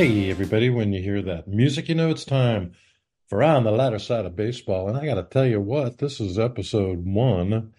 Hey, 0.00 0.30
everybody, 0.30 0.70
when 0.70 0.94
you 0.94 1.02
hear 1.02 1.20
that 1.20 1.46
music, 1.46 1.90
you 1.90 1.94
know 1.94 2.08
it's 2.08 2.24
time 2.24 2.72
for 3.28 3.42
On 3.42 3.64
the 3.64 3.70
Lighter 3.70 3.98
Side 3.98 4.24
of 4.24 4.34
Baseball. 4.34 4.88
And 4.88 4.96
I 4.96 5.04
got 5.04 5.16
to 5.16 5.24
tell 5.24 5.44
you 5.44 5.60
what, 5.60 5.98
this 5.98 6.20
is 6.20 6.38
episode 6.38 7.04
one 7.04 7.74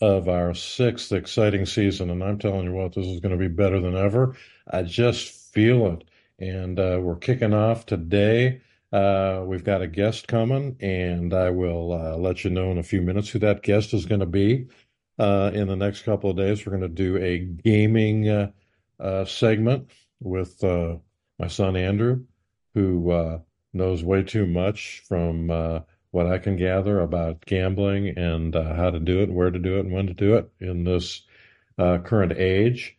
of 0.00 0.26
our 0.26 0.54
sixth 0.54 1.12
exciting 1.12 1.66
season. 1.66 2.08
And 2.08 2.24
I'm 2.24 2.38
telling 2.38 2.64
you 2.64 2.72
what, 2.72 2.94
this 2.94 3.04
is 3.04 3.20
going 3.20 3.32
to 3.32 3.38
be 3.38 3.54
better 3.54 3.78
than 3.78 3.94
ever. 3.94 4.34
I 4.66 4.84
just 4.84 5.52
feel 5.52 5.88
it. 5.88 6.04
And 6.38 6.80
uh, 6.80 6.98
we're 7.02 7.16
kicking 7.16 7.52
off 7.52 7.84
today. 7.84 8.62
Uh, 8.90 9.42
we've 9.44 9.62
got 9.62 9.82
a 9.82 9.86
guest 9.86 10.28
coming, 10.28 10.78
and 10.80 11.34
I 11.34 11.50
will 11.50 11.92
uh, 11.92 12.16
let 12.16 12.42
you 12.42 12.48
know 12.48 12.70
in 12.70 12.78
a 12.78 12.82
few 12.82 13.02
minutes 13.02 13.28
who 13.28 13.38
that 13.40 13.62
guest 13.62 13.92
is 13.92 14.06
going 14.06 14.20
to 14.20 14.24
be. 14.24 14.68
Uh, 15.18 15.50
in 15.52 15.68
the 15.68 15.76
next 15.76 16.04
couple 16.04 16.30
of 16.30 16.38
days, 16.38 16.64
we're 16.64 16.74
going 16.74 16.80
to 16.80 16.88
do 16.88 17.18
a 17.18 17.40
gaming 17.40 18.30
uh, 18.30 18.50
uh, 18.98 19.26
segment 19.26 19.90
with 20.20 20.64
my 21.38 21.48
son 21.48 21.76
Andrew, 21.76 22.24
who 22.74 23.10
uh, 23.10 23.40
knows 23.72 24.02
way 24.02 24.22
too 24.22 24.46
much 24.46 25.02
from 25.06 25.50
uh, 25.50 25.80
what 26.10 26.26
I 26.26 26.38
can 26.38 26.56
gather 26.56 27.00
about 27.00 27.44
gambling 27.44 28.16
and 28.16 28.54
uh, 28.56 28.74
how 28.74 28.90
to 28.90 28.98
do 28.98 29.20
it, 29.20 29.30
where 29.30 29.50
to 29.50 29.58
do 29.58 29.76
it, 29.76 29.80
and 29.80 29.92
when 29.92 30.06
to 30.06 30.14
do 30.14 30.36
it 30.36 30.50
in 30.60 30.84
this 30.84 31.22
uh, 31.78 31.98
current 31.98 32.32
age. 32.32 32.96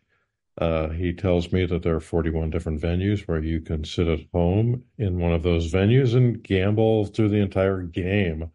Uh, 0.60 0.90
he 0.90 1.14
tells 1.14 1.52
me 1.52 1.66
that 1.68 1.84
there 1.84 1.96
are 1.96 2.00
41 2.00 2.50
different 2.50 2.82
venues 2.82 3.28
where 3.28 3.44
you 3.44 3.62
can 3.62 3.84
sit 3.84 4.08
at 4.08 4.26
home 4.34 4.84
in 4.98 5.20
one 5.20 5.32
of 5.32 5.44
those 5.44 5.72
venues 5.72 6.16
and 6.16 6.42
gamble 6.42 7.06
through 7.06 7.30
the 7.30 7.42
entire 7.42 7.84
game. 7.84 8.50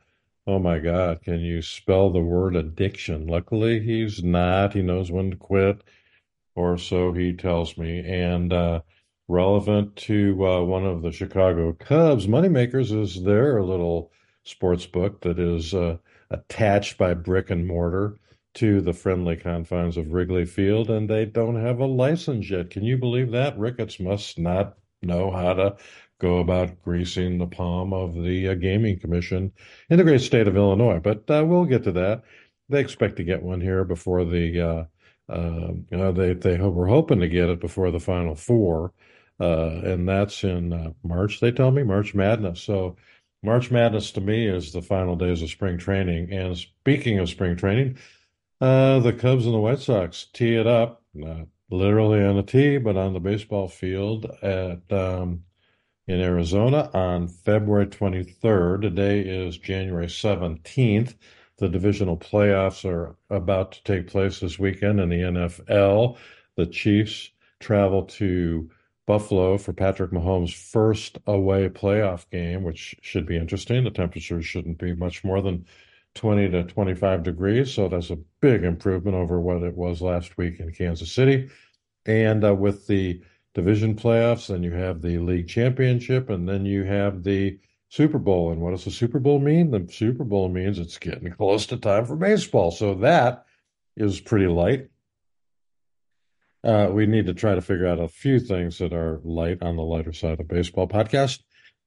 Oh 0.44 0.58
my 0.58 0.80
God, 0.80 1.22
can 1.22 1.38
you 1.40 1.62
spell 1.62 2.10
the 2.10 2.20
word 2.20 2.56
addiction? 2.56 3.28
Luckily, 3.28 3.78
he's 3.78 4.24
not. 4.24 4.72
He 4.72 4.82
knows 4.82 5.12
when 5.12 5.30
to 5.30 5.36
quit, 5.36 5.82
or 6.56 6.76
so 6.76 7.12
he 7.12 7.32
tells 7.32 7.78
me. 7.78 8.00
And 8.00 8.52
uh, 8.52 8.80
relevant 9.28 9.96
to 9.96 10.46
uh, 10.46 10.62
one 10.62 10.84
of 10.84 11.02
the 11.02 11.12
Chicago 11.12 11.72
Cubs 11.72 12.26
moneymakers 12.26 12.92
is 12.98 13.22
their 13.22 13.62
little 13.62 14.12
sports 14.44 14.86
book 14.86 15.20
that 15.22 15.38
is 15.38 15.74
uh, 15.74 15.96
attached 16.30 16.98
by 16.98 17.14
brick 17.14 17.50
and 17.50 17.66
mortar 17.66 18.18
to 18.54 18.80
the 18.80 18.92
friendly 18.92 19.36
confines 19.36 19.96
of 19.96 20.12
Wrigley 20.12 20.44
Field, 20.44 20.90
and 20.90 21.08
they 21.08 21.24
don't 21.24 21.60
have 21.60 21.80
a 21.80 21.86
license 21.86 22.50
yet. 22.50 22.70
Can 22.70 22.84
you 22.84 22.98
believe 22.98 23.30
that? 23.30 23.58
Ricketts 23.58 23.98
must 23.98 24.38
not 24.38 24.76
know 25.00 25.30
how 25.30 25.54
to 25.54 25.76
go 26.18 26.38
about 26.38 26.80
greasing 26.82 27.38
the 27.38 27.46
palm 27.46 27.92
of 27.92 28.14
the 28.14 28.48
uh, 28.48 28.54
Gaming 28.54 28.98
Commission 28.98 29.52
in 29.90 29.98
the 29.98 30.04
great 30.04 30.20
state 30.20 30.46
of 30.46 30.56
Illinois. 30.56 31.00
But 31.00 31.28
uh, 31.30 31.44
we'll 31.44 31.64
get 31.64 31.84
to 31.84 31.92
that. 31.92 32.22
They 32.68 32.80
expect 32.80 33.16
to 33.16 33.24
get 33.24 33.42
one 33.42 33.60
here 33.60 33.84
before 33.84 34.24
the. 34.24 34.60
Uh, 34.60 34.84
uh, 35.28 35.72
you 35.90 35.96
know, 35.96 36.12
they 36.12 36.34
they 36.34 36.58
were 36.58 36.88
hoping 36.88 37.20
to 37.20 37.28
get 37.28 37.48
it 37.48 37.60
before 37.60 37.90
the 37.90 38.00
Final 38.00 38.34
Four, 38.34 38.92
uh, 39.42 39.80
and 39.82 40.08
that's 40.08 40.44
in 40.44 40.72
uh, 40.72 40.92
March. 41.02 41.40
They 41.40 41.50
tell 41.50 41.72
me 41.72 41.82
March 41.82 42.14
Madness. 42.14 42.60
So 42.60 42.96
March 43.42 43.72
Madness 43.72 44.12
to 44.12 44.20
me 44.20 44.46
is 44.46 44.72
the 44.72 44.82
final 44.82 45.16
days 45.16 45.42
of 45.42 45.50
spring 45.50 45.78
training. 45.78 46.32
And 46.32 46.56
speaking 46.56 47.18
of 47.18 47.28
spring 47.28 47.56
training, 47.56 47.98
uh, 48.60 49.00
the 49.00 49.12
Cubs 49.12 49.44
and 49.44 49.52
the 49.52 49.58
White 49.58 49.80
Sox 49.80 50.26
tee 50.32 50.54
it 50.54 50.68
up, 50.68 51.02
not 51.12 51.48
literally 51.70 52.22
on 52.22 52.38
a 52.38 52.44
tee, 52.44 52.78
but 52.78 52.96
on 52.96 53.14
the 53.14 53.20
baseball 53.20 53.66
field 53.66 54.26
at 54.42 54.80
um, 54.92 55.42
in 56.06 56.20
Arizona 56.20 56.88
on 56.94 57.26
February 57.26 57.86
23rd. 57.86 58.82
Today 58.82 59.22
is 59.22 59.58
January 59.58 60.06
17th. 60.06 61.16
The 61.56 61.68
divisional 61.68 62.16
playoffs 62.16 62.88
are 62.88 63.16
about 63.28 63.72
to 63.72 63.82
take 63.82 64.06
place 64.06 64.38
this 64.38 64.56
weekend 64.56 65.00
in 65.00 65.08
the 65.08 65.16
NFL. 65.16 66.16
The 66.54 66.66
Chiefs 66.66 67.30
travel 67.58 68.04
to 68.04 68.70
Buffalo 69.12 69.58
for 69.58 69.74
Patrick 69.74 70.10
Mahomes' 70.10 70.54
first 70.54 71.18
away 71.26 71.68
playoff 71.68 72.24
game, 72.30 72.62
which 72.62 72.96
should 73.02 73.26
be 73.26 73.36
interesting. 73.36 73.84
The 73.84 73.90
temperatures 73.90 74.46
shouldn't 74.46 74.78
be 74.78 74.94
much 74.94 75.22
more 75.22 75.42
than 75.42 75.66
20 76.14 76.48
to 76.48 76.64
25 76.64 77.22
degrees, 77.22 77.70
so 77.70 77.88
that's 77.88 78.08
a 78.08 78.18
big 78.40 78.64
improvement 78.64 79.14
over 79.14 79.38
what 79.38 79.62
it 79.64 79.76
was 79.76 80.00
last 80.00 80.38
week 80.38 80.60
in 80.60 80.72
Kansas 80.72 81.12
City. 81.12 81.50
And 82.06 82.42
uh, 82.42 82.54
with 82.54 82.86
the 82.86 83.20
division 83.52 83.96
playoffs, 83.96 84.46
then 84.46 84.62
you 84.62 84.72
have 84.72 85.02
the 85.02 85.18
league 85.18 85.46
championship, 85.46 86.30
and 86.30 86.48
then 86.48 86.64
you 86.64 86.84
have 86.84 87.22
the 87.22 87.58
Super 87.90 88.18
Bowl. 88.18 88.50
And 88.50 88.62
what 88.62 88.70
does 88.70 88.86
the 88.86 88.90
Super 88.90 89.18
Bowl 89.18 89.40
mean? 89.40 89.72
The 89.72 89.86
Super 89.92 90.24
Bowl 90.24 90.48
means 90.48 90.78
it's 90.78 90.96
getting 90.96 91.30
close 91.36 91.66
to 91.66 91.76
time 91.76 92.06
for 92.06 92.16
baseball. 92.16 92.70
So 92.70 92.94
that 92.94 93.44
is 93.94 94.20
pretty 94.20 94.46
light. 94.46 94.88
Uh, 96.64 96.88
we 96.92 97.06
need 97.06 97.26
to 97.26 97.34
try 97.34 97.54
to 97.54 97.60
figure 97.60 97.86
out 97.86 97.98
a 97.98 98.08
few 98.08 98.38
things 98.38 98.78
that 98.78 98.92
are 98.92 99.20
light 99.24 99.62
on 99.62 99.76
the 99.76 99.82
lighter 99.82 100.12
side 100.12 100.38
of 100.38 100.48
baseball 100.48 100.86
podcast. 100.86 101.40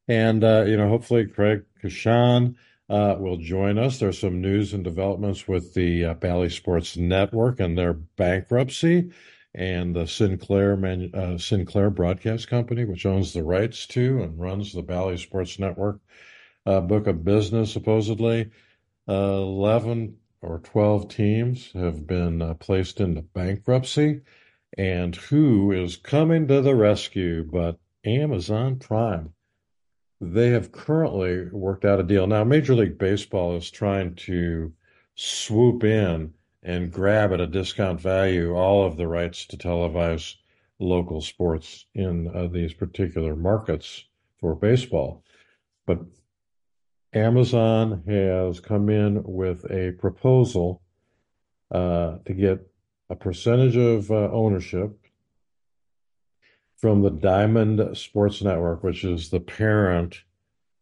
And, 0.07 0.43
uh, 0.43 0.65
you 0.67 0.77
know, 0.77 0.89
hopefully 0.89 1.25
Craig 1.25 1.63
Kashan 1.81 2.55
uh, 2.89 3.15
will 3.17 3.37
join 3.37 3.77
us. 3.77 3.99
There's 3.99 4.19
some 4.19 4.41
news 4.41 4.73
and 4.73 4.83
developments 4.83 5.47
with 5.47 5.73
the 5.73 6.05
uh, 6.05 6.13
Bally 6.15 6.49
Sports 6.49 6.97
Network 6.97 7.59
and 7.59 7.77
their 7.77 7.93
bankruptcy 7.93 9.11
and 9.53 9.95
the 9.95 10.05
Sinclair 10.05 10.75
Man- 10.75 11.11
uh, 11.13 11.37
Sinclair 11.37 11.89
Broadcast 11.89 12.49
Company, 12.49 12.83
which 12.83 13.05
owns 13.05 13.33
the 13.33 13.43
rights 13.43 13.87
to 13.87 14.21
and 14.21 14.37
runs 14.39 14.73
the 14.73 14.83
Bally 14.83 15.17
Sports 15.17 15.57
Network 15.57 15.99
uh, 16.65 16.81
book 16.81 17.07
of 17.07 17.23
business, 17.23 17.71
supposedly. 17.71 18.49
11 19.07 20.17
or 20.41 20.59
12 20.59 21.07
teams 21.09 21.71
have 21.73 22.05
been 22.05 22.55
placed 22.59 22.99
into 22.99 23.21
bankruptcy 23.21 24.21
and 24.77 25.15
who 25.15 25.71
is 25.71 25.95
coming 25.95 26.47
to 26.47 26.61
the 26.61 26.75
rescue 26.75 27.43
but 27.43 27.79
Amazon 28.05 28.77
Prime. 28.77 29.33
They 30.21 30.49
have 30.49 30.71
currently 30.71 31.47
worked 31.51 31.85
out 31.85 31.99
a 31.99 32.03
deal. 32.03 32.27
Now, 32.27 32.43
Major 32.43 32.75
League 32.75 32.97
Baseball 32.97 33.55
is 33.57 33.69
trying 33.69 34.15
to 34.15 34.71
swoop 35.15 35.83
in 35.83 36.33
and 36.63 36.91
grab 36.91 37.31
at 37.31 37.41
a 37.41 37.47
discount 37.47 38.01
value 38.01 38.55
all 38.55 38.85
of 38.85 38.97
the 38.97 39.07
rights 39.07 39.45
to 39.47 39.57
televise 39.57 40.35
local 40.79 41.21
sports 41.21 41.85
in 41.93 42.27
uh, 42.35 42.47
these 42.47 42.73
particular 42.73 43.35
markets 43.35 44.05
for 44.39 44.55
baseball. 44.55 45.23
But 45.85 45.99
Amazon 47.13 48.03
has 48.07 48.59
come 48.59 48.89
in 48.89 49.23
with 49.23 49.63
a 49.71 49.93
proposal 49.93 50.81
uh, 51.71 52.17
to 52.25 52.33
get 52.33 52.67
a 53.09 53.15
percentage 53.15 53.77
of 53.77 54.09
uh, 54.11 54.29
ownership 54.31 54.97
from 56.77 57.01
the 57.01 57.11
Diamond 57.11 57.97
Sports 57.97 58.41
Network, 58.41 58.83
which 58.83 59.03
is 59.03 59.29
the 59.29 59.39
parent 59.39 60.21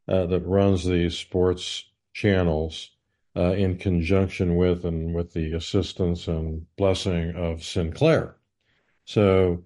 uh, 0.08 0.26
that 0.26 0.46
runs 0.46 0.86
these 0.86 1.18
sports 1.18 1.86
channels 2.14 2.92
uh, 3.36 3.54
in 3.54 3.78
conjunction 3.78 4.56
with 4.56 4.86
and 4.86 5.14
with 5.14 5.34
the 5.34 5.54
assistance 5.54 6.28
and 6.28 6.66
blessing 6.78 7.36
of 7.36 7.64
Sinclair. 7.64 8.36
So 9.06 9.64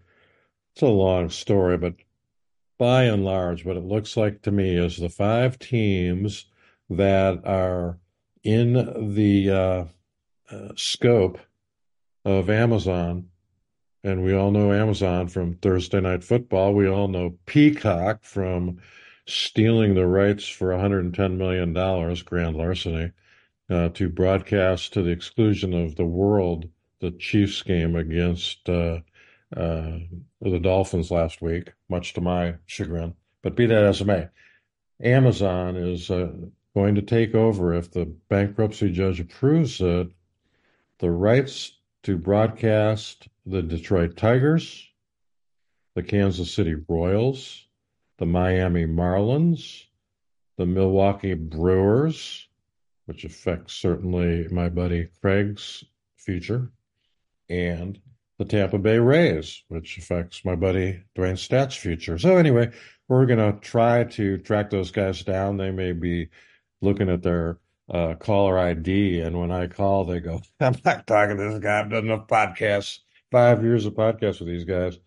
it's 0.73 0.81
a 0.81 0.87
long 0.87 1.29
story, 1.29 1.77
but 1.77 1.95
by 2.77 3.03
and 3.03 3.25
large, 3.25 3.65
what 3.65 3.77
it 3.77 3.83
looks 3.83 4.15
like 4.15 4.41
to 4.43 4.51
me 4.51 4.77
is 4.77 4.97
the 4.97 5.09
five 5.09 5.57
teams 5.57 6.45
that 6.89 7.41
are 7.45 7.97
in 8.43 9.15
the 9.15 9.49
uh, 9.49 9.85
uh, 10.49 10.69
scope 10.75 11.39
of 12.27 12.49
Amazon. 12.49 13.29
And 14.03 14.21
we 14.21 14.35
all 14.35 14.51
know 14.51 14.73
Amazon 14.73 15.29
from 15.29 15.55
Thursday 15.55 16.01
Night 16.01 16.25
Football. 16.25 16.73
We 16.73 16.87
all 16.87 17.07
know 17.07 17.37
Peacock 17.45 18.25
from 18.25 18.79
stealing 19.25 19.95
the 19.95 20.05
rights 20.05 20.45
for 20.45 20.69
$110 20.69 21.37
million, 21.37 21.73
grand 22.25 22.57
larceny, 22.57 23.11
uh, 23.69 23.89
to 23.89 24.09
broadcast 24.09 24.93
to 24.93 25.03
the 25.03 25.09
exclusion 25.11 25.73
of 25.73 25.95
the 25.95 26.05
world 26.05 26.67
the 26.99 27.11
Chiefs 27.11 27.61
game 27.63 27.95
against 27.95 28.67
uh, 28.67 28.99
uh, 29.55 29.99
the 30.41 30.59
Dolphins 30.61 31.11
last 31.11 31.41
week, 31.41 31.71
much 31.87 32.13
to 32.13 32.21
my 32.21 32.55
chagrin. 32.65 33.13
But 33.41 33.55
be 33.55 33.67
that 33.67 33.83
as 33.83 34.01
it 34.01 34.07
may, 34.07 34.27
Amazon 35.01 35.77
is 35.77 36.11
uh, 36.11 36.31
going 36.75 36.95
to 36.95 37.01
take 37.01 37.35
over 37.35 37.73
if 37.73 37.91
the 37.91 38.05
bankruptcy 38.27 38.91
judge 38.91 39.21
approves 39.21 39.79
it. 39.79 40.09
The 40.99 41.11
rights 41.11 41.76
to 42.07 42.17
broadcast 42.17 43.27
the 43.45 43.61
Detroit 43.61 44.15
Tigers, 44.15 44.87
the 45.93 46.01
Kansas 46.01 46.53
City 46.53 46.73
Royals, 46.87 47.67
the 48.17 48.25
Miami 48.25 48.85
Marlins, 48.85 49.83
the 50.55 50.65
Milwaukee 50.65 51.33
Brewers, 51.33 52.47
which 53.07 53.25
affects 53.25 53.73
certainly 53.73 54.47
my 54.47 54.69
buddy 54.69 55.09
Craig's 55.19 55.83
future, 56.15 56.71
and 57.49 57.99
the 58.37 58.45
Tampa 58.45 58.77
Bay 58.77 58.99
Rays, 58.99 59.63
which 59.67 59.97
affects 59.97 60.45
my 60.45 60.55
buddy 60.55 61.03
Dwayne 61.13 61.37
Stat's 61.37 61.75
future. 61.75 62.17
So 62.17 62.37
anyway, 62.37 62.71
we're 63.09 63.25
going 63.25 63.53
to 63.53 63.59
try 63.59 64.05
to 64.05 64.37
track 64.37 64.69
those 64.69 64.91
guys 64.91 65.23
down. 65.23 65.57
They 65.57 65.71
may 65.71 65.91
be 65.91 66.29
looking 66.81 67.09
at 67.09 67.21
their 67.21 67.57
uh, 67.89 68.15
caller 68.15 68.57
ID, 68.57 69.21
and 69.21 69.39
when 69.39 69.51
I 69.51 69.67
call, 69.67 70.05
they 70.05 70.19
go, 70.19 70.41
"I'm 70.59 70.75
not 70.83 71.07
talking 71.07 71.37
to 71.37 71.49
this 71.49 71.59
guy. 71.59 71.79
I've 71.79 71.89
done 71.89 72.05
enough 72.05 72.27
podcasts, 72.27 72.99
five 73.31 73.63
years 73.63 73.85
of 73.85 73.93
podcasts 73.93 74.39
with 74.39 74.49
these 74.49 74.65
guys." 74.65 74.99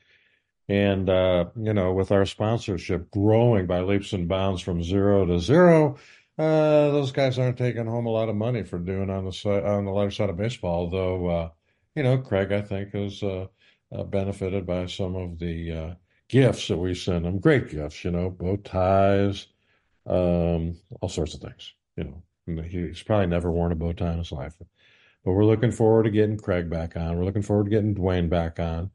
And, 0.69 1.11
uh, 1.11 1.47
you 1.56 1.75
know, 1.75 1.93
with 1.93 2.12
our 2.12 2.25
sponsorship 2.25 3.11
growing 3.11 3.67
by 3.67 3.81
leaps 3.81 4.12
and 4.12 4.29
bounds 4.29 4.62
from 4.62 4.85
zero 4.85 5.27
to 5.27 5.41
zero, 5.41 5.97
uh, 6.38 6.93
those 6.93 7.11
guys 7.11 7.41
aren't 7.41 7.59
taking 7.59 7.87
home 7.87 8.06
a 8.06 8.11
lot 8.11 8.29
of 8.29 8.37
money 8.37 8.62
for 8.62 8.79
doing 8.79 9.11
on 9.11 9.25
the 9.25 9.33
side, 9.33 9.65
on 9.65 9.85
the 9.85 9.91
lighter 9.91 10.12
side 10.12 10.31
of 10.31 10.37
baseball. 10.37 10.88
Though, 10.88 11.26
uh, 11.26 11.49
you 11.97 12.05
know, 12.05 12.19
Craig, 12.19 12.53
I 12.53 12.62
think, 12.62 12.94
has 12.94 13.21
uh, 13.23 13.49
uh, 13.93 14.05
benefited 14.05 14.65
by 14.65 14.87
some 14.87 15.17
of 15.17 15.38
the 15.41 15.73
uh, 15.73 15.94
gifts 16.29 16.69
that 16.69 16.79
we 16.79 16.94
send 16.94 17.25
them. 17.25 17.41
Great 17.41 17.69
gifts, 17.69 18.05
you 18.05 18.12
know, 18.12 18.31
bow 18.31 18.56
ties, 18.56 19.49
um, 20.06 20.76
all 21.00 21.09
sorts 21.09 21.35
of 21.35 21.41
things. 21.41 21.75
You 21.97 22.05
know, 22.05 22.23
he's 22.58 23.02
probably 23.02 23.26
never 23.26 23.50
worn 23.50 23.73
a 23.73 23.76
bow 23.76 23.93
tie 23.93 24.12
in 24.12 24.19
his 24.19 24.32
life. 24.32 24.55
But 24.58 25.32
we're 25.32 25.44
looking 25.44 25.73
forward 25.73 26.05
to 26.05 26.11
getting 26.11 26.38
Craig 26.38 26.70
back 26.70 26.97
on. 26.97 27.17
We're 27.17 27.25
looking 27.25 27.43
forward 27.43 27.64
to 27.64 27.70
getting 27.70 27.94
Dwayne 27.94 28.29
back 28.29 28.58
on. 28.58 28.91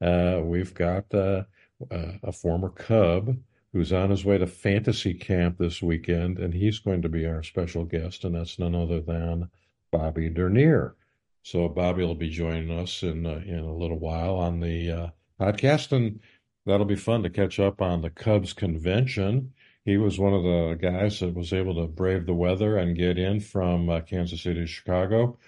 Uh, 0.00 0.40
we've 0.42 0.74
got 0.74 1.12
uh, 1.14 1.44
uh, 1.90 2.12
a 2.22 2.32
former 2.32 2.70
Cub 2.70 3.36
who's 3.72 3.92
on 3.92 4.10
his 4.10 4.24
way 4.24 4.36
to 4.36 4.46
fantasy 4.46 5.14
camp 5.14 5.58
this 5.58 5.80
weekend, 5.80 6.38
and 6.38 6.52
he's 6.52 6.80
going 6.80 7.02
to 7.02 7.08
be 7.08 7.26
our 7.26 7.42
special 7.42 7.84
guest, 7.84 8.24
and 8.24 8.34
that's 8.34 8.58
none 8.58 8.74
other 8.74 9.00
than 9.00 9.48
Bobby 9.90 10.28
Dernier. 10.28 10.94
So 11.42 11.68
Bobby 11.68 12.04
will 12.04 12.14
be 12.14 12.28
joining 12.28 12.70
us 12.70 13.02
in 13.02 13.24
uh, 13.26 13.42
in 13.46 13.60
a 13.60 13.74
little 13.74 13.98
while 13.98 14.36
on 14.36 14.60
the 14.60 14.90
uh, 14.90 15.08
podcast, 15.40 15.92
and 15.92 16.20
that'll 16.66 16.84
be 16.86 16.96
fun 16.96 17.22
to 17.22 17.30
catch 17.30 17.58
up 17.58 17.80
on 17.80 18.02
the 18.02 18.10
Cubs 18.10 18.52
convention. 18.52 19.52
He 19.84 19.96
was 19.96 20.18
one 20.18 20.34
of 20.34 20.42
the 20.42 20.78
guys 20.80 21.20
that 21.20 21.34
was 21.34 21.52
able 21.52 21.74
to 21.76 21.86
brave 21.86 22.26
the 22.26 22.34
weather 22.34 22.76
and 22.76 22.96
get 22.96 23.18
in 23.18 23.40
from 23.40 23.88
uh, 23.88 24.00
Kansas 24.00 24.42
City 24.42 24.60
to 24.60 24.66
Chicago. 24.66 25.38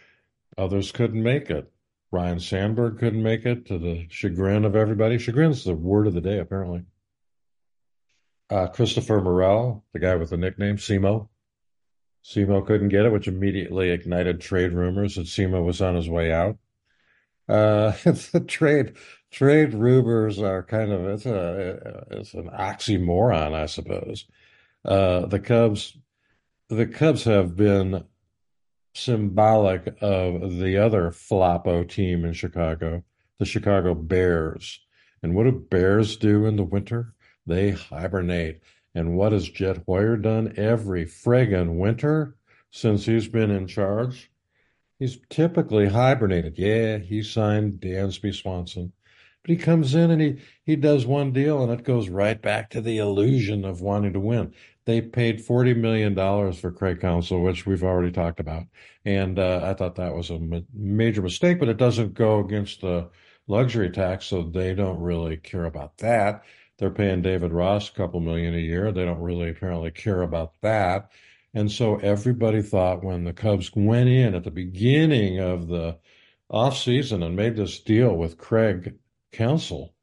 Others 0.57 0.93
couldn't 0.93 1.23
make 1.23 1.51
it. 1.51 1.71
Ryne 2.11 2.41
Sandberg 2.41 2.99
couldn't 2.99 3.23
make 3.23 3.47
it 3.47 3.67
to 3.67 3.79
the 3.79 4.07
chagrin 4.11 4.65
of 4.65 4.77
everybody. 4.77 5.19
Chagrin's 5.19 5.65
the 5.65 5.75
word 5.75 6.07
of 6.07 6.15
the 6.15 6.21
day, 6.21 6.39
apparently. 6.39 6.85
Uh, 8.51 8.67
Christopher 8.67 9.21
Morel, 9.21 9.85
the 9.93 9.99
guy 9.99 10.15
with 10.17 10.31
the 10.31 10.37
nickname 10.37 10.77
Simo. 10.77 11.29
Simo 12.25 12.67
couldn't 12.67 12.91
get 12.91 13.07
it, 13.07 13.13
which 13.13 13.29
immediately 13.29 13.91
ignited 13.91 14.41
trade 14.41 14.73
rumors 14.73 15.17
that 15.17 15.27
Simo 15.27 15.65
was 15.65 15.81
on 15.81 15.95
his 15.95 16.09
way 16.09 16.33
out. 16.33 16.59
Uh, 17.49 17.93
the 18.05 18.45
trade 18.47 18.95
trade 19.33 19.75
rumors 19.75 20.39
are 20.39 20.63
kind 20.63 20.93
of 20.93 21.05
it's 21.07 21.27
a 21.27 22.05
it's 22.11 22.35
an 22.35 22.51
oxymoron, 22.51 23.55
I 23.55 23.67
suppose. 23.67 24.27
Uh, 24.85 25.27
the 25.27 25.41
Cubs 25.41 25.97
the 26.69 26.87
Cubs 26.87 27.25
have 27.25 27.57
been 27.57 28.05
symbolic 28.95 29.97
of 30.01 30.59
the 30.59 30.77
other 30.77 31.11
floppo 31.11 31.89
team 31.89 32.25
in 32.25 32.35
Chicago, 32.35 33.03
the 33.39 33.45
Chicago 33.45 33.95
Bears. 33.95 34.81
And 35.23 35.35
what 35.35 35.45
do 35.45 35.53
bears 35.53 36.17
do 36.17 36.47
in 36.47 36.57
the 36.57 36.65
winter? 36.65 37.15
They 37.47 37.71
hibernate. 37.71 38.61
And 38.95 39.17
what 39.17 39.33
has 39.33 39.49
Jed 39.49 39.85
Hoyer 39.87 40.17
done 40.17 40.55
every 40.57 41.07
friggin' 41.07 41.79
winter 41.79 42.37
since 42.71 43.07
he's 43.07 43.29
been 43.29 43.51
in 43.51 43.67
charge? 43.67 44.31
He's 44.99 45.19
typically 45.31 45.89
hibernated. 45.89 46.59
Yeah, 46.59 46.99
he 46.99 47.23
signed 47.23 47.81
Dansby 47.81 48.35
Swanson. 48.35 48.93
But 49.43 49.51
he 49.51 49.57
comes 49.57 49.95
in 49.95 50.11
and 50.11 50.21
he, 50.23 50.37
he 50.65 50.77
does 50.77 51.05
one 51.05 51.33
deal 51.33 51.63
and 51.63 51.73
it 51.73 51.85
goes 51.85 52.09
right 52.09 52.41
back 52.41 52.71
to 52.71 52.81
the 52.81 52.99
illusion 52.99 53.65
of 53.65 53.81
wanting 53.81 54.13
to 54.13 54.21
win. 54.21 54.55
They 54.85 55.01
paid 55.01 55.45
$40 55.45 55.77
million 55.77 56.15
for 56.53 56.73
Craig 56.73 57.01
Counsell, 57.01 57.43
which 57.43 57.67
we've 57.67 57.85
already 57.85 58.13
talked 58.13 58.41
about. 58.41 58.65
And 59.05 59.39
uh, 59.39 59.61
I 59.65 59.75
thought 59.75 59.97
that 59.97 60.15
was 60.15 60.31
a 60.31 60.39
ma- 60.39 60.61
major 60.73 61.23
mistake, 61.23 61.59
but 61.59 61.69
it 61.69 61.77
doesn't 61.77 62.15
go 62.15 62.41
against 62.41 62.81
the 62.81 63.09
luxury 63.47 63.91
tax, 63.91 64.27
so 64.27 64.43
they 64.43 64.75
don't 64.75 65.01
really 65.01 65.37
care 65.37 65.65
about 65.65 65.99
that. 65.99 66.45
They're 66.79 66.91
paying 66.91 67.23
David 67.23 67.53
Ross 67.53 67.89
a 67.89 67.93
couple 67.93 68.21
million 68.21 68.55
a 68.55 68.59
year. 68.59 68.91
They 68.91 69.05
don't 69.05 69.21
really 69.21 69.51
apparently 69.51 69.91
care 69.91 70.23
about 70.23 70.55
that. 70.63 71.11
And 71.55 71.71
so 71.71 71.97
everybody 71.97 72.63
thought 72.63 73.05
when 73.05 73.25
the 73.25 73.33
Cubs 73.33 73.71
went 73.75 74.09
in 74.09 74.35
at 74.35 74.43
the 74.45 74.51
beginning 74.51 75.39
of 75.39 75.69
the 75.69 75.99
offseason 76.51 77.25
and 77.25 77.37
made 77.37 77.57
this 77.57 77.79
deal 77.81 78.17
with 78.17 78.39
Craig 78.39 78.95
Counsell 79.33 79.95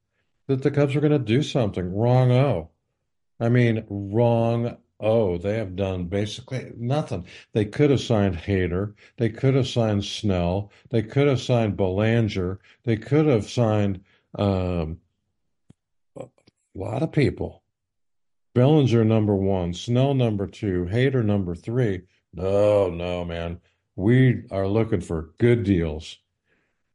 that 0.47 0.63
the 0.63 0.71
Cubs 0.71 0.95
were 0.95 1.01
going 1.01 1.11
to 1.13 1.19
do 1.19 1.43
something. 1.43 1.93
Wrong 1.93 2.31
oh. 2.31 2.69
I 3.39 3.49
mean, 3.49 3.85
wrong 3.89 4.77
oh. 4.99 5.37
They 5.37 5.57
have 5.57 5.75
done 5.75 6.05
basically 6.05 6.71
nothing. 6.75 7.25
They 7.53 7.65
could 7.65 7.91
have 7.91 8.01
signed 8.01 8.35
Hader. 8.35 8.95
They 9.17 9.29
could 9.29 9.53
have 9.53 9.67
signed 9.67 10.03
Snell. 10.03 10.71
They 10.89 11.03
could 11.03 11.27
have 11.27 11.39
signed 11.39 11.77
Bellinger. 11.77 12.59
They 12.83 12.97
could 12.97 13.27
have 13.27 13.49
signed 13.49 14.01
um, 14.37 14.99
a 16.17 16.25
lot 16.75 17.03
of 17.03 17.11
people. 17.11 17.63
Bellinger 18.55 19.05
number 19.05 19.35
one, 19.35 19.73
Snell 19.73 20.13
number 20.13 20.47
two, 20.47 20.87
Hader 20.91 21.23
number 21.23 21.55
three. 21.55 22.01
No, 22.33 22.89
no, 22.89 23.23
man. 23.23 23.61
We 23.95 24.43
are 24.51 24.67
looking 24.67 25.01
for 25.01 25.29
good 25.37 25.63
deals. 25.63 26.17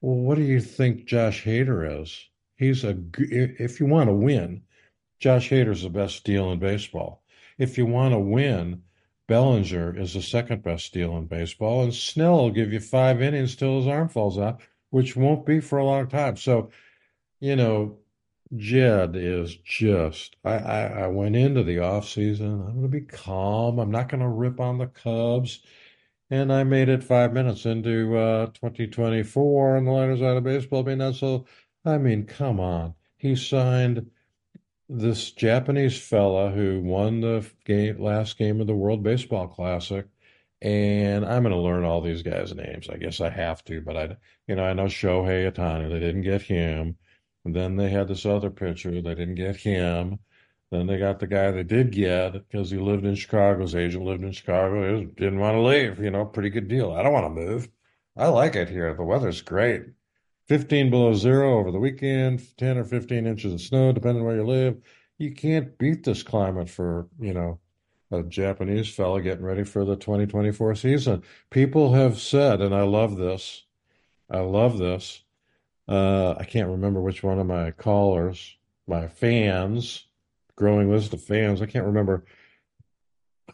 Well, 0.05 0.17
what 0.17 0.37
do 0.37 0.45
you 0.45 0.61
think 0.61 1.07
Josh 1.07 1.45
Hader 1.45 2.03
is? 2.03 2.29
He's 2.57 2.85
a 2.85 2.95
if 3.17 3.81
you 3.81 3.87
want 3.87 4.11
to 4.11 4.15
win, 4.15 4.65
Josh 5.19 5.49
Hader's 5.49 5.83
the 5.83 5.89
best 5.89 6.25
deal 6.25 6.53
in 6.53 6.59
baseball. 6.59 7.23
If 7.57 7.79
you 7.79 7.87
want 7.87 8.13
to 8.13 8.19
win, 8.19 8.83
Bellinger 9.29 9.97
is 9.99 10.13
the 10.13 10.21
second 10.21 10.63
best 10.63 10.93
deal 10.93 11.17
in 11.17 11.25
baseball, 11.25 11.85
and 11.85 11.95
Snell 11.95 12.37
will 12.37 12.51
give 12.51 12.71
you 12.71 12.81
five 12.81 13.23
innings 13.23 13.57
till 13.57 13.79
his 13.79 13.87
arm 13.87 14.11
falls 14.11 14.37
out, 14.37 14.61
which 14.91 15.17
won't 15.17 15.47
be 15.47 15.59
for 15.61 15.79
a 15.79 15.87
long 15.87 16.09
time. 16.09 16.37
So, 16.37 16.69
you 17.41 17.57
know, 17.57 17.97
Jed 18.55 19.17
is 19.17 19.57
just. 19.57 20.37
I, 20.45 20.59
I, 20.59 20.81
I 21.05 21.07
went 21.07 21.35
into 21.35 21.63
the 21.63 21.79
off 21.79 22.11
season. 22.11 22.61
I'm 22.61 22.75
going 22.75 22.83
to 22.83 22.89
be 22.89 23.01
calm. 23.01 23.79
I'm 23.79 23.91
not 23.91 24.11
going 24.11 24.21
to 24.21 24.29
rip 24.29 24.61
on 24.61 24.77
the 24.77 24.87
Cubs. 24.87 25.61
And 26.31 26.53
I 26.53 26.65
made 26.65 26.89
it 26.89 27.05
five 27.05 27.33
minutes 27.33 27.67
into 27.67 28.17
uh, 28.17 28.47
2024, 28.47 29.77
and 29.77 29.87
the 29.87 29.91
Liners 29.91 30.23
out 30.23 30.37
of 30.37 30.45
baseball 30.45 30.83
being 30.83 30.99
not 30.99 31.15
so. 31.17 31.47
I 31.85 31.99
mean, 31.99 32.25
come 32.25 32.61
on. 32.61 32.95
He 33.17 33.37
signed 33.37 34.11
this 34.89 35.31
Japanese 35.33 35.99
fella 36.01 36.51
who 36.51 36.81
won 36.81 37.21
the 37.21 37.47
game, 37.65 38.03
last 38.03 38.39
game 38.39 38.61
of 38.61 38.67
the 38.67 38.75
World 38.75 39.03
Baseball 39.03 39.49
Classic, 39.49 40.07
and 40.63 41.25
I'm 41.27 41.43
going 41.43 41.55
to 41.55 41.61
learn 41.61 41.85
all 41.85 42.01
these 42.01 42.23
guys' 42.23 42.55
names. 42.55 42.89
I 42.89 42.97
guess 42.97 43.21
I 43.21 43.31
have 43.31 43.63
to, 43.65 43.81
but 43.83 43.97
I, 43.97 44.17
you 44.47 44.57
know, 44.57 44.65
I 44.65 44.73
know 44.73 44.87
Shohei 44.87 45.51
Ohtani. 45.53 45.91
They 45.91 46.01
didn't 46.01 46.23
get 46.23 46.43
him. 46.43 46.97
And 47.45 47.55
then 47.55 47.77
they 47.77 47.91
had 47.91 48.09
this 48.09 48.25
other 48.25 48.51
pitcher. 48.51 48.91
They 48.91 49.15
didn't 49.15 49.35
get 49.35 49.57
him. 49.57 50.21
Then 50.75 50.89
they 50.89 50.99
got 50.99 51.21
the 51.21 51.29
guy 51.29 51.53
they 51.53 51.63
did 51.63 51.93
get 51.93 52.33
because 52.33 52.69
he 52.69 52.79
lived 52.79 53.05
in 53.05 53.15
Chicago. 53.15 53.61
His 53.61 53.77
agent 53.77 54.05
lived 54.05 54.25
in 54.25 54.33
Chicago. 54.33 54.99
He 54.99 55.05
didn't 55.05 55.39
want 55.39 55.55
to 55.55 55.61
leave. 55.61 56.01
You 56.01 56.11
know, 56.11 56.25
pretty 56.25 56.51
good 56.51 56.67
deal. 56.67 56.91
I 56.93 57.05
don't 57.05 57.13
want 57.13 57.27
to 57.27 57.43
move. 57.43 57.69
I 58.17 58.27
like 58.27 58.57
it 58.57 58.69
here. 58.69 58.93
The 58.93 59.05
weather's 59.05 59.41
great. 59.41 59.85
15 60.49 60.91
below 60.91 61.15
zero 61.15 61.61
over 61.61 61.71
the 61.71 61.79
weekend, 61.79 62.45
10 62.59 62.77
or 62.77 62.85
15 62.85 63.25
inches 63.25 63.53
of 63.53 63.61
snow, 63.61 63.93
depending 63.93 64.25
where 64.25 64.35
you 64.35 64.45
live. 64.45 64.77
You 65.17 65.33
can't 65.33 65.79
beat 65.79 66.03
this 66.03 66.25
climate 66.25 66.69
for, 66.69 67.07
you 67.21 67.35
know, 67.35 67.61
a 68.11 68.25
Japanese 68.25 68.93
fella 68.93 69.23
getting 69.23 69.45
ready 69.45 69.63
for 69.63 69.85
the 69.85 69.95
2024 69.95 70.75
season. 70.75 71.23
People 71.51 71.93
have 71.93 72.19
said, 72.19 72.61
and 72.61 72.75
I 72.75 72.83
love 72.83 73.17
this, 73.17 73.63
I 74.29 74.41
love 74.41 74.79
this. 74.79 75.23
Uh, 75.87 76.35
I 76.37 76.45
can't 76.45 76.69
remember 76.69 77.01
which 77.01 77.23
one 77.23 77.39
of 77.39 77.47
my 77.47 77.71
callers, 77.71 78.57
my 78.89 79.07
fans, 79.07 80.07
growing 80.57 80.91
list 80.91 81.13
of 81.13 81.23
fans. 81.23 81.61
I 81.61 81.67
can't 81.67 81.87
remember 81.87 82.25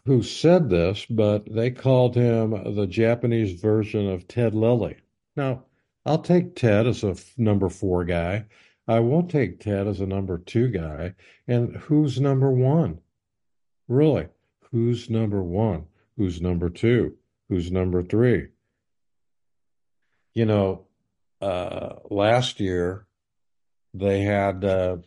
who 0.05 0.23
said 0.23 0.69
this, 0.69 1.05
but 1.09 1.51
they 1.53 1.71
called 1.71 2.15
him 2.15 2.51
the 2.75 2.87
Japanese 2.87 3.59
version 3.59 4.09
of 4.09 4.27
Ted 4.27 4.55
Lilly. 4.55 4.97
Now, 5.35 5.65
I'll 6.05 6.21
take 6.21 6.55
Ted 6.55 6.87
as 6.87 7.03
a 7.03 7.15
number 7.37 7.69
four 7.69 8.03
guy. 8.05 8.45
I 8.87 8.99
won't 8.99 9.29
take 9.29 9.59
Ted 9.59 9.87
as 9.87 9.99
a 9.99 10.07
number 10.07 10.37
two 10.37 10.69
guy. 10.69 11.13
And 11.47 11.75
who's 11.75 12.19
number 12.19 12.51
one? 12.51 12.99
Really? 13.87 14.27
Who's 14.71 15.09
number 15.09 15.43
one? 15.43 15.85
Who's 16.17 16.41
number 16.41 16.69
two? 16.69 17.17
Who's 17.49 17.71
number 17.71 18.01
three? 18.01 18.47
You 20.33 20.45
know, 20.45 20.87
uh, 21.41 21.95
last 22.09 22.59
year 22.59 23.05
they 23.93 24.21
had 24.21 24.63
uh, 24.63 24.97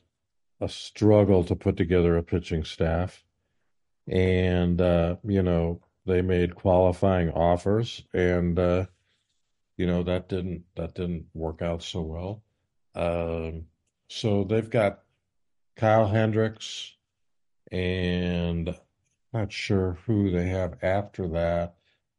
a 0.65 0.69
struggle 0.69 1.45
to 1.45 1.55
put 1.55 1.77
together 1.77 2.17
a 2.17 2.23
pitching 2.23 2.65
staff. 2.65 3.23
And, 4.09 4.81
uh, 4.81 5.17
you 5.25 5.43
know, 5.43 5.81
they 6.07 6.23
made 6.23 6.55
qualifying 6.55 7.31
offers 7.31 8.03
and, 8.13 8.59
uh, 8.59 8.87
you 9.77 9.87
know, 9.87 10.03
that 10.03 10.29
didn't, 10.29 10.65
that 10.77 10.95
didn't 10.95 11.27
work 11.35 11.63
out 11.63 11.83
so 11.83 12.03
well. 12.03 12.43
Um, 12.95 13.67
so 14.09 14.45
they've 14.45 14.69
got 14.69 15.01
Kyle 15.77 16.07
Hendricks 16.07 16.95
and 17.73 18.75
not 19.33 19.53
sure 19.53 19.99
who 20.07 20.31
they 20.31 20.49
have 20.49 20.83
after 20.83 21.29
that 21.29 21.75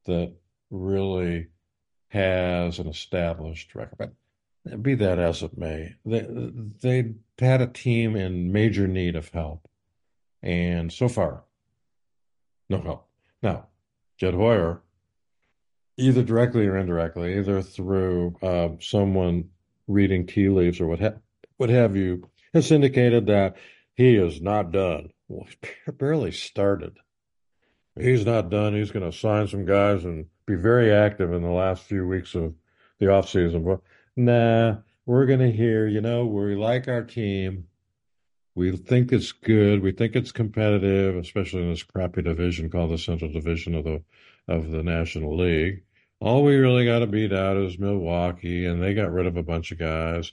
that 0.06 0.34
really 0.70 1.48
has 2.10 2.80
an 2.80 2.88
established 2.88 3.74
record. 3.76 3.98
But 3.98 4.84
be 4.84 4.96
that 4.96 5.20
as 5.20 5.44
it 5.44 5.58
may, 5.58 5.96
they 6.06 6.26
they 6.82 7.14
had 7.40 7.62
a 7.62 7.68
team 7.68 8.16
in 8.16 8.52
major 8.52 8.88
need 8.88 9.16
of 9.16 9.30
help, 9.30 9.68
and 10.42 10.92
so 10.92 11.08
far, 11.08 11.44
no 12.70 12.82
help. 12.82 13.08
Now, 13.42 13.68
Jed 14.18 14.34
Hoyer, 14.34 14.82
either 15.98 16.24
directly 16.24 16.66
or 16.68 16.78
indirectly, 16.78 17.38
either 17.38 17.62
through 17.62 18.36
uh, 18.42 18.70
someone 18.80 19.50
reading 19.88 20.26
tea 20.26 20.50
leaves 20.50 20.80
or 20.80 20.88
what 20.88 21.00
ha 21.00 21.12
what 21.58 21.70
have 21.70 21.96
you, 21.96 22.30
has 22.54 22.72
indicated 22.72 23.28
that 23.28 23.56
he 23.96 24.16
is 24.16 24.42
not 24.42 24.72
done. 24.72 25.12
Well, 25.28 25.48
he 25.62 25.92
barely 25.92 26.32
started. 26.32 26.98
He's 27.98 28.26
not 28.26 28.50
done. 28.50 28.76
He's 28.76 28.92
going 28.92 29.10
to 29.10 29.18
sign 29.18 29.48
some 29.48 29.66
guys 29.66 30.04
and 30.04 30.26
be 30.46 30.56
very 30.56 30.94
active 30.94 31.32
in 31.32 31.42
the 31.42 31.50
last 31.50 31.84
few 31.84 32.06
weeks 32.06 32.36
of 32.36 32.54
the 33.00 33.06
offseason. 33.06 33.64
But 33.64 33.82
nah, 34.16 34.82
we're 35.06 35.26
going 35.26 35.40
to 35.40 35.52
hear, 35.52 35.88
you 35.88 36.02
know, 36.02 36.26
we 36.26 36.56
like 36.56 36.88
our 36.88 37.04
team. 37.04 37.68
We 38.56 38.76
think 38.78 39.12
it's 39.12 39.32
good. 39.32 39.82
We 39.82 39.92
think 39.92 40.16
it's 40.16 40.32
competitive, 40.32 41.18
especially 41.18 41.64
in 41.64 41.70
this 41.70 41.84
crappy 41.84 42.22
division 42.22 42.70
called 42.70 42.92
the 42.92 42.98
Central 42.98 43.32
Division 43.32 43.76
of 43.76 43.84
the 43.84 44.02
of 44.48 44.72
the 44.72 44.84
National 44.84 45.36
League. 45.36 45.84
All 46.22 46.44
we 46.44 46.56
really 46.56 46.86
got 46.86 47.00
to 47.00 47.08
beat 47.08 47.34
out 47.34 47.58
is 47.58 47.78
Milwaukee, 47.78 48.66
and 48.66 48.82
they 48.82 48.94
got 48.94 49.12
rid 49.12 49.26
of 49.26 49.38
a 49.38 49.44
bunch 49.44 49.72
of 49.72 49.78
guys. 49.78 50.32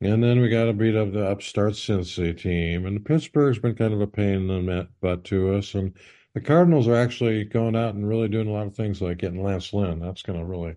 And 0.00 0.22
then 0.24 0.40
we 0.40 0.48
got 0.48 0.64
to 0.64 0.72
beat 0.72 0.96
up 0.96 1.12
the 1.12 1.28
upstart 1.28 1.74
Cincy 1.74 2.36
team. 2.36 2.86
And 2.86 3.04
Pittsburgh's 3.04 3.58
been 3.58 3.74
kind 3.74 3.92
of 3.92 4.00
a 4.00 4.06
pain 4.06 4.50
in 4.50 4.66
the 4.66 4.88
butt 5.00 5.24
to 5.24 5.54
us. 5.54 5.74
And 5.74 5.94
the 6.34 6.40
Cardinals 6.40 6.88
are 6.88 6.96
actually 6.96 7.44
going 7.44 7.76
out 7.76 7.94
and 7.94 8.08
really 8.08 8.28
doing 8.28 8.48
a 8.48 8.52
lot 8.52 8.66
of 8.66 8.74
things 8.74 9.02
like 9.02 9.18
getting 9.18 9.42
Lance 9.42 9.72
Lynn. 9.72 10.00
That's 10.00 10.22
going 10.22 10.38
to 10.38 10.44
really 10.44 10.76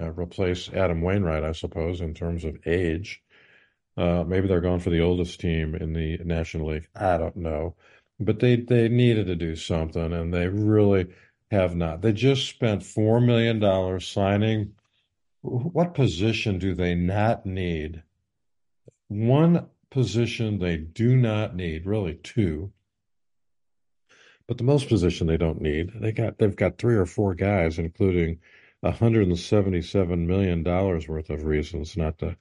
uh, 0.00 0.10
replace 0.12 0.68
Adam 0.70 1.00
Wainwright, 1.00 1.44
I 1.44 1.52
suppose, 1.52 2.00
in 2.00 2.14
terms 2.14 2.44
of 2.44 2.58
age. 2.66 3.22
Uh, 3.96 4.24
maybe 4.24 4.46
they're 4.46 4.60
going 4.60 4.80
for 4.80 4.90
the 4.90 5.00
oldest 5.00 5.40
team 5.40 5.74
in 5.74 5.92
the 5.92 6.18
National 6.18 6.68
League. 6.68 6.88
I 6.94 7.16
don't 7.16 7.36
know. 7.36 7.74
But 8.20 8.40
they, 8.40 8.56
they 8.56 8.88
needed 8.88 9.26
to 9.26 9.36
do 9.36 9.56
something, 9.56 10.12
and 10.12 10.32
they 10.32 10.48
really 10.48 11.06
have 11.50 11.74
not. 11.74 12.02
They 12.02 12.12
just 12.12 12.48
spent 12.48 12.82
$4 12.82 13.24
million 13.24 14.00
signing. 14.00 14.72
What 15.42 15.94
position 15.94 16.58
do 16.58 16.74
they 16.74 16.94
not 16.94 17.46
need? 17.46 18.02
One 19.08 19.66
position 19.90 20.58
they 20.58 20.76
do 20.76 21.16
not 21.16 21.54
need, 21.54 21.86
really 21.86 22.14
two. 22.14 22.72
But 24.46 24.58
the 24.58 24.64
most 24.64 24.88
position 24.88 25.26
they 25.26 25.36
don't 25.36 25.60
need, 25.60 25.92
they 26.00 26.12
got 26.12 26.38
they've 26.38 26.54
got 26.54 26.78
three 26.78 26.94
or 26.94 27.06
four 27.06 27.34
guys, 27.34 27.78
including 27.78 28.38
$177 28.84 30.26
million 30.26 30.62
worth 30.64 31.30
of 31.30 31.44
reasons 31.44 31.96
not 31.96 32.18
to 32.18 32.36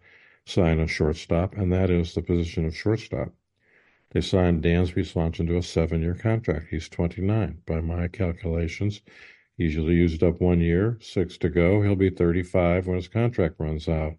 sign 0.46 0.80
a 0.80 0.88
shortstop, 0.88 1.56
and 1.56 1.72
that 1.74 1.90
is 1.90 2.14
the 2.14 2.22
position 2.22 2.66
of 2.66 2.76
shortstop. 2.76 3.34
They 4.12 4.22
signed 4.22 4.64
Dansby 4.64 5.06
Swanson 5.06 5.48
to 5.48 5.58
a 5.58 5.64
seven 5.64 6.02
year 6.02 6.14
contract. 6.14 6.68
He's 6.70 6.88
29 6.88 7.62
by 7.66 7.82
my 7.82 8.08
calculations. 8.08 9.02
He's 9.58 9.76
usually 9.76 9.96
used 9.96 10.24
up 10.24 10.40
one 10.42 10.62
year, 10.62 10.98
six 11.02 11.38
to 11.40 11.50
go. 11.50 11.82
He'll 11.82 11.96
be 11.96 12.10
35 12.10 12.88
when 12.88 12.98
his 12.98 13.08
contract 13.08 13.56
runs 13.60 13.88
out 13.88 14.16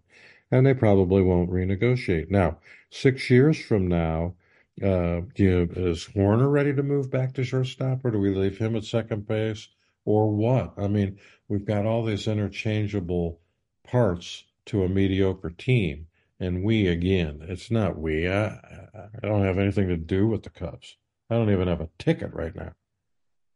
and 0.51 0.65
they 0.65 0.73
probably 0.73 1.21
won't 1.21 1.49
renegotiate. 1.49 2.29
Now, 2.29 2.59
six 2.89 3.29
years 3.29 3.59
from 3.59 3.87
now, 3.87 4.35
uh, 4.81 5.21
you 5.35 5.69
is 5.75 6.05
Hoerner 6.15 6.51
ready 6.51 6.73
to 6.73 6.83
move 6.83 7.09
back 7.09 7.33
to 7.33 7.43
shortstop, 7.43 8.05
or 8.05 8.11
do 8.11 8.19
we 8.19 8.33
leave 8.33 8.57
him 8.57 8.75
at 8.75 8.83
second 8.83 9.27
base, 9.27 9.67
or 10.05 10.29
what? 10.29 10.73
I 10.77 10.87
mean, 10.87 11.17
we've 11.47 11.65
got 11.65 11.85
all 11.85 12.03
these 12.03 12.27
interchangeable 12.27 13.39
parts 13.83 14.43
to 14.65 14.83
a 14.83 14.89
mediocre 14.89 15.49
team, 15.49 16.07
and 16.39 16.63
we 16.63 16.87
again, 16.87 17.39
it's 17.47 17.71
not 17.71 17.97
we. 17.97 18.27
I, 18.27 18.47
I 18.93 19.19
don't 19.21 19.45
have 19.45 19.57
anything 19.57 19.87
to 19.87 19.97
do 19.97 20.27
with 20.27 20.43
the 20.43 20.49
Cubs. 20.49 20.97
I 21.29 21.35
don't 21.35 21.51
even 21.51 21.67
have 21.67 21.81
a 21.81 21.89
ticket 21.97 22.33
right 22.33 22.55
now, 22.55 22.73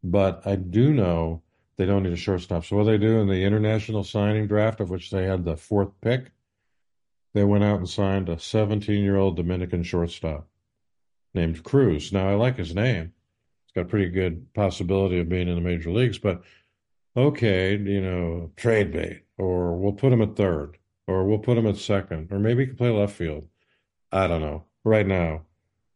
but 0.04 0.42
I 0.46 0.56
do 0.56 0.94
know 0.94 1.44
they 1.78 1.86
don't 1.86 2.04
need 2.04 2.14
a 2.14 2.18
shortstop. 2.18 2.66
So 2.66 2.78
what 2.78 2.84
they 2.84 2.98
do 2.98 3.20
in 3.20 3.28
the 3.28 3.44
international 3.44 4.04
signing 4.04 4.48
draft, 4.48 4.80
of 4.80 4.90
which 4.90 5.10
they 5.10 5.26
had 5.26 5.46
the 5.46 5.58
fourth 5.58 5.90
pick, 6.02 6.32
they 7.34 7.44
went 7.44 7.64
out 7.64 7.80
and 7.80 7.90
signed 7.90 8.30
a 8.30 8.40
17 8.40 9.04
year 9.04 9.18
old 9.18 9.36
Dominican 9.36 9.84
shortstop 9.84 10.48
named 11.34 11.64
Cruz. 11.64 12.12
Now, 12.12 12.30
I 12.30 12.36
like 12.36 12.58
his 12.58 12.76
name. 12.76 13.14
He's 13.66 13.74
got 13.74 13.88
a 13.88 13.90
pretty 13.90 14.10
good 14.10 14.54
possibility 14.54 15.20
of 15.20 15.30
being 15.30 15.48
in 15.48 15.56
the 15.56 15.62
major 15.62 15.92
leagues, 15.92 16.18
but 16.18 16.44
okay, 17.16 17.78
you 17.78 18.02
know, 18.02 18.52
trade 18.56 18.92
bait, 18.92 19.24
or 19.38 19.78
we'll 19.78 19.94
put 19.94 20.14
him 20.14 20.22
at 20.22 20.36
third, 20.36 20.78
or 21.08 21.26
we'll 21.26 21.40
put 21.40 21.58
him 21.58 21.68
at 21.68 21.78
second, 21.78 22.32
or 22.32 22.40
maybe 22.40 22.64
he 22.64 22.68
can 22.68 22.78
play 22.78 22.90
left 22.90 23.16
field. 23.16 23.48
I 24.12 24.28
don't 24.28 24.42
know. 24.42 24.66
Right 24.84 25.08
now, 25.08 25.44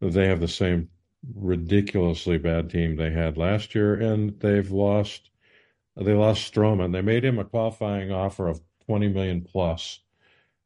they 0.02 0.28
have 0.28 0.40
the 0.40 0.48
same 0.48 0.90
ridiculously 1.34 2.38
bad 2.38 2.70
team 2.70 2.96
they 2.96 3.12
had 3.12 3.38
last 3.38 3.76
year, 3.76 3.96
and 3.96 4.40
they've 4.40 4.72
lost. 4.72 5.30
They 5.98 6.14
lost 6.14 6.54
Stroman. 6.54 6.92
They 6.92 7.02
made 7.02 7.24
him 7.24 7.40
a 7.40 7.46
qualifying 7.46 8.12
offer 8.12 8.48
of 8.48 8.62
20 8.86 9.08
million 9.10 9.42
plus, 9.42 10.00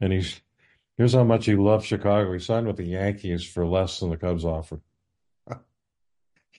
and 0.02 0.12
he's 0.12 0.42
Here's 1.00 1.14
how 1.14 1.24
much 1.24 1.46
he 1.46 1.56
loves 1.56 1.86
Chicago. 1.86 2.34
He 2.34 2.40
signed 2.40 2.68
with 2.68 2.76
the 2.76 2.84
Yankees 2.84 3.46
for 3.46 3.66
less 3.66 4.02
than 4.02 4.10
the 4.10 4.18
Cubs 4.18 4.44
offered. 4.44 4.82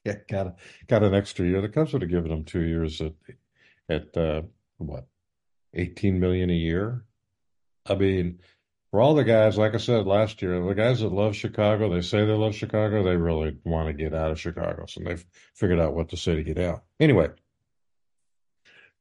yeah, 0.03 0.15
got 0.31 0.47
a, 0.47 0.55
got 0.87 1.03
an 1.03 1.13
extra 1.13 1.45
year. 1.45 1.61
The 1.61 1.69
Cubs 1.69 1.93
would 1.93 2.01
have 2.01 2.11
given 2.11 2.33
him 2.33 2.45
two 2.45 2.63
years 2.63 3.03
at 3.03 3.13
at 3.91 4.17
uh, 4.17 4.43
what, 4.79 5.07
eighteen 5.75 6.21
million 6.21 6.49
a 6.49 6.55
year. 6.55 7.05
I 7.87 7.97
mean, 7.97 8.39
for 8.91 9.01
all 9.01 9.15
the 9.15 9.25
guys, 9.25 9.59
like 9.59 9.75
I 9.75 9.79
said 9.79 10.07
last 10.07 10.43
year, 10.43 10.59
the 10.65 10.75
guys 10.75 11.01
that 11.01 11.13
love 11.13 11.37
Chicago, 11.37 11.93
they 11.93 12.03
say 12.03 12.25
they 12.25 12.33
love 12.33 12.55
Chicago, 12.55 13.03
they 13.03 13.17
really 13.17 13.57
want 13.65 13.89
to 13.89 13.93
get 13.93 14.15
out 14.15 14.31
of 14.31 14.41
Chicago. 14.41 14.87
So 14.87 15.01
they've 15.05 15.25
figured 15.55 15.81
out 15.81 15.95
what 15.95 16.09
to 16.11 16.17
say 16.17 16.37
to 16.37 16.43
get 16.43 16.59
out. 16.59 16.85
Anyway, 16.99 17.29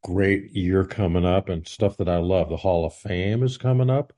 great 0.04 0.52
year 0.52 0.86
coming 0.86 1.26
up 1.26 1.50
and 1.50 1.68
stuff 1.68 1.98
that 1.98 2.10
I 2.10 2.18
love. 2.18 2.50
The 2.50 2.58
Hall 2.58 2.86
of 2.86 2.96
Fame 2.96 3.44
is 3.44 3.58
coming 3.58 3.90
up. 3.90 4.14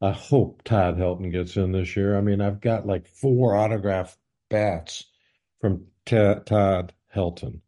I 0.00 0.10
hope 0.10 0.62
Todd 0.62 0.98
Helton 0.98 1.32
gets 1.32 1.56
in 1.56 1.72
this 1.72 1.96
year. 1.96 2.18
I 2.18 2.20
mean, 2.20 2.40
I've 2.40 2.60
got 2.60 2.86
like 2.86 3.06
four 3.06 3.56
autograph 3.56 4.18
bats 4.50 5.04
from 5.60 5.86
T- 6.04 6.34
Todd 6.44 6.92
Helton, 7.14 7.60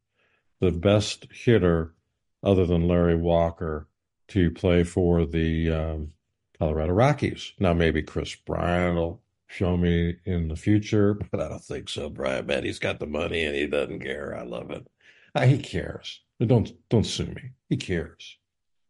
the 0.60 0.70
best 0.70 1.26
hitter 1.32 1.94
other 2.42 2.66
than 2.66 2.88
Larry 2.88 3.16
Walker 3.16 3.88
to 4.28 4.50
play 4.50 4.84
for 4.84 5.24
the 5.26 5.70
um, 5.70 6.12
Colorado 6.58 6.92
Rockies. 6.92 7.52
Now, 7.58 7.72
maybe 7.72 8.02
Kris 8.02 8.34
Bryant 8.34 8.96
will 8.96 9.22
show 9.46 9.76
me 9.76 10.16
in 10.24 10.48
the 10.48 10.56
future, 10.56 11.14
but 11.14 11.40
I 11.40 11.48
don't 11.48 11.64
think 11.64 11.88
so. 11.88 12.10
Brian, 12.10 12.46
man, 12.46 12.64
he's 12.64 12.78
got 12.78 13.00
the 13.00 13.06
money 13.06 13.44
and 13.44 13.54
he 13.54 13.66
doesn't 13.66 14.00
care. 14.00 14.36
I 14.36 14.42
love 14.42 14.70
it. 14.70 14.86
Uh, 15.34 15.46
he 15.46 15.58
cares. 15.58 16.20
Don't 16.44 16.70
don't 16.88 17.04
sue 17.04 17.26
me. 17.26 17.50
He 17.68 17.76
cares, 17.76 18.38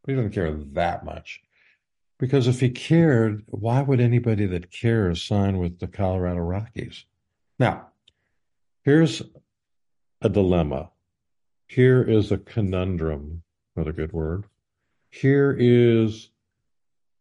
but 0.03 0.13
he 0.13 0.17
doesn't 0.17 0.33
care 0.33 0.53
that 0.53 1.05
much. 1.05 1.41
Because 2.19 2.49
if 2.49 2.61
he 2.61 2.71
cared, 2.71 3.45
why 3.47 3.81
would 3.81 4.01
anybody 4.01 4.45
that 4.47 4.73
cares 4.73 5.23
sign 5.23 5.59
with 5.59 5.79
the 5.79 5.87
Colorado 5.87 6.41
Rockies? 6.41 7.05
Now, 7.59 7.89
here's 8.83 9.23
a 10.21 10.29
dilemma. 10.29 10.91
Here 11.69 12.03
is 12.03 12.33
a 12.33 12.39
conundrum, 12.39 13.43
another 13.77 13.93
good 13.93 14.13
word. 14.13 14.47
Here 15.11 15.55
is 15.59 16.31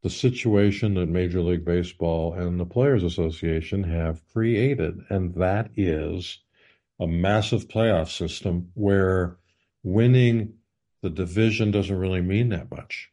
the 0.04 0.10
situation 0.10 0.94
that 0.94 1.08
Major 1.08 1.42
League 1.42 1.66
Baseball 1.66 2.34
and 2.34 2.58
the 2.58 2.66
Players 2.66 3.04
Association 3.04 3.84
have 3.84 4.26
created, 4.32 5.02
and 5.10 5.36
that 5.36 5.70
is 5.76 6.40
a 7.00 7.06
massive 7.06 7.68
playoff 7.68 8.10
system 8.10 8.72
where 8.74 9.38
winning 9.84 10.54
the 11.02 11.10
division 11.10 11.72
doesn't 11.72 12.00
really 12.00 12.22
mean 12.22 12.50
that 12.50 12.72
much 12.72 13.12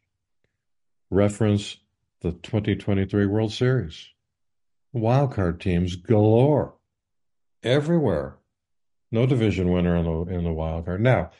reference 1.09 1.77
the 2.21 2.31
2023 2.31 3.25
World 3.25 3.51
Series. 3.51 4.09
Wildcard 4.95 5.59
teams 5.59 5.95
galore 5.97 6.75
everywhere. 7.61 8.37
No 9.11 9.25
division 9.25 9.71
winner 9.71 9.95
in 9.95 10.05
the 10.05 10.33
in 10.33 10.43
the 10.43 10.51
wild 10.51 10.85
card. 10.85 11.01
Now, 11.01 11.31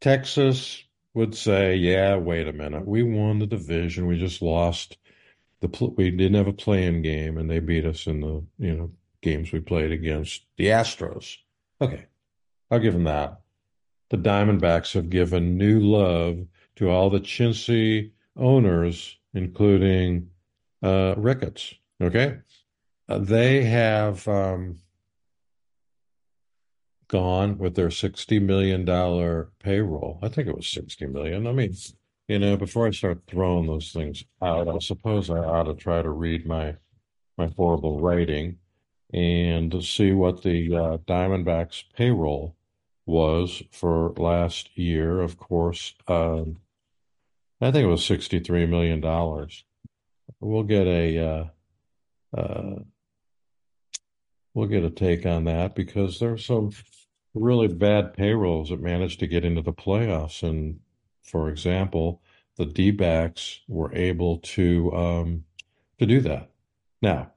Texas 0.00 0.82
would 1.14 1.34
say, 1.34 1.76
"Yeah, 1.76 2.16
wait 2.16 2.48
a 2.48 2.52
minute. 2.52 2.86
We 2.86 3.02
won 3.02 3.38
the 3.38 3.46
division. 3.46 4.06
We 4.06 4.18
just 4.18 4.42
lost 4.42 4.98
the 5.60 5.92
we 5.96 6.10
didn't 6.10 6.34
have 6.34 6.48
a 6.48 6.52
play-in 6.52 7.02
game, 7.02 7.38
and 7.38 7.50
they 7.50 7.60
beat 7.60 7.84
us 7.84 8.06
in 8.06 8.20
the 8.20 8.44
you 8.58 8.74
know 8.76 8.90
games 9.20 9.52
we 9.52 9.60
played 9.60 9.92
against 9.92 10.44
the 10.56 10.66
Astros." 10.66 11.36
Okay, 11.80 12.06
I'll 12.70 12.78
give 12.78 12.94
them 12.94 13.04
that. 13.04 13.40
The 14.10 14.18
Diamondbacks 14.18 14.92
have 14.94 15.10
given 15.10 15.56
new 15.56 15.80
love 15.80 16.46
to 16.76 16.90
all 16.90 17.10
the 17.10 17.20
chintzy 17.20 18.12
owners, 18.36 19.16
including 19.34 20.30
uh, 20.82 21.14
Ricketts. 21.16 21.74
Okay, 22.00 22.38
uh, 23.08 23.18
they 23.18 23.62
have 23.64 24.26
um, 24.28 24.78
gone 27.12 27.58
with 27.58 27.76
their 27.76 27.90
sixty 27.90 28.40
million 28.40 28.84
dollar 28.84 29.50
payroll. 29.62 30.18
I 30.22 30.28
think 30.28 30.48
it 30.48 30.56
was 30.56 30.66
sixty 30.66 31.06
million. 31.06 31.46
I 31.46 31.52
mean, 31.52 31.74
you 32.26 32.38
know, 32.38 32.56
before 32.56 32.86
I 32.86 32.90
start 32.90 33.22
throwing 33.26 33.66
those 33.66 33.92
things 33.92 34.24
out, 34.40 34.68
I 34.68 34.78
suppose 34.78 35.28
I 35.30 35.38
ought 35.38 35.64
to 35.64 35.74
try 35.74 36.02
to 36.02 36.10
read 36.10 36.46
my 36.46 36.76
my 37.36 37.48
horrible 37.56 38.00
writing 38.00 38.58
and 39.12 39.84
see 39.84 40.12
what 40.12 40.42
the 40.42 40.74
uh, 40.74 40.96
Diamondbacks 41.06 41.84
payroll 41.94 42.56
was 43.04 43.62
for 43.70 44.14
last 44.16 44.70
year. 44.76 45.20
Of 45.20 45.36
course, 45.36 45.94
um, 46.08 46.56
I 47.60 47.70
think 47.70 47.84
it 47.84 47.88
was 47.88 48.02
$63 48.02 48.68
million. 48.68 49.00
We'll 50.40 50.62
get 50.62 50.86
a 50.86 51.18
uh, 51.18 51.44
uh, 52.36 52.80
we'll 54.54 54.68
get 54.68 54.84
a 54.84 54.90
take 54.90 55.26
on 55.26 55.44
that 55.44 55.74
because 55.74 56.18
there's 56.18 56.46
some 56.46 56.72
really 57.34 57.68
bad 57.68 58.14
payrolls 58.14 58.68
that 58.68 58.80
managed 58.80 59.20
to 59.20 59.26
get 59.26 59.44
into 59.44 59.62
the 59.62 59.72
playoffs. 59.72 60.42
And 60.42 60.80
for 61.22 61.48
example, 61.48 62.22
the 62.56 62.66
D-backs 62.66 63.60
were 63.68 63.94
able 63.94 64.38
to 64.38 64.92
um, 64.94 65.44
to 65.98 66.06
do 66.06 66.20
that. 66.20 66.50
Now, 67.00 67.32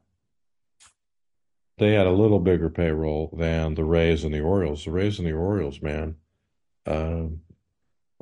they 1.77 1.93
had 1.93 2.07
a 2.07 2.11
little 2.11 2.39
bigger 2.39 2.69
payroll 2.69 3.33
than 3.37 3.75
the 3.75 3.83
Rays 3.83 4.23
and 4.23 4.33
the 4.33 4.41
Orioles. 4.41 4.85
The 4.85 4.91
Rays 4.91 5.19
and 5.19 5.27
the 5.27 5.33
Orioles, 5.33 5.81
man, 5.81 6.15
um, 6.85 7.41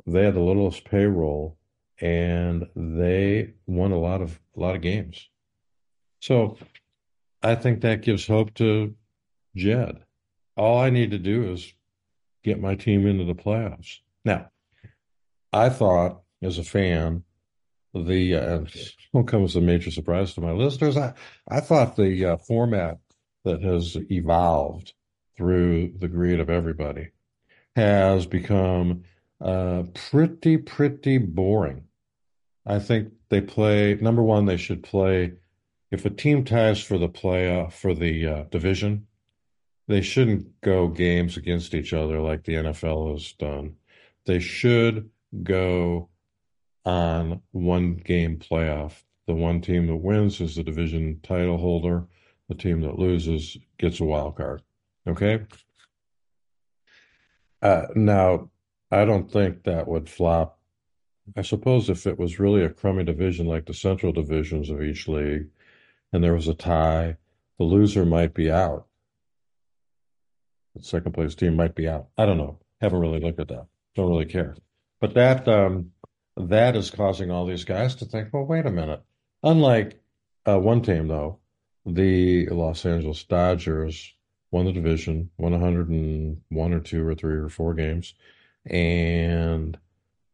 they 0.06 0.24
had 0.24 0.34
the 0.34 0.40
littlest 0.40 0.84
payroll, 0.84 1.56
and 2.00 2.66
they 2.74 3.54
won 3.66 3.92
a 3.92 3.98
lot 3.98 4.22
of 4.22 4.40
a 4.56 4.60
lot 4.60 4.74
of 4.74 4.82
games. 4.82 5.28
So 6.20 6.56
I 7.42 7.54
think 7.54 7.80
that 7.80 8.02
gives 8.02 8.26
hope 8.26 8.54
to 8.54 8.94
Jed. 9.56 10.03
All 10.56 10.78
I 10.78 10.90
need 10.90 11.10
to 11.12 11.18
do 11.18 11.52
is 11.52 11.72
get 12.42 12.60
my 12.60 12.74
team 12.74 13.06
into 13.06 13.24
the 13.24 13.34
playoffs. 13.34 13.98
Now, 14.24 14.50
I 15.52 15.68
thought 15.68 16.22
as 16.42 16.58
a 16.58 16.64
fan, 16.64 17.24
the 17.94 18.34
uh, 18.34 18.60
will 19.12 19.24
come 19.24 19.44
as 19.44 19.56
a 19.56 19.60
major 19.60 19.90
surprise 19.90 20.34
to 20.34 20.40
my 20.40 20.52
listeners. 20.52 20.96
I 20.96 21.14
I 21.48 21.60
thought 21.60 21.96
the 21.96 22.24
uh, 22.24 22.36
format 22.36 22.98
that 23.44 23.62
has 23.62 23.96
evolved 24.10 24.92
through 25.36 25.92
the 25.98 26.08
greed 26.08 26.40
of 26.40 26.50
everybody 26.50 27.10
has 27.76 28.26
become 28.26 29.04
uh, 29.40 29.84
pretty, 30.10 30.56
pretty 30.56 31.18
boring. 31.18 31.84
I 32.66 32.78
think 32.78 33.12
they 33.28 33.40
play, 33.40 33.94
number 34.00 34.22
one, 34.22 34.46
they 34.46 34.56
should 34.56 34.82
play, 34.82 35.32
if 35.90 36.04
a 36.04 36.10
team 36.10 36.44
ties 36.44 36.82
for 36.82 36.98
the 36.98 37.08
playoff, 37.08 37.72
for 37.72 37.94
the 37.94 38.26
uh, 38.26 38.42
division, 38.44 39.06
they 39.86 40.00
shouldn't 40.00 40.60
go 40.60 40.88
games 40.88 41.36
against 41.36 41.74
each 41.74 41.92
other 41.92 42.20
like 42.20 42.44
the 42.44 42.54
NFL 42.54 43.12
has 43.12 43.32
done. 43.32 43.76
They 44.26 44.40
should 44.40 45.10
go 45.42 46.08
on 46.84 47.42
one 47.52 47.96
game 47.96 48.38
playoff. 48.38 49.02
The 49.26 49.34
one 49.34 49.60
team 49.60 49.86
that 49.86 49.96
wins 49.96 50.40
is 50.40 50.56
the 50.56 50.62
division 50.62 51.20
title 51.22 51.58
holder 51.58 52.06
the 52.48 52.54
team 52.54 52.80
that 52.82 52.98
loses 52.98 53.56
gets 53.78 54.00
a 54.00 54.04
wild 54.04 54.36
card. 54.36 54.62
Okay. 55.06 55.44
Uh, 57.62 57.86
now, 57.94 58.50
I 58.90 59.04
don't 59.04 59.30
think 59.30 59.64
that 59.64 59.88
would 59.88 60.08
flop. 60.08 60.58
I 61.36 61.42
suppose 61.42 61.88
if 61.88 62.06
it 62.06 62.18
was 62.18 62.38
really 62.38 62.62
a 62.62 62.68
crummy 62.68 63.04
division 63.04 63.46
like 63.46 63.66
the 63.66 63.74
central 63.74 64.12
divisions 64.12 64.68
of 64.68 64.82
each 64.82 65.08
league 65.08 65.48
and 66.12 66.22
there 66.22 66.34
was 66.34 66.48
a 66.48 66.54
tie, 66.54 67.16
the 67.58 67.64
loser 67.64 68.04
might 68.04 68.34
be 68.34 68.50
out. 68.50 68.86
The 70.74 70.82
second 70.82 71.12
place 71.12 71.34
team 71.34 71.56
might 71.56 71.74
be 71.74 71.88
out. 71.88 72.08
I 72.18 72.26
don't 72.26 72.38
know. 72.38 72.58
Haven't 72.80 73.00
really 73.00 73.20
looked 73.20 73.40
at 73.40 73.48
that. 73.48 73.66
Don't 73.94 74.08
really 74.08 74.26
care. 74.26 74.56
But 75.00 75.14
that 75.14 75.46
um, 75.48 75.92
that 76.36 76.76
is 76.76 76.90
causing 76.90 77.30
all 77.30 77.46
these 77.46 77.64
guys 77.64 77.94
to 77.96 78.04
think, 78.04 78.32
well, 78.32 78.44
wait 78.44 78.66
a 78.66 78.70
minute. 78.70 79.02
Unlike 79.42 80.00
uh, 80.46 80.58
one 80.58 80.82
team, 80.82 81.08
though, 81.08 81.38
the 81.86 82.46
Los 82.48 82.84
Angeles 82.84 83.22
Dodgers 83.24 84.14
won 84.50 84.64
the 84.66 84.72
division, 84.72 85.30
won 85.36 85.52
101 85.52 86.72
or 86.72 86.80
two 86.80 87.06
or 87.06 87.14
three 87.14 87.36
or 87.36 87.48
four 87.48 87.74
games, 87.74 88.14
and 88.66 89.78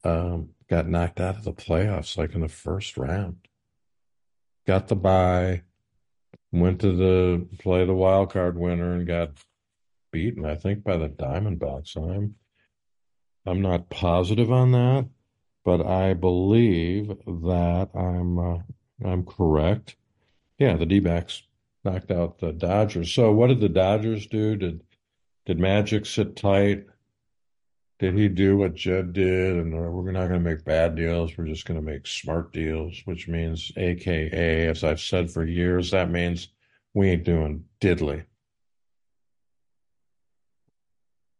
um, 0.04 0.50
got 0.68 0.88
knocked 0.88 1.20
out 1.20 1.36
of 1.36 1.44
the 1.44 1.52
playoffs 1.52 2.16
like 2.16 2.34
in 2.34 2.40
the 2.40 2.48
first 2.48 2.96
round. 2.96 3.36
Got 4.66 4.88
the 4.88 4.96
bye, 4.96 5.62
went 6.52 6.80
to 6.80 6.92
the 6.92 7.46
play 7.58 7.84
the 7.84 7.94
wild 7.94 8.32
card 8.32 8.56
winner 8.56 8.94
and 8.94 9.06
got 9.06 9.30
beaten, 10.10 10.44
I 10.44 10.54
think, 10.54 10.84
by 10.84 10.96
the 10.96 11.08
Diamondbacks. 11.08 11.96
I'm 11.96 12.36
I'm 13.46 13.62
not 13.62 13.88
positive 13.88 14.52
on 14.52 14.72
that, 14.72 15.08
but 15.64 15.84
I 15.84 16.14
believe 16.14 17.08
that 17.26 17.90
I'm 17.94 18.38
uh, 18.38 18.58
I'm 19.04 19.24
correct. 19.24 19.96
Yeah, 20.58 20.76
the 20.76 20.86
D-backs 20.86 21.42
knocked 21.84 22.10
out 22.10 22.38
the 22.38 22.52
Dodgers. 22.52 23.12
So 23.12 23.32
what 23.32 23.46
did 23.46 23.60
the 23.60 23.68
Dodgers 23.68 24.26
do? 24.26 24.56
Did 24.56 24.82
did 25.46 25.58
Magic 25.58 26.06
sit 26.06 26.36
tight? 26.36 26.84
Did 27.98 28.16
he 28.16 28.28
do 28.28 28.56
what 28.56 28.74
Jed 28.74 29.12
did? 29.12 29.56
And 29.56 29.74
we're 29.74 30.10
not 30.10 30.28
going 30.28 30.42
to 30.42 30.50
make 30.50 30.64
bad 30.64 30.96
deals. 30.96 31.36
We're 31.36 31.46
just 31.46 31.66
going 31.66 31.78
to 31.78 31.84
make 31.84 32.06
smart 32.06 32.50
deals, 32.50 33.02
which 33.04 33.28
means, 33.28 33.72
AKA, 33.76 34.68
as 34.68 34.82
I've 34.82 35.00
said 35.00 35.30
for 35.30 35.44
years, 35.44 35.90
that 35.90 36.10
means 36.10 36.48
we 36.94 37.10
ain't 37.10 37.24
doing 37.24 37.64
diddly. 37.78 38.24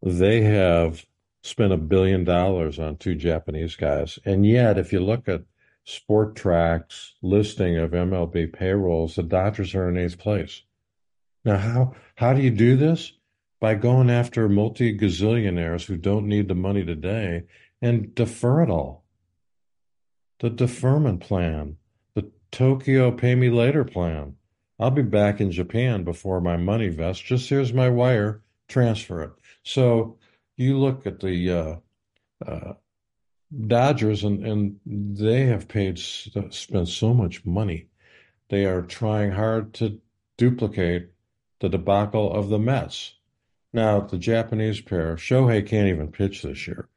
They 0.02 0.42
have 0.42 1.04
spent 1.42 1.72
a 1.72 1.76
billion 1.76 2.24
dollars 2.24 2.78
on 2.78 2.96
two 2.96 3.14
Japanese 3.14 3.76
guys. 3.76 4.18
And 4.24 4.46
yet, 4.46 4.78
if 4.78 4.92
you 4.92 5.00
look 5.00 5.28
at 5.28 5.42
Spotrac's 5.86 7.14
listing 7.22 7.76
of 7.76 7.92
MLB 7.92 8.52
payrolls, 8.52 9.16
the 9.16 9.22
Dodgers 9.22 9.74
are 9.74 9.88
in 9.88 9.96
eighth 9.96 10.18
place. 10.18 10.62
Now, 11.44 11.56
how 11.56 11.94
how 12.14 12.32
do 12.32 12.42
you 12.42 12.50
do 12.50 12.76
this? 12.76 13.12
By 13.60 13.74
going 13.74 14.08
after 14.08 14.48
multi 14.48 14.96
gazillionaires 14.96 15.84
who 15.84 15.96
don't 15.96 16.28
need 16.28 16.48
the 16.48 16.54
money 16.54 16.84
today 16.84 17.44
and 17.82 18.14
defer 18.14 18.62
it 18.62 18.70
all. 18.70 19.04
The 20.38 20.48
deferment 20.48 21.20
plan, 21.20 21.76
the 22.14 22.30
Tokyo 22.50 23.10
pay 23.10 23.34
me 23.34 23.50
later 23.50 23.84
plan. 23.84 24.36
I'll 24.78 24.90
be 24.90 25.02
back 25.02 25.42
in 25.42 25.50
Japan 25.50 26.04
before 26.04 26.40
my 26.40 26.56
money 26.56 26.88
vests. 26.88 27.22
Just 27.22 27.50
here's 27.50 27.74
my 27.74 27.90
wire, 27.90 28.42
transfer 28.66 29.22
it. 29.22 29.32
So 29.62 30.18
you 30.56 30.78
look 30.78 31.06
at 31.06 31.20
the 31.20 31.50
uh, 31.50 31.76
uh, 32.46 32.72
Dodgers, 33.66 34.24
and, 34.24 34.46
and 34.46 34.80
they 34.86 35.46
have 35.46 35.68
paid 35.68 35.98
spent 35.98 36.88
so 36.88 37.12
much 37.14 37.44
money. 37.44 37.88
They 38.48 38.64
are 38.64 38.82
trying 38.82 39.32
hard 39.32 39.74
to 39.74 40.00
duplicate 40.36 41.10
the 41.60 41.68
debacle 41.68 42.32
of 42.32 42.48
the 42.48 42.58
Mets. 42.58 43.14
Now, 43.72 44.00
the 44.00 44.18
Japanese 44.18 44.80
pair, 44.80 45.16
Shohei 45.16 45.66
can't 45.66 45.88
even 45.88 46.12
pitch 46.12 46.42
this 46.42 46.66
year. 46.66 46.88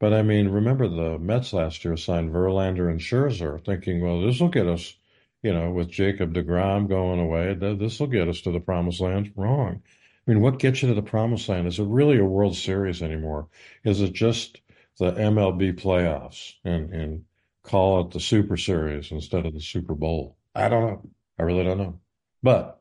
But 0.00 0.12
I 0.12 0.22
mean, 0.22 0.48
remember 0.48 0.88
the 0.88 1.18
Mets 1.18 1.52
last 1.52 1.84
year 1.84 1.96
signed 1.96 2.32
Verlander 2.32 2.90
and 2.90 3.00
Scherzer, 3.00 3.64
thinking, 3.64 4.00
well, 4.00 4.20
this 4.20 4.40
will 4.40 4.48
get 4.48 4.66
us, 4.66 4.94
you 5.42 5.52
know, 5.52 5.70
with 5.70 5.88
Jacob 5.88 6.34
DeGrom 6.34 6.88
going 6.88 7.20
away, 7.20 7.54
this 7.54 8.00
will 8.00 8.08
get 8.08 8.28
us 8.28 8.40
to 8.42 8.52
the 8.52 8.60
promised 8.60 9.00
land. 9.00 9.32
Wrong. 9.36 9.82
I 10.26 10.30
mean, 10.30 10.40
what 10.40 10.58
gets 10.58 10.82
you 10.82 10.88
to 10.88 10.94
the 10.94 11.02
promised 11.02 11.48
land? 11.48 11.66
Is 11.66 11.78
it 11.78 11.84
really 11.84 12.18
a 12.18 12.24
World 12.24 12.56
Series 12.56 13.02
anymore? 13.02 13.48
Is 13.84 14.00
it 14.00 14.12
just 14.12 14.60
the 14.98 15.12
MLB 15.12 15.78
playoffs 15.78 16.54
and, 16.64 16.92
and 16.92 17.24
call 17.64 18.02
it 18.02 18.10
the 18.12 18.20
Super 18.20 18.56
Series 18.56 19.10
instead 19.10 19.46
of 19.46 19.54
the 19.54 19.60
Super 19.60 19.94
Bowl. 19.94 20.36
I 20.54 20.68
don't 20.68 20.86
know. 20.86 21.02
I 21.38 21.42
really 21.42 21.64
don't 21.64 21.78
know. 21.78 21.98
But 22.42 22.80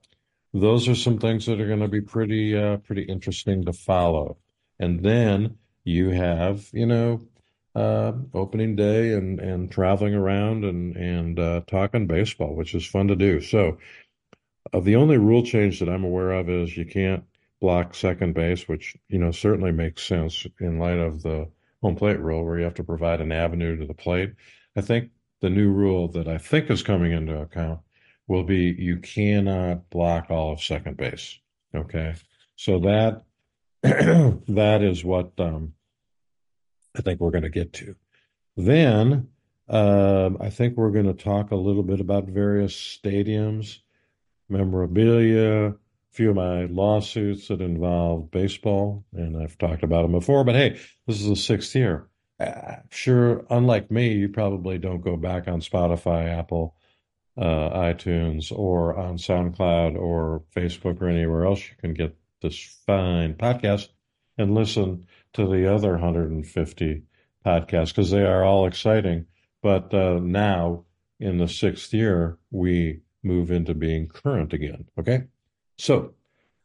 those 0.54 0.88
are 0.88 0.96
some 0.96 1.18
things 1.18 1.48
that 1.48 1.60
are 1.60 1.68
going 1.68 1.80
to 1.80 1.88
be 1.88 2.02
pretty 2.02 2.56
uh, 2.56 2.78
pretty 2.78 3.04
interesting 3.04 3.66
to 3.66 3.74
follow. 3.74 4.38
And 4.80 5.04
then 5.04 5.58
you 5.84 6.10
have, 6.10 6.70
you 6.74 6.86
know, 6.86 7.22
uh, 7.74 8.12
opening 8.34 8.76
day 8.76 9.14
and 9.14 9.40
and 9.40 9.72
traveling 9.72 10.14
around 10.14 10.66
and 10.66 10.96
and 10.96 11.40
uh, 11.40 11.62
talking 11.66 12.06
baseball, 12.06 12.56
which 12.56 12.76
is 12.76 12.86
fun 12.86 13.08
to 13.08 13.16
do. 13.16 13.42
So, 13.42 13.80
uh, 14.72 14.82
the 14.82 14.98
only 14.98 15.18
rule 15.18 15.44
change 15.44 15.80
that 15.80 15.90
I'm 15.90 16.04
aware 16.04 16.32
of 16.32 16.50
is 16.50 16.78
you 16.78 16.86
can't 16.86 17.24
block 17.64 17.96
second 17.96 18.34
base, 18.34 18.68
which 18.68 18.98
you 19.08 19.18
know 19.18 19.32
certainly 19.32 19.72
makes 19.72 20.04
sense 20.04 20.46
in 20.60 20.80
light 20.80 20.98
of 20.98 21.24
the 21.24 21.48
home 21.82 21.96
plate 21.96 22.20
rule 22.20 22.44
where 22.44 22.58
you 22.58 22.66
have 22.66 22.74
to 22.74 22.84
provide 22.84 23.22
an 23.22 23.32
avenue 23.32 23.78
to 23.78 23.86
the 23.86 23.94
plate. 23.94 24.34
I 24.76 24.82
think 24.82 25.12
the 25.40 25.50
new 25.50 25.72
rule 25.72 26.10
that 26.10 26.28
I 26.28 26.38
think 26.38 26.70
is 26.70 26.84
coming 26.84 27.14
into 27.14 27.40
account 27.40 27.80
will 28.28 28.44
be 28.44 28.76
you 28.78 28.98
cannot 28.98 29.90
block 29.90 30.30
all 30.30 30.52
of 30.52 30.62
second 30.62 30.98
base. 30.98 31.40
Okay. 31.74 32.16
So 32.58 32.80
that 32.80 33.24
that 33.82 34.82
is 34.82 35.06
what 35.06 35.32
um, 35.38 35.74
I 36.98 37.02
think 37.02 37.22
we're 37.22 37.32
going 37.32 37.44
to 37.44 37.50
get 37.50 37.72
to. 37.76 37.96
Then 38.58 39.30
um, 39.70 40.38
I 40.42 40.50
think 40.50 40.76
we're 40.76 40.92
going 40.92 41.06
to 41.06 41.24
talk 41.24 41.52
a 41.52 41.56
little 41.56 41.84
bit 41.84 42.02
about 42.02 42.26
various 42.26 42.76
stadiums, 42.76 43.80
memorabilia, 44.50 45.76
few 46.14 46.30
of 46.32 46.36
my 46.36 46.66
lawsuits 46.66 47.48
that 47.50 47.62
involve 47.62 48.32
baseball, 48.32 49.06
and 49.14 49.38
I've 49.42 49.58
talked 49.58 49.84
about 49.84 50.04
them 50.04 50.12
before. 50.14 50.44
But 50.44 50.56
hey, 50.56 50.80
this 51.08 51.22
is 51.22 51.28
the 51.28 51.36
sixth 51.36 51.76
year. 51.76 52.08
uh, 52.40 52.78
sure, 52.90 53.46
unlike 53.50 53.92
me, 53.92 54.14
you 54.14 54.30
probably 54.30 54.78
don't 54.78 55.02
go 55.02 55.18
back 55.18 55.48
on 55.48 55.62
Spotify, 55.62 56.30
Apple, 56.30 56.76
uh, 57.38 57.70
iTunes, 57.72 58.52
or 58.52 58.98
on 58.98 59.18
SoundCloud 59.18 59.96
or 59.98 60.44
Facebook 60.56 61.02
or 61.02 61.08
anywhere 61.10 61.46
else 61.46 61.62
you 61.70 61.76
can 61.80 61.94
get 61.94 62.16
this 62.42 62.58
fine 62.86 63.36
podcast 63.36 63.90
and 64.38 64.54
listen 64.56 65.06
to 65.34 65.48
the 65.48 65.74
other 65.74 65.92
150 65.94 67.04
podcasts 67.46 67.90
because 67.90 68.12
they 68.12 68.24
are 68.24 68.44
all 68.44 68.66
exciting. 68.68 69.26
But 69.62 69.94
uh, 69.94 70.20
now, 70.22 70.86
in 71.20 71.38
the 71.38 71.48
sixth 71.48 71.94
year, 71.94 72.38
we 72.52 73.02
move 73.24 73.52
into 73.52 73.74
being 73.74 74.08
current 74.08 74.54
again. 74.54 74.86
Okay. 75.00 75.24
So 75.84 76.14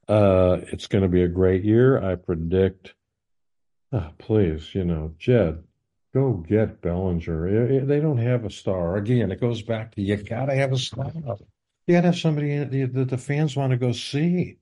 uh, 0.07 0.59
it's 0.71 0.87
going 0.87 1.03
to 1.03 1.09
be 1.09 1.25
a 1.25 1.29
great 1.29 1.65
year. 1.65 2.01
I 2.01 2.15
predict. 2.15 2.95
Oh, 3.91 4.11
please, 4.19 4.73
you 4.77 4.85
know, 4.85 5.13
Jed, 5.19 5.65
go 6.15 6.35
get 6.35 6.81
Bellinger. 6.83 7.85
They 7.85 7.99
don't 7.99 8.19
have 8.19 8.45
a 8.45 8.51
star. 8.51 8.97
Again, 8.97 9.33
it 9.33 9.41
goes 9.41 9.61
back 9.61 9.93
to 9.97 10.03
you 10.03 10.17
got 10.19 10.47
to 10.47 10.55
have 10.55 10.71
a 10.71 10.79
star. 10.79 11.11
You 11.17 11.95
got 11.97 12.03
to 12.03 12.07
have 12.07 12.17
somebody 12.17 12.59
that 12.59 13.09
the 13.09 13.19
fans 13.19 13.57
want 13.57 13.73
to 13.73 13.77
go 13.77 13.91
see. 13.91 14.59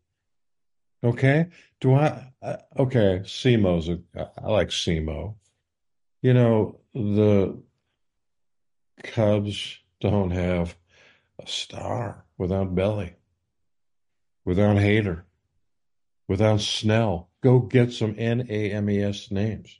Okay. 1.05 1.49
Do 1.83 1.93
I? 1.93 2.33
Uh, 2.41 2.57
okay. 2.79 3.21
Simo's. 3.25 3.91
A, 3.91 3.99
I 4.43 4.49
like 4.49 4.69
Simo. 4.69 5.35
You 6.23 6.33
know 6.33 6.81
the 6.95 7.61
Cubs 9.03 9.81
don't 10.01 10.31
have 10.31 10.75
a 11.39 11.47
star 11.47 12.25
without 12.39 12.75
Belly, 12.75 13.17
without 14.47 14.77
Hader, 14.77 15.25
without 16.29 16.63
Snell. 16.63 17.29
Go 17.43 17.59
get 17.59 17.93
some 17.93 18.15
NAMES 18.15 19.31
names. 19.31 19.79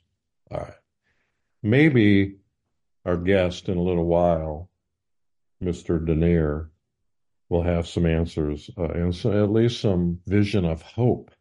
All 0.51 0.59
right. 0.59 0.73
Maybe 1.63 2.35
our 3.03 3.17
guest 3.17 3.69
in 3.69 3.77
a 3.77 3.81
little 3.81 4.05
while, 4.05 4.69
Mr. 5.63 6.05
Dernier, 6.05 6.69
will 7.49 7.63
have 7.63 7.87
some 7.87 8.05
answers 8.05 8.69
uh, 8.77 8.89
and 8.89 9.15
so 9.15 9.31
at 9.43 9.49
least 9.49 9.79
some 9.79 10.19
vision 10.27 10.65
of 10.65 10.81
hope 10.81 11.31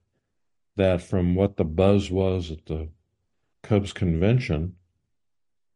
that 0.76 1.02
from 1.02 1.34
what 1.34 1.56
the 1.56 1.64
buzz 1.64 2.10
was 2.10 2.52
at 2.52 2.64
the 2.66 2.88
Cubs 3.62 3.92
convention, 3.92 4.76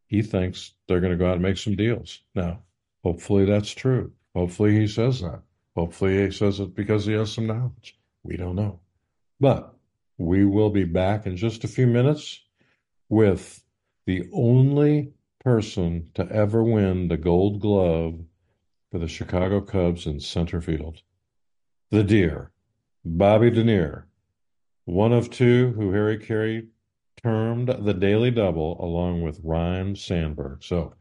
he 0.07 0.23
thinks 0.23 0.75
they're 0.87 1.01
going 1.01 1.13
to 1.13 1.19
go 1.19 1.27
out 1.27 1.35
and 1.35 1.43
make 1.43 1.57
some 1.57 1.75
deals. 1.75 2.21
Now, 2.35 2.63
hopefully 3.03 3.45
that's 3.45 3.73
true. 3.73 4.13
Hopefully 4.35 4.79
he 4.79 4.87
says 4.87 5.21
that. 5.23 5.43
Hopefully 5.77 6.25
he 6.25 6.31
says 6.31 6.61
it 6.61 6.75
because 6.75 7.07
he 7.07 7.13
has 7.13 7.33
some 7.33 7.47
knowledge. 7.47 7.99
We 8.23 8.37
don't 8.37 8.57
know. 8.57 8.81
But 9.39 9.75
we 10.19 10.45
will 10.45 10.71
be 10.71 10.85
back 10.85 11.27
in 11.27 11.37
just 11.37 11.65
a 11.65 11.69
few 11.69 11.87
minutes 11.87 12.43
with 13.09 13.63
the 14.07 14.29
only 14.33 15.13
person 15.43 16.11
to 16.15 16.29
ever 16.31 16.63
win 16.63 17.09
the 17.09 17.17
gold 17.17 17.61
glove 17.61 18.21
for 18.91 18.99
the 18.99 19.09
Chicago 19.09 19.61
Cubs 19.61 20.07
in 20.07 20.21
center 20.21 20.61
field. 20.61 21.01
The 21.91 22.05
Deer, 22.05 22.51
Bobby 23.05 23.51
Dernier, 23.51 24.07
one 24.85 25.13
of 25.13 25.31
two 25.31 25.73
who 25.77 25.93
Harry 25.93 26.19
Caray 26.19 26.67
termed 27.23 27.69
the 27.69 27.95
Daily 27.95 28.31
Double 28.31 28.83
along 28.85 29.23
with 29.23 29.41
Ryne 29.43 29.97
Sandberg. 29.97 30.63
So 30.63 30.95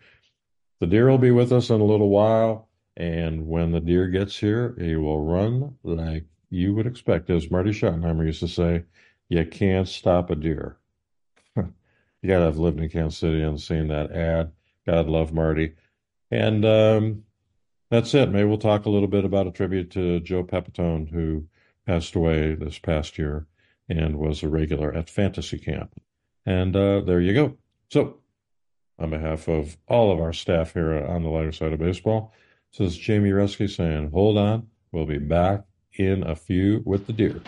the 0.79 0.87
Deer 0.87 1.09
will 1.09 1.17
be 1.17 1.31
with 1.31 1.51
us 1.51 1.69
in 1.69 1.81
a 1.81 1.85
little 1.85 2.09
while. 2.09 2.68
And 2.99 3.47
when 3.47 3.71
the 3.71 3.79
deer 3.79 4.07
gets 4.07 4.37
here, 4.37 4.75
he 4.77 4.97
will 4.97 5.23
run 5.23 5.77
like 5.83 6.25
you 6.49 6.75
would 6.75 6.85
expect. 6.85 7.29
As 7.29 7.49
Marty 7.49 7.71
Schottenheimer 7.71 8.25
used 8.25 8.41
to 8.41 8.47
say, 8.49 8.83
you 9.29 9.45
can't 9.45 9.87
stop 9.87 10.29
a 10.29 10.35
deer. 10.35 10.77
you 11.55 11.63
got 12.27 12.39
to 12.39 12.45
have 12.45 12.57
lived 12.57 12.81
in 12.81 12.89
Kansas 12.89 13.17
City 13.17 13.41
and 13.41 13.59
seen 13.59 13.87
that 13.87 14.11
ad. 14.11 14.51
God 14.85 15.07
love 15.07 15.31
Marty. 15.31 15.75
And 16.29 16.65
um, 16.65 17.23
that's 17.89 18.13
it. 18.13 18.31
Maybe 18.31 18.43
we'll 18.43 18.57
talk 18.57 18.85
a 18.85 18.89
little 18.89 19.07
bit 19.07 19.23
about 19.23 19.47
a 19.47 19.51
tribute 19.51 19.91
to 19.91 20.19
Joe 20.19 20.43
Pepitone, 20.43 21.09
who 21.09 21.47
passed 21.87 22.15
away 22.15 22.53
this 22.55 22.79
past 22.79 23.17
year 23.17 23.47
and 23.87 24.17
was 24.17 24.43
a 24.43 24.49
regular 24.49 24.93
at 24.93 25.09
Fantasy 25.09 25.57
Camp. 25.57 25.99
And 26.45 26.75
uh, 26.75 26.99
there 27.01 27.21
you 27.21 27.33
go. 27.33 27.57
So, 27.91 28.17
on 28.99 29.09
behalf 29.09 29.47
of 29.47 29.77
all 29.87 30.11
of 30.11 30.19
our 30.19 30.33
staff 30.33 30.73
here 30.73 30.93
on 30.93 31.23
the 31.23 31.29
lighter 31.29 31.53
side 31.53 31.71
of 31.71 31.79
baseball, 31.79 32.33
this 32.77 32.93
is 32.93 32.97
Jamie 32.97 33.31
Reske 33.31 33.69
saying, 33.69 34.11
hold 34.11 34.37
on, 34.37 34.67
we'll 34.91 35.05
be 35.05 35.17
back 35.17 35.63
in 35.93 36.23
a 36.23 36.35
few 36.35 36.81
with 36.85 37.07
the 37.07 37.13
deer. 37.13 37.41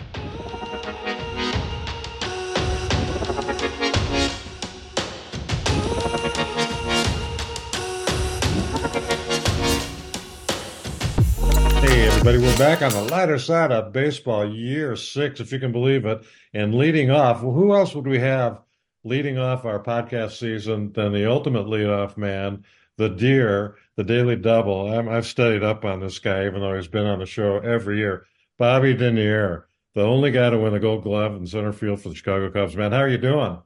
Hey, 11.81 12.07
everybody, 12.07 12.39
we're 12.39 12.57
back 12.57 12.81
on 12.81 12.91
the 12.91 13.07
lighter 13.09 13.37
side 13.37 13.71
of 13.71 13.93
baseball, 13.93 14.51
year 14.51 14.95
six, 14.95 15.39
if 15.39 15.51
you 15.51 15.59
can 15.59 15.71
believe 15.71 16.05
it. 16.05 16.25
And 16.53 16.75
leading 16.75 17.11
off, 17.11 17.43
well, 17.43 17.53
who 17.53 17.73
else 17.73 17.93
would 17.95 18.07
we 18.07 18.19
have 18.19 18.59
leading 19.03 19.37
off 19.37 19.65
our 19.65 19.81
podcast 19.81 20.37
season 20.37 20.91
than 20.93 21.13
the 21.13 21.29
ultimate 21.29 21.65
leadoff 21.65 22.17
man, 22.17 22.63
the 22.97 23.09
deer, 23.09 23.77
the 23.95 24.03
daily 24.03 24.35
double. 24.35 24.89
i 24.89 25.15
have 25.15 25.25
studied 25.25 25.63
up 25.63 25.85
on 25.85 25.99
this 25.99 26.19
guy, 26.19 26.45
even 26.45 26.61
though 26.61 26.75
he's 26.75 26.87
been 26.87 27.05
on 27.05 27.19
the 27.19 27.25
show 27.25 27.57
every 27.57 27.97
year. 27.97 28.25
Bobby 28.57 28.93
Dernier, 28.93 29.67
the 29.95 30.03
only 30.03 30.31
guy 30.31 30.49
to 30.49 30.57
win 30.57 30.73
a 30.73 30.79
Gold 30.79 31.03
Glove 31.03 31.35
in 31.35 31.45
center 31.45 31.73
field 31.73 32.01
for 32.01 32.09
the 32.09 32.15
Chicago 32.15 32.49
Cubs. 32.51 32.75
Man, 32.75 32.91
how 32.91 32.99
are 32.99 33.09
you 33.09 33.17
doing? 33.17 33.57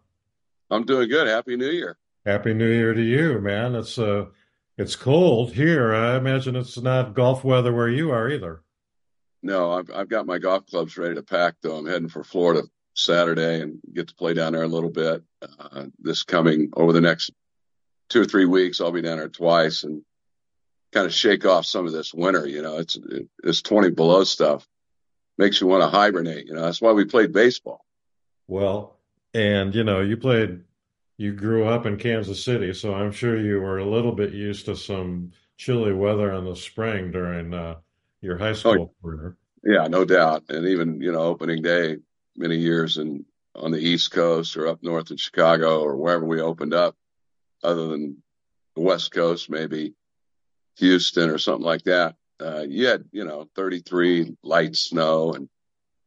I'm 0.72 0.86
doing 0.86 1.10
good. 1.10 1.28
Happy 1.28 1.56
New 1.56 1.70
Year. 1.70 1.98
Happy 2.26 2.54
New 2.54 2.70
Year 2.70 2.94
to 2.94 3.02
you, 3.02 3.40
man. 3.40 3.76
It's 3.76 4.00
uh, 4.00 4.26
it's 4.78 4.96
cold 4.96 5.54
here. 5.54 5.94
I 5.94 6.18
imagine 6.18 6.56
it's 6.56 6.78
not 6.78 7.14
golf 7.14 7.44
weather 7.44 7.74
where 7.74 7.90
you 7.90 8.12
are 8.12 8.30
either. 8.30 8.64
No, 9.44 9.72
I've 9.72 9.92
I've 9.92 10.10
got 10.10 10.26
my 10.26 10.40
golf 10.40 10.66
clubs 10.66 10.98
ready 10.98 11.16
to 11.16 11.24
pack. 11.24 11.56
Though 11.62 11.76
I'm 11.76 11.86
heading 11.86 12.10
for 12.10 12.24
Florida 12.24 12.64
Saturday 12.96 13.62
and 13.62 13.80
get 13.94 14.08
to 14.08 14.16
play 14.16 14.34
down 14.34 14.54
there 14.54 14.64
a 14.64 14.68
little 14.68 14.90
bit. 14.90 15.24
Uh, 15.42 15.86
this 16.00 16.24
coming 16.24 16.72
over 16.76 16.94
the 16.94 17.02
next 17.02 17.32
two 18.10 18.22
or 18.22 18.26
three 18.26 18.46
weeks, 18.46 18.82
I'll 18.82 18.92
be 18.92 19.02
down 19.02 19.18
there 19.18 19.30
twice 19.30 19.84
and 19.84 20.02
kind 20.96 21.06
of 21.06 21.14
shake 21.14 21.46
off 21.46 21.66
some 21.66 21.86
of 21.86 21.92
this 21.92 22.14
winter. 22.14 22.48
You 22.48 22.62
know, 22.62 22.78
it's 22.78 22.98
it's 23.44 23.62
20 23.62 23.92
below 23.92 24.24
stuff 24.24 24.66
makes 25.38 25.60
you 25.60 25.68
want 25.68 25.84
to 25.84 25.90
hibernate. 25.90 26.48
You 26.48 26.54
know, 26.54 26.62
that's 26.62 26.82
why 26.82 26.94
we 26.94 27.04
played 27.04 27.34
baseball. 27.34 27.86
Well, 28.48 28.98
and 29.34 29.76
you 29.76 29.84
know, 29.84 30.00
you 30.00 30.16
played, 30.16 30.62
you 31.18 31.34
grew 31.34 31.66
up 31.66 31.86
in 31.86 31.98
Kansas 31.98 32.44
City, 32.44 32.74
so 32.74 32.94
I'm 32.94 33.12
sure 33.12 33.38
you 33.38 33.60
were 33.60 33.80
a 33.80 33.86
little 33.86 34.14
bit 34.14 34.34
used 34.34 34.66
to 34.66 34.76
some 34.76 35.32
chilly 35.58 35.92
weather 35.94 36.32
in 36.32 36.46
the 36.46 36.56
spring 36.56 37.12
during 37.12 37.54
uh, 37.54 37.76
your 38.22 38.38
high 38.38 38.50
oh, 38.50 38.54
school 38.54 38.94
oh, 38.94 39.02
career. 39.02 39.38
Yeah, 39.64 39.88
no 39.88 40.06
doubt. 40.06 40.44
And 40.48 40.68
even 40.68 41.02
you 41.02 41.12
know, 41.12 41.24
opening 41.24 41.62
day, 41.62 41.98
many 42.38 42.58
years 42.58 42.98
in 42.98 43.26
on 43.56 43.72
the 43.72 43.80
East 43.80 44.12
Coast 44.12 44.56
or 44.58 44.68
up 44.68 44.84
north 44.84 45.12
in 45.12 45.18
Chicago 45.18 45.82
or 45.82 45.96
wherever 45.98 46.26
we 46.26 46.42
opened 46.42 46.74
up, 46.74 46.96
other 47.64 47.88
than 47.88 48.22
the 48.76 48.82
West 48.82 49.12
Coast, 49.12 49.50
maybe 49.50 49.96
Houston 50.78 51.30
or 51.30 51.38
something 51.38 51.66
like 51.66 51.84
that. 51.84 52.16
Uh, 52.40 52.66
you 52.68 52.88
had, 52.88 53.06
you 53.12 53.24
know, 53.24 53.48
33 53.56 54.36
light 54.44 54.76
snow 54.76 55.34
and, 55.34 55.50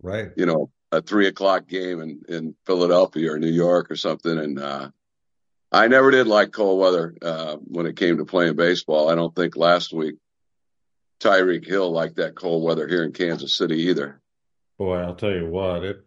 right, 0.03 0.31
you 0.37 0.47
know, 0.47 0.71
a 0.93 1.01
three 1.03 1.27
o'clock 1.27 1.67
game 1.67 2.01
in, 2.01 2.23
in 2.29 2.55
Philadelphia 2.67 3.33
or 3.33 3.39
New 3.39 3.51
York 3.51 3.91
or 3.91 3.97
something. 3.97 4.39
And, 4.39 4.59
uh, 4.59 4.91
I 5.71 5.89
never 5.89 6.11
did 6.11 6.27
like 6.27 6.53
cold 6.53 6.81
weather, 6.81 7.15
uh, 7.21 7.57
when 7.57 7.87
it 7.87 7.97
came 7.97 8.17
to 8.19 8.25
playing 8.25 8.57
baseball. 8.57 9.11
I 9.11 9.15
don't 9.15 9.35
think 9.35 9.57
last 9.57 9.93
week 9.93 10.17
Tyreek 11.21 11.67
Hill 11.67 11.91
liked 11.91 12.17
that 12.17 12.35
cold 12.35 12.63
weather 12.63 12.89
here 12.89 13.05
in 13.05 13.13
Kansas 13.13 13.55
City 13.55 13.83
either. 13.83 14.21
Boy, 14.79 14.99
I'll 14.99 15.15
tell 15.15 15.33
you 15.33 15.47
what, 15.49 15.85
it, 15.85 16.07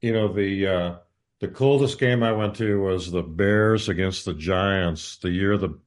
you 0.00 0.12
know, 0.12 0.32
the, 0.32 0.66
uh, 0.66 0.94
the 1.40 1.48
coldest 1.48 1.98
game 1.98 2.22
I 2.22 2.32
went 2.32 2.54
to 2.56 2.82
was 2.82 3.10
the 3.10 3.22
Bears 3.22 3.88
against 3.88 4.24
the 4.24 4.34
Giants 4.34 5.16
the 5.16 5.30
year 5.30 5.56
the 5.56 5.78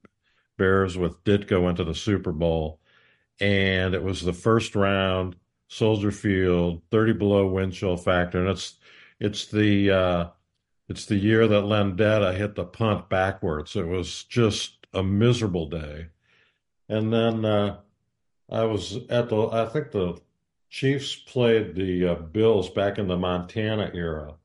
Bears 0.58 0.98
with 0.98 1.24
Ditka 1.24 1.62
went 1.62 1.78
to 1.78 1.84
the 1.84 1.96
Super 1.96 2.32
Bowl. 2.32 2.80
And 3.40 3.94
it 3.94 4.04
was 4.04 4.22
the 4.22 4.34
first 4.34 4.76
round, 4.76 5.36
Soldier 5.68 6.12
Field, 6.12 6.82
30 6.92 7.14
below 7.14 7.48
wind 7.48 7.74
chill 7.74 7.98
factor. 7.98 8.40
And 8.40 8.50
it's 8.50 8.76
it's 9.20 9.46
the 9.48 9.92
uh, 9.92 10.28
it's 10.88 11.06
the 11.06 11.18
year 11.18 11.48
that 11.48 11.64
Landeta 11.64 12.36
hit 12.36 12.56
the 12.56 12.66
punt 12.66 13.10
backwards. 13.10 13.76
It 13.76 13.88
was 13.88 14.24
just 14.24 14.88
a 14.94 15.04
miserable 15.04 15.68
day. 15.68 16.08
And 16.88 17.12
then 17.12 17.46
uh, 17.46 17.78
I 18.50 18.64
was 18.66 18.98
at 19.10 19.30
the 19.30 19.48
I 19.48 19.66
think 19.66 19.92
the 19.92 20.20
Chiefs 20.70 21.16
played 21.16 21.76
the 21.76 22.08
uh, 22.08 22.16
Bills 22.16 22.70
back 22.70 22.98
in 22.98 23.08
the 23.08 23.18
Montana 23.18 23.92
era, 23.94 24.36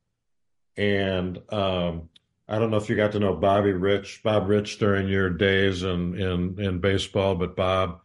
and 0.76 1.40
um, 1.52 2.09
I 2.50 2.58
don't 2.58 2.70
know 2.70 2.76
if 2.76 2.88
you 2.88 2.96
got 2.96 3.12
to 3.12 3.20
know 3.20 3.34
Bobby 3.34 3.72
Rich, 3.72 4.22
Bob 4.24 4.48
Rich 4.48 4.78
during 4.78 5.08
your 5.08 5.30
days 5.30 5.84
in 5.84 6.20
in 6.20 6.60
in 6.60 6.80
baseball, 6.80 7.36
but 7.36 7.54
Bob 7.54 8.00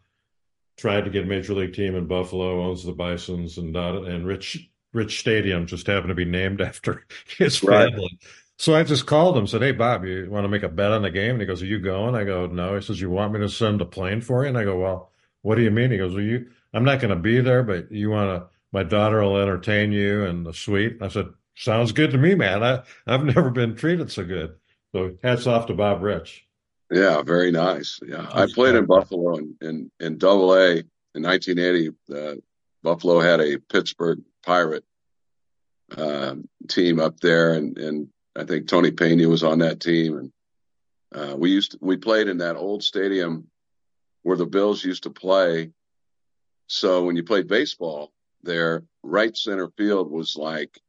tried 0.77 1.05
to 1.05 1.10
get 1.10 1.23
a 1.23 1.27
major 1.27 1.53
league 1.53 1.73
team 1.73 1.95
in 1.95 2.05
Buffalo, 2.05 2.63
owns 2.63 2.84
the 2.84 2.91
Bisons, 2.91 3.58
and 3.58 3.75
and 3.75 4.25
Rich 4.25 4.69
Rich 4.93 5.19
Stadium 5.19 5.65
just 5.65 5.88
happened 5.88 6.10
to 6.10 6.15
be 6.15 6.25
named 6.25 6.62
after 6.69 7.05
his 7.38 7.58
family. 7.58 8.19
So 8.58 8.73
I 8.73 8.84
just 8.84 9.05
called 9.05 9.38
him, 9.38 9.47
said, 9.47 9.62
Hey, 9.62 9.73
Bob, 9.73 10.05
you 10.05 10.27
want 10.29 10.45
to 10.45 10.49
make 10.49 10.63
a 10.63 10.69
bet 10.69 10.91
on 10.91 11.01
the 11.01 11.12
game? 11.12 11.31
And 11.31 11.41
he 11.41 11.47
goes, 11.47 11.62
Are 11.62 11.65
you 11.65 11.79
going? 11.79 12.15
I 12.15 12.23
go, 12.23 12.45
No. 12.45 12.75
He 12.75 12.81
says, 12.81 13.01
You 13.01 13.10
want 13.10 13.34
me 13.34 13.39
to 13.39 13.49
send 13.49 13.81
a 13.81 13.86
plane 13.86 14.21
for 14.21 14.43
you? 14.43 14.49
And 14.49 14.58
I 14.58 14.63
go, 14.63 14.79
Well, 14.79 15.12
what 15.41 15.55
do 15.55 15.62
you 15.62 15.71
mean? 15.71 15.91
He 15.91 15.97
goes, 15.97 16.13
Well, 16.13 16.23
you, 16.23 16.47
I'm 16.73 16.86
not 16.86 17.01
going 17.01 17.13
to 17.13 17.21
be 17.21 17.41
there, 17.41 17.63
but 17.63 17.91
you 17.91 18.12
want 18.12 18.29
to, 18.29 18.47
my 18.71 18.84
daughter 18.84 19.21
will 19.21 19.38
entertain 19.38 19.91
you 19.91 20.23
in 20.23 20.43
the 20.43 20.53
suite. 20.53 20.99
I 21.01 21.10
said, 21.10 21.27
Sounds 21.56 21.91
good 21.91 22.12
to 22.12 22.18
me, 22.18 22.36
man. 22.36 22.63
I, 22.63 22.84
I've 23.08 23.24
never 23.36 23.50
been 23.50 23.76
treated 23.76 24.12
so 24.12 24.24
good. 24.24 24.56
So 24.94 25.18
hats 25.24 25.48
off 25.48 25.68
to 25.68 25.74
Bob 25.74 26.02
Rich. 26.02 26.46
Yeah, 26.91 27.22
very 27.24 27.52
nice. 27.52 28.00
Yeah. 28.06 28.28
I 28.32 28.48
played 28.54 28.76
in 28.76 28.86
Buffalo 28.86 29.38
in, 29.38 29.56
in, 29.62 29.91
in 30.00 30.18
double 30.18 30.54
A 30.54 30.84
in 31.15 31.24
1980. 31.24 31.89
Uh, 32.13 32.36
Buffalo 32.84 33.20
had 33.20 33.41
a 33.41 33.58
Pittsburgh 33.58 34.20
Pirate 34.46 34.86
uh, 35.98 36.36
team 36.68 37.00
up 37.00 37.20
there, 37.20 37.54
and, 37.54 37.78
and 37.78 38.08
I 38.36 38.44
think 38.44 38.68
Tony 38.68 38.91
Pena 38.91 39.28
was 39.28 39.44
on 39.44 39.60
that 39.60 39.80
team. 39.80 40.18
And 40.18 40.32
uh, 41.13 41.36
we 41.36 41.52
used 41.52 41.72
to, 41.72 41.80
we 41.82 41.98
played 41.98 42.28
in 42.28 42.38
that 42.38 42.56
old 42.56 42.84
stadium 42.84 43.48
where 44.22 44.38
the 44.38 44.46
Bills 44.46 44.84
used 44.84 45.04
to 45.04 45.10
play. 45.10 45.72
So 46.68 47.04
when 47.04 47.15
you 47.15 47.24
played 47.24 47.48
baseball 47.48 48.12
there, 48.44 48.84
right 49.04 49.36
center 49.36 49.70
field 49.78 50.12
was 50.12 50.36
like 50.36 50.80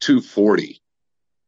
240 0.00 0.80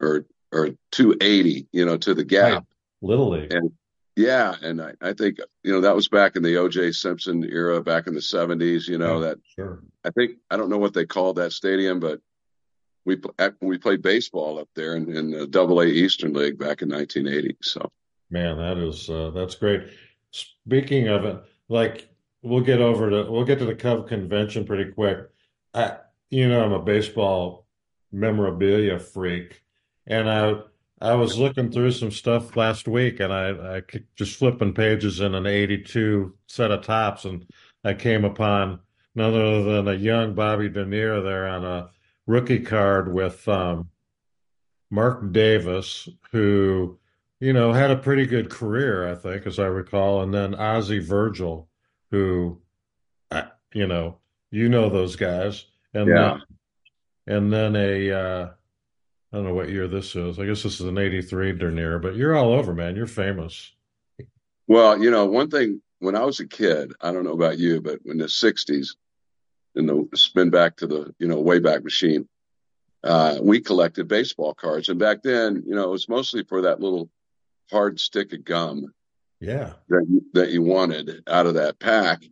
or 0.00 0.26
or 0.50 0.70
280, 0.92 1.68
you 1.72 1.84
know, 1.84 1.96
to 1.98 2.14
the 2.14 2.24
gap. 2.24 2.52
Right. 2.52 2.62
Little 3.02 3.30
league. 3.30 3.52
And 3.52 3.70
yeah, 4.16 4.56
and 4.62 4.82
I, 4.82 4.94
I 5.00 5.12
think 5.12 5.38
you 5.62 5.72
know 5.72 5.80
that 5.82 5.94
was 5.94 6.08
back 6.08 6.34
in 6.34 6.42
the 6.42 6.56
O.J. 6.56 6.92
Simpson 6.92 7.44
era, 7.44 7.80
back 7.82 8.06
in 8.08 8.14
the 8.14 8.20
70s. 8.20 8.88
You 8.88 8.98
know 8.98 9.20
yeah, 9.20 9.28
that. 9.28 9.38
Sure. 9.54 9.82
I 10.04 10.10
think 10.10 10.38
I 10.50 10.56
don't 10.56 10.70
know 10.70 10.78
what 10.78 10.94
they 10.94 11.06
called 11.06 11.36
that 11.36 11.52
stadium, 11.52 12.00
but 12.00 12.20
we 13.04 13.20
we 13.60 13.78
played 13.78 14.02
baseball 14.02 14.58
up 14.58 14.68
there 14.74 14.96
in, 14.96 15.14
in 15.14 15.30
the 15.30 15.46
Double 15.46 15.80
A 15.80 15.86
Eastern 15.86 16.32
League 16.32 16.58
back 16.58 16.82
in 16.82 16.88
1980. 16.88 17.56
So. 17.62 17.90
Man, 18.30 18.58
that 18.58 18.76
is 18.76 19.08
uh, 19.08 19.30
that's 19.30 19.54
great. 19.54 19.84
Speaking 20.32 21.08
of 21.08 21.24
it, 21.24 21.42
like 21.68 22.10
we'll 22.42 22.60
get 22.60 22.80
over 22.80 23.08
to 23.10 23.30
we'll 23.30 23.44
get 23.44 23.60
to 23.60 23.64
the 23.64 23.74
Cub 23.74 24.08
convention 24.08 24.66
pretty 24.66 24.90
quick. 24.90 25.30
I, 25.72 25.98
you 26.28 26.48
know, 26.48 26.62
I'm 26.62 26.72
a 26.72 26.82
baseball 26.82 27.67
memorabilia 28.12 28.98
freak, 28.98 29.62
and 30.06 30.28
I 30.28 30.60
I 31.00 31.14
was 31.14 31.38
looking 31.38 31.70
through 31.70 31.92
some 31.92 32.10
stuff 32.10 32.56
last 32.56 32.88
week, 32.88 33.20
and 33.20 33.32
I, 33.32 33.76
I 33.76 33.82
just 34.16 34.36
flipping 34.36 34.74
pages 34.74 35.20
in 35.20 35.34
an 35.34 35.46
'82 35.46 36.34
set 36.46 36.70
of 36.70 36.82
Topps, 36.82 37.24
and 37.24 37.46
I 37.84 37.94
came 37.94 38.24
upon 38.24 38.80
none 39.14 39.34
other 39.34 39.62
than 39.62 39.88
a 39.88 39.94
young 39.94 40.34
Bobby 40.34 40.68
Dernier 40.68 41.20
there 41.22 41.46
on 41.46 41.64
a 41.64 41.90
rookie 42.26 42.60
card 42.60 43.12
with 43.12 43.46
um, 43.48 43.90
Mark 44.90 45.32
Davis, 45.32 46.08
who 46.32 46.98
you 47.38 47.52
know 47.52 47.72
had 47.72 47.90
a 47.90 47.96
pretty 47.96 48.26
good 48.26 48.50
career, 48.50 49.08
I 49.08 49.14
think, 49.14 49.46
as 49.46 49.58
I 49.58 49.66
recall, 49.66 50.22
and 50.22 50.34
then 50.34 50.54
Ozzie 50.54 50.98
Virgil, 50.98 51.68
who 52.10 52.60
you 53.72 53.86
know 53.86 54.18
you 54.50 54.68
know 54.68 54.88
those 54.88 55.14
guys, 55.14 55.66
and 55.94 56.08
yeah. 56.08 56.38
And 57.28 57.52
then 57.52 57.76
a 57.76 58.10
uh, 58.10 58.48
I 59.32 59.36
don't 59.36 59.44
know 59.44 59.54
what 59.54 59.68
year 59.68 59.86
this 59.86 60.16
is. 60.16 60.38
I 60.38 60.46
guess 60.46 60.62
this 60.62 60.80
is 60.80 60.86
an 60.86 60.96
83 60.96 61.52
Dernier, 61.52 61.98
but 62.00 62.16
you're 62.16 62.34
all 62.34 62.54
over, 62.54 62.74
man. 62.74 62.96
You're 62.96 63.06
famous. 63.06 63.72
Well, 64.66 65.00
you 65.00 65.10
know, 65.10 65.26
one 65.26 65.50
thing 65.50 65.82
when 65.98 66.16
I 66.16 66.24
was 66.24 66.40
a 66.40 66.46
kid, 66.46 66.92
I 67.00 67.12
don't 67.12 67.24
know 67.24 67.34
about 67.34 67.58
you, 67.58 67.82
but 67.82 68.00
in 68.06 68.16
the 68.16 68.24
60s, 68.24 68.96
in 69.74 69.86
the 69.86 70.08
spin 70.14 70.48
back 70.48 70.76
to 70.76 70.86
the, 70.86 71.14
you 71.18 71.28
know, 71.28 71.42
Wayback 71.42 71.84
Machine, 71.84 72.26
uh, 73.04 73.38
we 73.40 73.60
collected 73.60 74.08
baseball 74.08 74.54
cards. 74.54 74.88
And 74.88 74.98
back 74.98 75.22
then, 75.22 75.62
you 75.66 75.74
know, 75.74 75.84
it 75.84 75.90
was 75.90 76.08
mostly 76.08 76.42
for 76.44 76.62
that 76.62 76.80
little 76.80 77.10
hard 77.70 78.00
stick 78.00 78.32
of 78.32 78.44
gum. 78.44 78.94
Yeah. 79.40 79.74
That 79.88 80.06
you, 80.08 80.24
that 80.32 80.50
you 80.50 80.62
wanted 80.62 81.22
out 81.28 81.46
of 81.46 81.54
that 81.54 81.78
pack. 81.78 82.24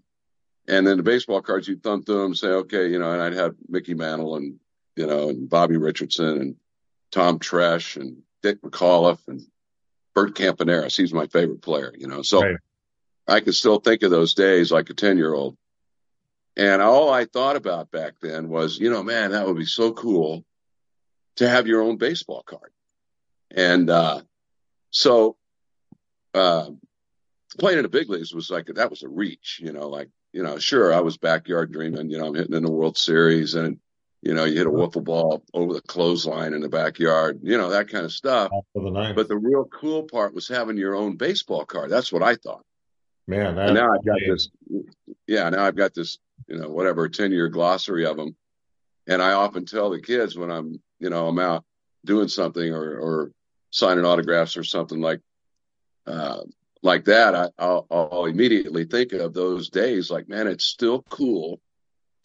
And 0.67 0.87
then 0.87 0.97
the 0.97 1.03
baseball 1.03 1.43
cards, 1.43 1.69
you'd 1.69 1.83
thumb 1.83 2.03
through 2.03 2.23
them 2.23 2.35
say, 2.35 2.49
okay, 2.49 2.89
you 2.89 2.99
know, 2.99 3.13
and 3.13 3.23
I'd 3.23 3.35
have 3.35 3.55
Mickey 3.69 3.95
Mantle 3.95 4.37
and, 4.37 4.59
you 4.97 5.07
know, 5.07 5.29
and 5.29 5.49
Bobby 5.49 5.77
Richardson 5.77 6.41
and 6.41 6.57
Tom 7.13 7.39
Tresh 7.39 7.97
and 7.97 8.23
Dick 8.43 8.61
McAuliffe 8.63 9.27
and 9.29 9.43
Bert 10.15 10.35
Campaneris. 10.35 10.97
He's 10.97 11.13
my 11.13 11.27
favorite 11.27 11.63
player, 11.63 11.93
you 11.97 12.09
know. 12.09 12.23
So 12.23 12.43
right. 12.43 12.57
I 13.29 13.41
can 13.41 13.53
still 13.53 13.79
think 13.79 14.03
of 14.03 14.11
those 14.11 14.35
days 14.35 14.73
like 14.73 14.91
a 14.91 14.95
10 14.95 15.19
year 15.19 15.33
old. 15.33 15.57
And 16.57 16.81
all 16.81 17.13
I 17.13 17.27
thought 17.27 17.57
about 17.57 17.91
back 17.91 18.15
then 18.23 18.49
was, 18.49 18.79
you 18.79 18.91
know, 18.91 19.03
man, 19.03 19.33
that 19.33 19.47
would 19.47 19.59
be 19.59 19.67
so 19.67 19.93
cool 19.93 20.45
to 21.37 21.49
have 21.49 21.67
your 21.67 21.83
own 21.83 21.99
baseball 21.99 22.43
card. 22.43 22.71
And 23.51 23.91
uh, 23.91 24.23
so 24.91 25.37
uh, 26.33 26.71
playing 27.59 27.79
in 27.79 27.83
the 27.83 27.91
big 27.91 28.09
leagues 28.09 28.35
was 28.35 28.51
like, 28.51 28.67
that 28.67 28.89
was 28.89 29.03
a 29.03 29.09
reach, 29.09 29.61
you 29.63 29.73
know, 29.73 29.89
like, 29.89 30.09
you 30.33 30.43
know, 30.43 30.59
sure, 30.59 30.95
I 30.95 31.01
was 31.01 31.19
backyard 31.19 31.73
dreaming, 31.73 32.11
you 32.11 32.19
know, 32.19 32.27
I'm 32.27 32.35
hitting 32.35 32.55
in 32.55 32.65
the 32.65 32.71
World 32.71 32.97
Series 32.97 33.55
and 33.55 33.79
you 34.27 34.35
know, 34.35 34.43
you 34.43 34.57
hit 34.57 34.67
a 34.67 34.71
wiffle 34.71 35.05
ball 35.05 35.45
over 35.55 35.73
the 35.73 35.81
clothesline 35.81 36.53
in 36.53 36.61
the 36.61 36.69
backyard, 36.69 37.39
you 37.45 37.57
know, 37.57 37.71
that 37.71 37.89
kind 37.89 38.05
of 38.05 38.11
stuff. 38.11 38.51
The 38.75 39.13
but 39.15 39.29
the 39.29 39.37
real 39.37 39.65
cool 39.67 40.03
part 40.03 40.35
was 40.35 40.49
having 40.49 40.77
your 40.77 40.97
own 40.97 41.17
baseball 41.17 41.65
card. 41.65 41.91
That's 41.91 42.13
what 42.13 42.25
I 42.25 42.35
thought. 42.35 42.65
Man, 43.29 43.55
now 43.75 43.95
I've 43.95 44.05
got 44.05 44.19
this. 44.27 44.49
Yeah, 45.29 45.49
now 45.51 45.65
I've 45.65 45.77
got 45.77 45.95
this, 45.95 46.19
you 46.49 46.59
know, 46.59 46.69
whatever, 46.71 47.09
10 47.09 47.31
year 47.31 47.49
glossary 47.49 48.05
of 48.05 48.17
them. 48.17 48.35
And 49.07 49.23
I 49.23 49.35
often 49.35 49.65
tell 49.65 49.91
the 49.91 50.01
kids 50.01 50.37
when 50.37 50.51
I'm, 50.51 50.83
you 50.99 51.09
know, 51.09 51.29
I'm 51.29 51.39
out 51.39 51.65
doing 52.05 52.27
something 52.27 52.75
or, 52.75 52.99
or 52.99 53.33
signing 53.71 54.05
autographs 54.05 54.57
or 54.57 54.65
something 54.65 55.01
like, 55.01 55.21
uh, 56.05 56.41
like 56.83 57.05
that, 57.05 57.37
I, 57.37 57.51
I'll, 57.61 57.87
I'll 57.93 58.25
immediately 58.25 58.87
think 58.87 59.13
of 59.13 59.35
those 59.35 59.69
days 59.69 60.11
like, 60.11 60.29
man, 60.29 60.49
it's 60.49 60.67
still 60.67 61.03
cool 61.03 61.61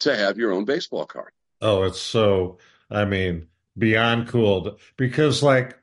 to 0.00 0.16
have 0.16 0.36
your 0.36 0.52
own 0.52 0.64
baseball 0.64 1.06
card. 1.06 1.30
Oh, 1.62 1.84
it's 1.84 2.00
so, 2.00 2.58
I 2.90 3.04
mean, 3.04 3.46
beyond 3.78 4.28
cool 4.28 4.78
because 4.96 5.44
like 5.44 5.78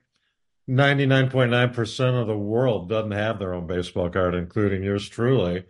99.9% 0.70 2.22
of 2.22 2.28
the 2.28 2.38
world 2.38 2.90
doesn't 2.90 3.12
have 3.12 3.40
their 3.40 3.54
own 3.54 3.66
baseball 3.66 4.10
card, 4.10 4.36
including 4.36 4.84
yours 4.84 5.08
truly. 5.08 5.66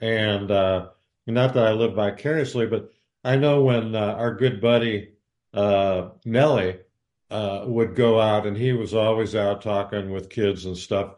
And 0.00 0.50
uh, 0.50 0.88
not 1.26 1.52
that 1.54 1.66
I 1.66 1.72
live 1.72 1.94
vicariously, 1.94 2.66
but 2.66 2.90
I 3.22 3.36
know 3.36 3.62
when 3.62 3.94
uh, 3.94 4.14
our 4.14 4.34
good 4.34 4.62
buddy 4.62 5.12
uh, 5.52 6.08
Nelly 6.24 6.78
uh, 7.30 7.64
would 7.66 7.94
go 7.94 8.18
out 8.18 8.46
and 8.46 8.56
he 8.56 8.72
was 8.72 8.94
always 8.94 9.36
out 9.36 9.60
talking 9.60 10.10
with 10.10 10.30
kids 10.30 10.64
and 10.64 10.76
stuff. 10.76 11.16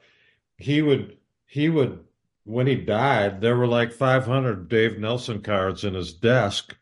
He 0.59 0.83
would, 0.83 1.17
he 1.47 1.69
would, 1.69 2.05
when 2.45 2.67
he 2.67 2.75
died, 2.75 3.41
there 3.41 3.57
were 3.57 3.69
like 3.69 3.93
500 3.93 4.69
Dave 4.69 4.99
Nelson 4.99 5.43
cards 5.43 5.85
in 5.85 5.95
his 5.95 6.13
desk 6.13 6.77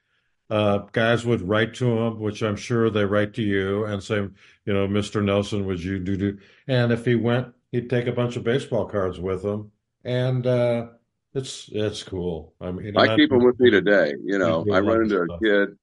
uh, 0.51 0.79
guys 0.93 1.25
would 1.25 1.43
write 1.43 1.75
to 1.75 1.87
him, 1.87 2.19
which 2.19 2.43
I'm 2.43 2.57
sure 2.57 2.91
they 2.91 3.05
write 3.05 3.35
to 3.35 3.43
you 3.43 3.85
and 3.85 4.03
say, 4.03 4.17
you 4.17 4.73
know, 4.73 4.89
Mr. 4.89 5.23
Nelson, 5.25 5.65
would 5.67 5.83
you 5.83 5.99
do 5.99 6.17
do? 6.17 6.39
And 6.67 6.93
if 6.93 7.05
he 7.05 7.15
went, 7.15 7.49
he'd 7.71 7.89
take 7.89 8.07
a 8.07 8.13
bunch 8.13 8.37
of 8.37 8.45
baseball 8.45 8.87
cards 8.87 9.21
with 9.21 9.45
him, 9.45 9.71
and 10.05 10.47
uh, 10.47 10.89
it's 11.35 11.71
it's 11.73 12.03
cool. 12.03 12.55
I 12.61 12.73
mean, 12.73 12.97
I 12.97 13.17
keep 13.17 13.31
them 13.31 13.45
with 13.45 13.61
me 13.61 13.71
today. 13.71 14.15
You 14.25 14.39
know, 14.39 14.67
I 14.73 14.81
run 14.81 15.03
into 15.03 15.23
a 15.23 15.39
kid. 15.39 15.77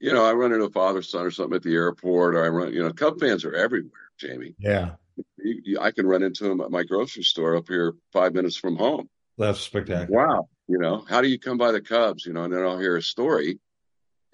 You 0.00 0.12
know, 0.12 0.24
I 0.24 0.32
run 0.32 0.52
into 0.52 0.64
a 0.64 0.70
father 0.70 1.02
son 1.02 1.26
or 1.26 1.30
something 1.30 1.56
at 1.56 1.62
the 1.62 1.74
airport, 1.74 2.34
or 2.34 2.44
I 2.44 2.48
run. 2.48 2.72
You 2.72 2.82
know, 2.82 2.92
Cub 2.92 3.20
fans 3.20 3.44
are 3.44 3.54
everywhere, 3.54 3.90
Jamie. 4.18 4.54
Yeah, 4.58 4.92
you, 5.36 5.60
you, 5.64 5.78
I 5.80 5.90
can 5.90 6.06
run 6.06 6.22
into 6.22 6.44
them 6.44 6.60
at 6.62 6.70
my 6.70 6.82
grocery 6.82 7.24
store 7.24 7.56
up 7.56 7.68
here, 7.68 7.94
five 8.12 8.32
minutes 8.32 8.56
from 8.56 8.76
home. 8.76 9.08
That's 9.36 9.60
spectacular. 9.60 10.26
Wow. 10.26 10.48
You 10.66 10.78
know, 10.78 11.04
how 11.08 11.20
do 11.20 11.28
you 11.28 11.38
come 11.38 11.58
by 11.58 11.72
the 11.72 11.80
Cubs? 11.80 12.24
You 12.24 12.32
know, 12.32 12.44
and 12.44 12.52
then 12.52 12.62
I'll 12.62 12.78
hear 12.78 12.96
a 12.96 13.02
story 13.02 13.58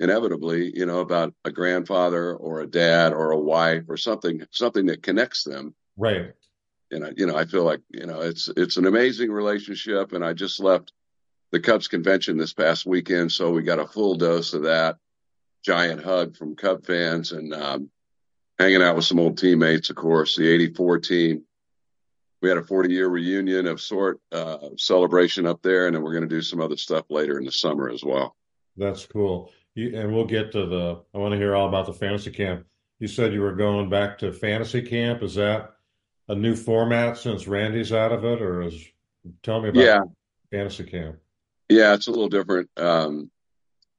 inevitably, 0.00 0.76
you 0.76 0.86
know, 0.86 1.00
about 1.00 1.34
a 1.44 1.52
grandfather 1.52 2.34
or 2.34 2.60
a 2.60 2.66
dad 2.66 3.12
or 3.12 3.30
a 3.30 3.38
wife 3.38 3.84
or 3.88 3.98
something, 3.98 4.42
something 4.50 4.86
that 4.86 5.02
connects 5.02 5.44
them. 5.44 5.74
Right. 5.96 6.32
And 6.90 7.04
I, 7.04 7.12
you 7.16 7.26
know, 7.26 7.36
I 7.36 7.44
feel 7.44 7.64
like, 7.64 7.82
you 7.90 8.06
know, 8.06 8.22
it's, 8.22 8.48
it's 8.56 8.78
an 8.78 8.86
amazing 8.86 9.30
relationship. 9.30 10.12
And 10.12 10.24
I 10.24 10.32
just 10.32 10.58
left 10.58 10.92
the 11.52 11.60
Cubs 11.60 11.86
convention 11.86 12.38
this 12.38 12.54
past 12.54 12.86
weekend. 12.86 13.30
So 13.30 13.50
we 13.50 13.62
got 13.62 13.78
a 13.78 13.86
full 13.86 14.14
dose 14.14 14.54
of 14.54 14.62
that 14.62 14.96
giant 15.62 16.02
hug 16.02 16.34
from 16.34 16.56
Cub 16.56 16.86
fans 16.86 17.32
and, 17.32 17.52
um, 17.52 17.90
hanging 18.58 18.82
out 18.82 18.96
with 18.96 19.04
some 19.04 19.20
old 19.20 19.36
teammates, 19.36 19.90
of 19.90 19.96
course, 19.96 20.34
the 20.34 20.48
84 20.48 20.98
team. 21.00 21.44
We 22.40 22.48
had 22.48 22.58
a 22.58 22.64
40 22.64 22.90
year 22.90 23.08
reunion 23.08 23.66
of 23.66 23.82
sort, 23.82 24.18
uh, 24.32 24.70
celebration 24.78 25.46
up 25.46 25.60
there. 25.60 25.86
And 25.86 25.94
then 25.94 26.02
we're 26.02 26.14
going 26.14 26.28
to 26.28 26.34
do 26.34 26.40
some 26.40 26.62
other 26.62 26.78
stuff 26.78 27.04
later 27.10 27.36
in 27.36 27.44
the 27.44 27.52
summer 27.52 27.90
as 27.90 28.02
well. 28.02 28.34
That's 28.78 29.04
cool 29.04 29.52
you, 29.74 29.98
and 29.98 30.14
we'll 30.14 30.26
get 30.26 30.52
to 30.52 30.66
the. 30.66 31.02
I 31.14 31.18
want 31.18 31.32
to 31.32 31.38
hear 31.38 31.54
all 31.54 31.68
about 31.68 31.86
the 31.86 31.92
fantasy 31.92 32.30
camp. 32.30 32.66
You 32.98 33.08
said 33.08 33.32
you 33.32 33.40
were 33.40 33.54
going 33.54 33.88
back 33.88 34.18
to 34.18 34.32
fantasy 34.32 34.82
camp. 34.82 35.22
Is 35.22 35.34
that 35.36 35.72
a 36.28 36.34
new 36.34 36.54
format 36.54 37.16
since 37.18 37.46
Randy's 37.46 37.92
out 37.92 38.12
of 38.12 38.24
it, 38.24 38.42
or 38.42 38.62
is 38.62 38.84
tell 39.42 39.60
me 39.60 39.70
about 39.70 39.82
yeah. 39.82 40.00
fantasy 40.50 40.84
camp? 40.84 41.16
Yeah, 41.68 41.94
it's 41.94 42.08
a 42.08 42.10
little 42.10 42.28
different. 42.28 42.68
Um, 42.76 43.30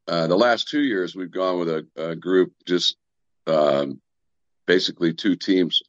uh, 0.08 0.28
the 0.28 0.38
last 0.38 0.68
two 0.68 0.82
years, 0.82 1.16
we've 1.16 1.32
gone 1.32 1.60
with 1.60 1.70
a, 1.70 1.88
a 1.96 2.16
group, 2.16 2.54
just 2.66 2.98
um, 3.48 4.02
basically 4.66 5.14
two 5.14 5.36
teams 5.36 5.82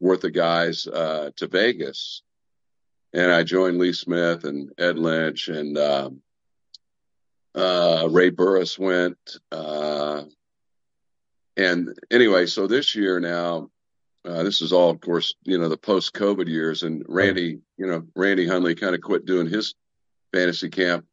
worth 0.00 0.24
of 0.24 0.32
guys 0.32 0.86
uh, 0.86 1.30
to 1.36 1.46
Vegas, 1.46 2.22
and 3.12 3.30
I 3.30 3.42
joined 3.42 3.78
Lee 3.78 3.92
Smith 3.92 4.44
and 4.44 4.70
Ed 4.78 4.98
Lynch 4.98 5.48
and 5.48 5.76
um, 5.76 6.22
uh, 7.58 8.08
Ray 8.10 8.30
Burris 8.30 8.78
went. 8.78 9.18
Uh, 9.50 10.24
and 11.56 11.98
anyway, 12.10 12.46
so 12.46 12.66
this 12.66 12.94
year 12.94 13.18
now, 13.18 13.70
uh, 14.24 14.42
this 14.42 14.62
is 14.62 14.72
all, 14.72 14.90
of 14.90 15.00
course, 15.00 15.34
you 15.44 15.58
know, 15.58 15.68
the 15.68 15.76
post 15.76 16.14
COVID 16.14 16.46
years. 16.46 16.82
And 16.82 17.04
Randy, 17.08 17.60
you 17.76 17.86
know, 17.86 18.06
Randy 18.14 18.46
Hundley 18.46 18.74
kind 18.74 18.94
of 18.94 19.00
quit 19.00 19.26
doing 19.26 19.48
his 19.48 19.74
fantasy 20.32 20.68
camp 20.68 21.06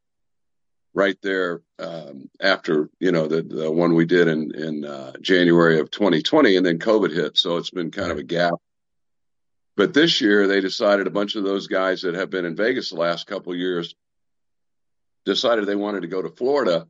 right 0.94 1.16
there 1.22 1.62
um, 1.78 2.30
after, 2.40 2.90
you 3.00 3.12
know, 3.12 3.26
the, 3.26 3.42
the 3.42 3.70
one 3.70 3.94
we 3.94 4.06
did 4.06 4.28
in, 4.28 4.54
in 4.54 4.84
uh, 4.84 5.12
January 5.20 5.80
of 5.80 5.90
2020. 5.90 6.56
And 6.56 6.64
then 6.64 6.78
COVID 6.78 7.12
hit. 7.12 7.36
So 7.36 7.56
it's 7.56 7.70
been 7.70 7.90
kind 7.90 8.12
of 8.12 8.18
a 8.18 8.22
gap. 8.22 8.54
But 9.76 9.92
this 9.92 10.20
year, 10.20 10.46
they 10.46 10.60
decided 10.60 11.06
a 11.06 11.10
bunch 11.10 11.34
of 11.34 11.44
those 11.44 11.66
guys 11.66 12.02
that 12.02 12.14
have 12.14 12.30
been 12.30 12.46
in 12.46 12.56
Vegas 12.56 12.90
the 12.90 12.96
last 12.96 13.26
couple 13.26 13.52
of 13.52 13.58
years 13.58 13.94
decided 15.26 15.66
they 15.66 15.76
wanted 15.76 16.02
to 16.02 16.08
go 16.08 16.22
to 16.22 16.30
Florida 16.30 16.86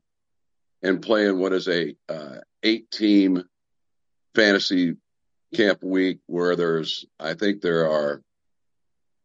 and 0.82 1.02
play 1.02 1.26
in 1.26 1.38
what 1.38 1.54
is 1.54 1.66
a 1.66 1.96
uh, 2.08 2.36
eight 2.62 2.90
team 2.90 3.42
fantasy 4.34 4.96
camp 5.54 5.82
week 5.82 6.18
where 6.26 6.54
there's 6.54 7.06
I 7.18 7.34
think 7.34 7.60
there 7.60 7.90
are 7.90 8.22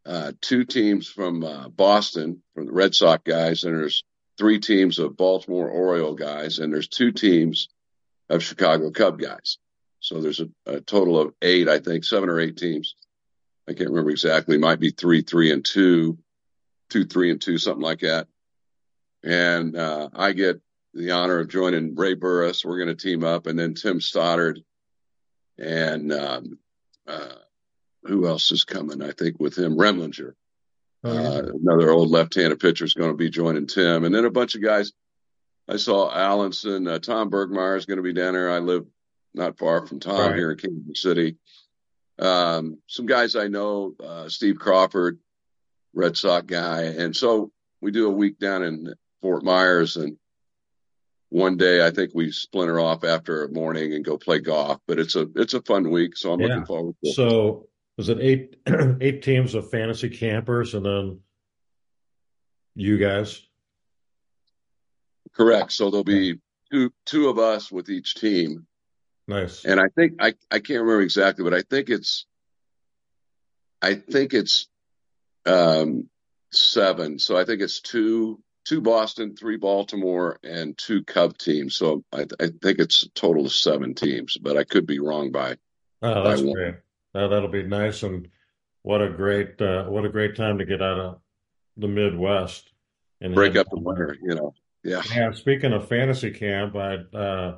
uh, 0.05 0.31
two 0.41 0.63
teams 0.63 1.07
from 1.07 1.43
uh, 1.43 1.67
Boston 1.67 2.41
from 2.55 2.65
the 2.65 2.71
Red 2.71 2.95
Sox 2.95 3.21
guys 3.23 3.65
and 3.65 3.77
there's 3.77 4.03
three 4.37 4.59
teams 4.59 4.97
of 4.97 5.17
Baltimore 5.17 5.69
Oriole 5.69 6.15
guys 6.15 6.59
and 6.59 6.73
there's 6.73 6.87
two 6.87 7.11
teams 7.11 7.67
of 8.29 8.41
Chicago 8.41 8.89
Cub 8.91 9.19
guys. 9.19 9.57
So 9.99 10.21
there's 10.21 10.39
a, 10.39 10.47
a 10.65 10.81
total 10.81 11.19
of 11.19 11.33
eight, 11.43 11.67
I 11.67 11.79
think, 11.79 12.05
seven 12.05 12.29
or 12.29 12.39
eight 12.39 12.57
teams. 12.57 12.95
I 13.67 13.73
can't 13.73 13.89
remember 13.89 14.09
exactly. 14.09 14.57
Might 14.57 14.79
be 14.79 14.89
three, 14.89 15.21
three, 15.21 15.51
and 15.51 15.63
two, 15.63 16.17
two, 16.89 17.05
three, 17.05 17.29
and 17.29 17.39
two, 17.39 17.59
something 17.59 17.83
like 17.83 17.99
that 17.99 18.27
and 19.23 19.75
uh, 19.75 20.09
I 20.13 20.31
get 20.33 20.61
the 20.93 21.11
honor 21.11 21.39
of 21.39 21.49
joining 21.49 21.95
Ray 21.95 22.15
Burris. 22.15 22.65
We're 22.65 22.77
going 22.83 22.95
to 22.95 22.95
team 22.95 23.23
up, 23.23 23.47
and 23.47 23.57
then 23.57 23.73
Tim 23.73 24.01
Stoddard, 24.01 24.61
and 25.57 26.11
um, 26.11 26.59
uh, 27.07 27.35
who 28.03 28.27
else 28.27 28.51
is 28.51 28.63
coming? 28.63 29.01
I 29.01 29.11
think 29.11 29.39
with 29.39 29.57
him, 29.57 29.77
Remlinger, 29.77 30.33
oh, 31.03 31.13
yeah. 31.13 31.29
uh, 31.29 31.51
another 31.61 31.91
old 31.91 32.09
left-handed 32.09 32.59
pitcher, 32.59 32.85
is 32.85 32.93
going 32.93 33.11
to 33.11 33.17
be 33.17 33.29
joining 33.29 33.67
Tim, 33.67 34.03
and 34.03 34.13
then 34.13 34.25
a 34.25 34.31
bunch 34.31 34.55
of 34.55 34.63
guys. 34.63 34.91
I 35.69 35.77
saw 35.77 36.11
Allenson, 36.11 36.87
uh, 36.87 36.99
Tom 36.99 37.29
Burgmeier 37.29 37.77
is 37.77 37.85
going 37.85 37.97
to 37.97 38.03
be 38.03 38.13
down 38.13 38.33
there. 38.33 38.51
I 38.51 38.59
live 38.59 38.85
not 39.33 39.57
far 39.57 39.85
from 39.85 40.01
Tom 40.01 40.19
right. 40.19 40.35
here 40.35 40.51
in 40.51 40.57
Kansas 40.57 41.01
City. 41.01 41.37
Um, 42.19 42.79
some 42.87 43.05
guys 43.05 43.35
I 43.35 43.47
know, 43.47 43.95
uh, 44.03 44.27
Steve 44.27 44.57
Crawford, 44.57 45.19
Red 45.93 46.17
Sox 46.17 46.45
guy, 46.45 46.81
and 46.81 47.15
so 47.15 47.51
we 47.79 47.91
do 47.91 48.07
a 48.07 48.11
week 48.11 48.37
down 48.37 48.63
in 48.63 48.93
Fort 49.21 49.43
Myers 49.43 49.97
and 49.97 50.17
one 51.29 51.55
day 51.55 51.85
I 51.85 51.91
think 51.91 52.11
we 52.13 52.31
splinter 52.31 52.79
off 52.79 53.05
after 53.05 53.45
a 53.45 53.49
morning 53.49 53.93
and 53.93 54.03
go 54.03 54.17
play 54.17 54.39
golf. 54.39 54.79
But 54.85 54.99
it's 54.99 55.15
a 55.15 55.27
it's 55.35 55.53
a 55.53 55.61
fun 55.61 55.89
week, 55.89 56.17
so 56.17 56.33
I'm 56.33 56.41
yeah. 56.41 56.47
looking 56.47 56.65
forward 56.65 56.95
to 57.03 57.09
it. 57.09 57.15
So 57.15 57.69
was 57.97 58.09
it 58.09 58.19
eight 58.19 58.57
eight 59.01 59.23
teams 59.23 59.55
of 59.55 59.69
fantasy 59.69 60.09
campers 60.09 60.73
and 60.73 60.85
then 60.85 61.19
you 62.75 62.97
guys? 62.97 63.41
Correct. 65.33 65.71
So 65.71 65.89
there'll 65.89 66.03
be 66.03 66.39
two 66.69 66.91
two 67.05 67.29
of 67.29 67.39
us 67.39 67.71
with 67.71 67.89
each 67.89 68.15
team. 68.15 68.67
Nice. 69.27 69.63
And 69.63 69.79
I 69.79 69.87
think 69.95 70.15
I 70.19 70.33
I 70.51 70.59
can't 70.59 70.81
remember 70.81 71.01
exactly, 71.01 71.45
but 71.45 71.53
I 71.53 71.61
think 71.61 71.89
it's 71.89 72.25
I 73.81 73.95
think 73.95 74.33
it's 74.33 74.67
um 75.45 76.09
seven. 76.51 77.19
So 77.19 77.37
I 77.37 77.45
think 77.45 77.61
it's 77.61 77.79
two 77.79 78.41
two 78.71 78.79
Boston, 78.79 79.35
three 79.35 79.57
Baltimore, 79.57 80.39
and 80.45 80.77
two 80.77 81.03
Cub 81.03 81.37
teams. 81.37 81.75
So 81.75 82.05
I, 82.13 82.21
I, 82.39 82.47
think 82.61 82.79
it's 82.79 83.03
a 83.03 83.09
total 83.09 83.45
of 83.45 83.51
seven 83.51 83.93
teams, 83.93 84.37
but 84.37 84.55
I 84.55 84.63
could 84.63 84.85
be 84.85 84.99
wrong 84.99 85.29
by. 85.29 85.57
Oh, 86.01 86.23
that's 86.23 86.41
by 86.41 86.53
great. 86.53 86.75
Oh, 87.13 87.27
that'll 87.27 87.49
be 87.49 87.63
nice, 87.63 88.03
and 88.03 88.29
what 88.83 89.01
a 89.01 89.09
great 89.09 89.61
uh, 89.61 89.83
what 89.87 90.05
a 90.05 90.09
great 90.09 90.37
time 90.37 90.57
to 90.59 90.65
get 90.65 90.81
out 90.81 90.99
of 90.99 91.19
the 91.75 91.89
Midwest 91.89 92.71
and 93.19 93.35
break 93.35 93.57
up 93.57 93.67
the 93.69 93.77
winter. 93.77 94.15
You 94.23 94.35
know, 94.35 94.53
yeah. 94.85 95.01
Yeah. 95.13 95.33
Speaking 95.33 95.73
of 95.73 95.89
fantasy 95.89 96.31
camp, 96.31 96.77
I 96.77 96.95
uh, 97.13 97.57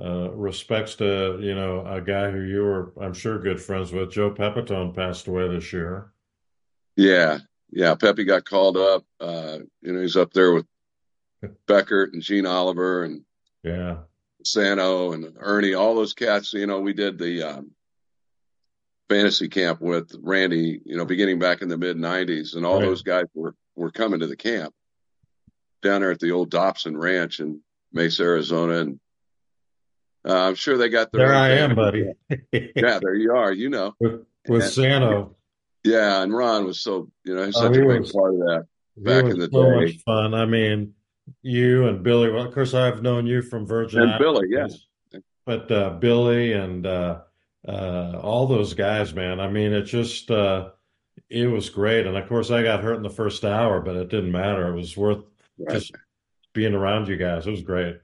uh, 0.00 0.30
respects 0.32 0.96
to 0.96 1.38
you 1.40 1.54
know 1.54 1.86
a 1.86 2.00
guy 2.00 2.32
who 2.32 2.40
you 2.40 2.62
were, 2.62 2.92
I'm 3.00 3.14
sure, 3.14 3.38
good 3.38 3.62
friends 3.62 3.92
with. 3.92 4.10
Joe 4.10 4.32
Pepitone 4.32 4.92
passed 4.92 5.28
away 5.28 5.46
this 5.46 5.72
year. 5.72 6.10
Yeah, 6.96 7.38
yeah, 7.70 7.94
Pepe 7.94 8.24
got 8.24 8.44
called 8.44 8.76
up. 8.76 9.04
Uh, 9.20 9.58
you 9.82 9.92
know, 9.92 10.00
he's 10.00 10.16
up 10.16 10.32
there 10.32 10.52
with 10.52 10.66
Beckert 11.66 12.12
and 12.12 12.22
Gene 12.22 12.46
Oliver 12.46 13.04
and 13.04 13.22
yeah, 13.62 13.98
Santo 14.44 15.12
and 15.12 15.36
Ernie, 15.38 15.74
all 15.74 15.94
those 15.94 16.14
cats. 16.14 16.52
You 16.52 16.66
know, 16.66 16.80
we 16.80 16.92
did 16.92 17.18
the 17.18 17.42
um, 17.42 17.70
fantasy 19.08 19.48
camp 19.48 19.80
with 19.80 20.14
Randy. 20.20 20.80
You 20.84 20.96
know, 20.96 21.04
beginning 21.04 21.38
back 21.38 21.62
in 21.62 21.68
the 21.68 21.78
mid 21.78 21.96
'90s, 21.96 22.56
and 22.56 22.64
all 22.64 22.78
right. 22.78 22.86
those 22.86 23.02
guys 23.02 23.26
were 23.34 23.54
were 23.76 23.90
coming 23.90 24.20
to 24.20 24.26
the 24.26 24.36
camp 24.36 24.74
down 25.82 26.00
there 26.00 26.10
at 26.10 26.20
the 26.20 26.32
old 26.32 26.50
Dobson 26.50 26.96
Ranch 26.96 27.40
in 27.40 27.60
Mesa, 27.92 28.22
Arizona, 28.22 28.78
and 28.78 29.00
uh, 30.26 30.48
I'm 30.48 30.54
sure 30.54 30.76
they 30.76 30.88
got 30.88 31.12
their. 31.12 31.28
There 31.28 31.36
I 31.36 31.50
am, 31.50 31.74
buddy. 31.74 32.06
yeah, 32.52 32.98
there 33.00 33.14
you 33.14 33.34
are. 33.34 33.52
You 33.52 33.70
know, 33.70 33.94
with, 34.00 34.24
with 34.48 34.62
and, 34.62 34.72
Santo. 34.72 35.36
Yeah, 35.84 36.22
and 36.22 36.34
Ron 36.34 36.64
was 36.64 36.80
so 36.80 37.10
you 37.24 37.34
know 37.34 37.44
he's 37.44 37.56
oh, 37.56 37.62
such 37.62 37.76
a 37.76 37.80
big 37.80 38.00
was, 38.00 38.12
part 38.12 38.34
of 38.34 38.40
that 38.40 38.66
back 38.96 39.24
in 39.24 39.38
the 39.38 39.48
so 39.52 39.62
day. 39.62 39.84
Much 39.86 40.02
fun. 40.04 40.34
I 40.34 40.44
mean, 40.44 40.94
you 41.42 41.86
and 41.86 42.02
Billy. 42.02 42.30
Well, 42.30 42.46
of 42.46 42.54
course, 42.54 42.74
I've 42.74 43.02
known 43.02 43.26
you 43.26 43.42
from 43.42 43.66
Virgin. 43.66 44.02
And 44.02 44.18
Billy, 44.18 44.48
yes. 44.50 44.86
But 45.46 45.70
uh, 45.70 45.90
Billy 45.90 46.52
and 46.52 46.86
uh, 46.86 47.20
uh, 47.66 48.20
all 48.22 48.46
those 48.46 48.74
guys, 48.74 49.14
man. 49.14 49.40
I 49.40 49.48
mean, 49.48 49.72
it 49.72 49.84
just 49.84 50.30
uh, 50.30 50.70
it 51.30 51.46
was 51.46 51.70
great. 51.70 52.06
And 52.06 52.16
of 52.16 52.28
course, 52.28 52.50
I 52.50 52.62
got 52.62 52.82
hurt 52.82 52.96
in 52.96 53.02
the 53.02 53.10
first 53.10 53.44
hour, 53.44 53.80
but 53.80 53.96
it 53.96 54.08
didn't 54.08 54.32
matter. 54.32 54.68
It 54.68 54.76
was 54.76 54.96
worth 54.96 55.24
right. 55.58 55.74
just 55.74 55.92
being 56.52 56.74
around 56.74 57.08
you 57.08 57.16
guys. 57.16 57.46
It 57.46 57.50
was 57.50 57.62
great. 57.62 57.98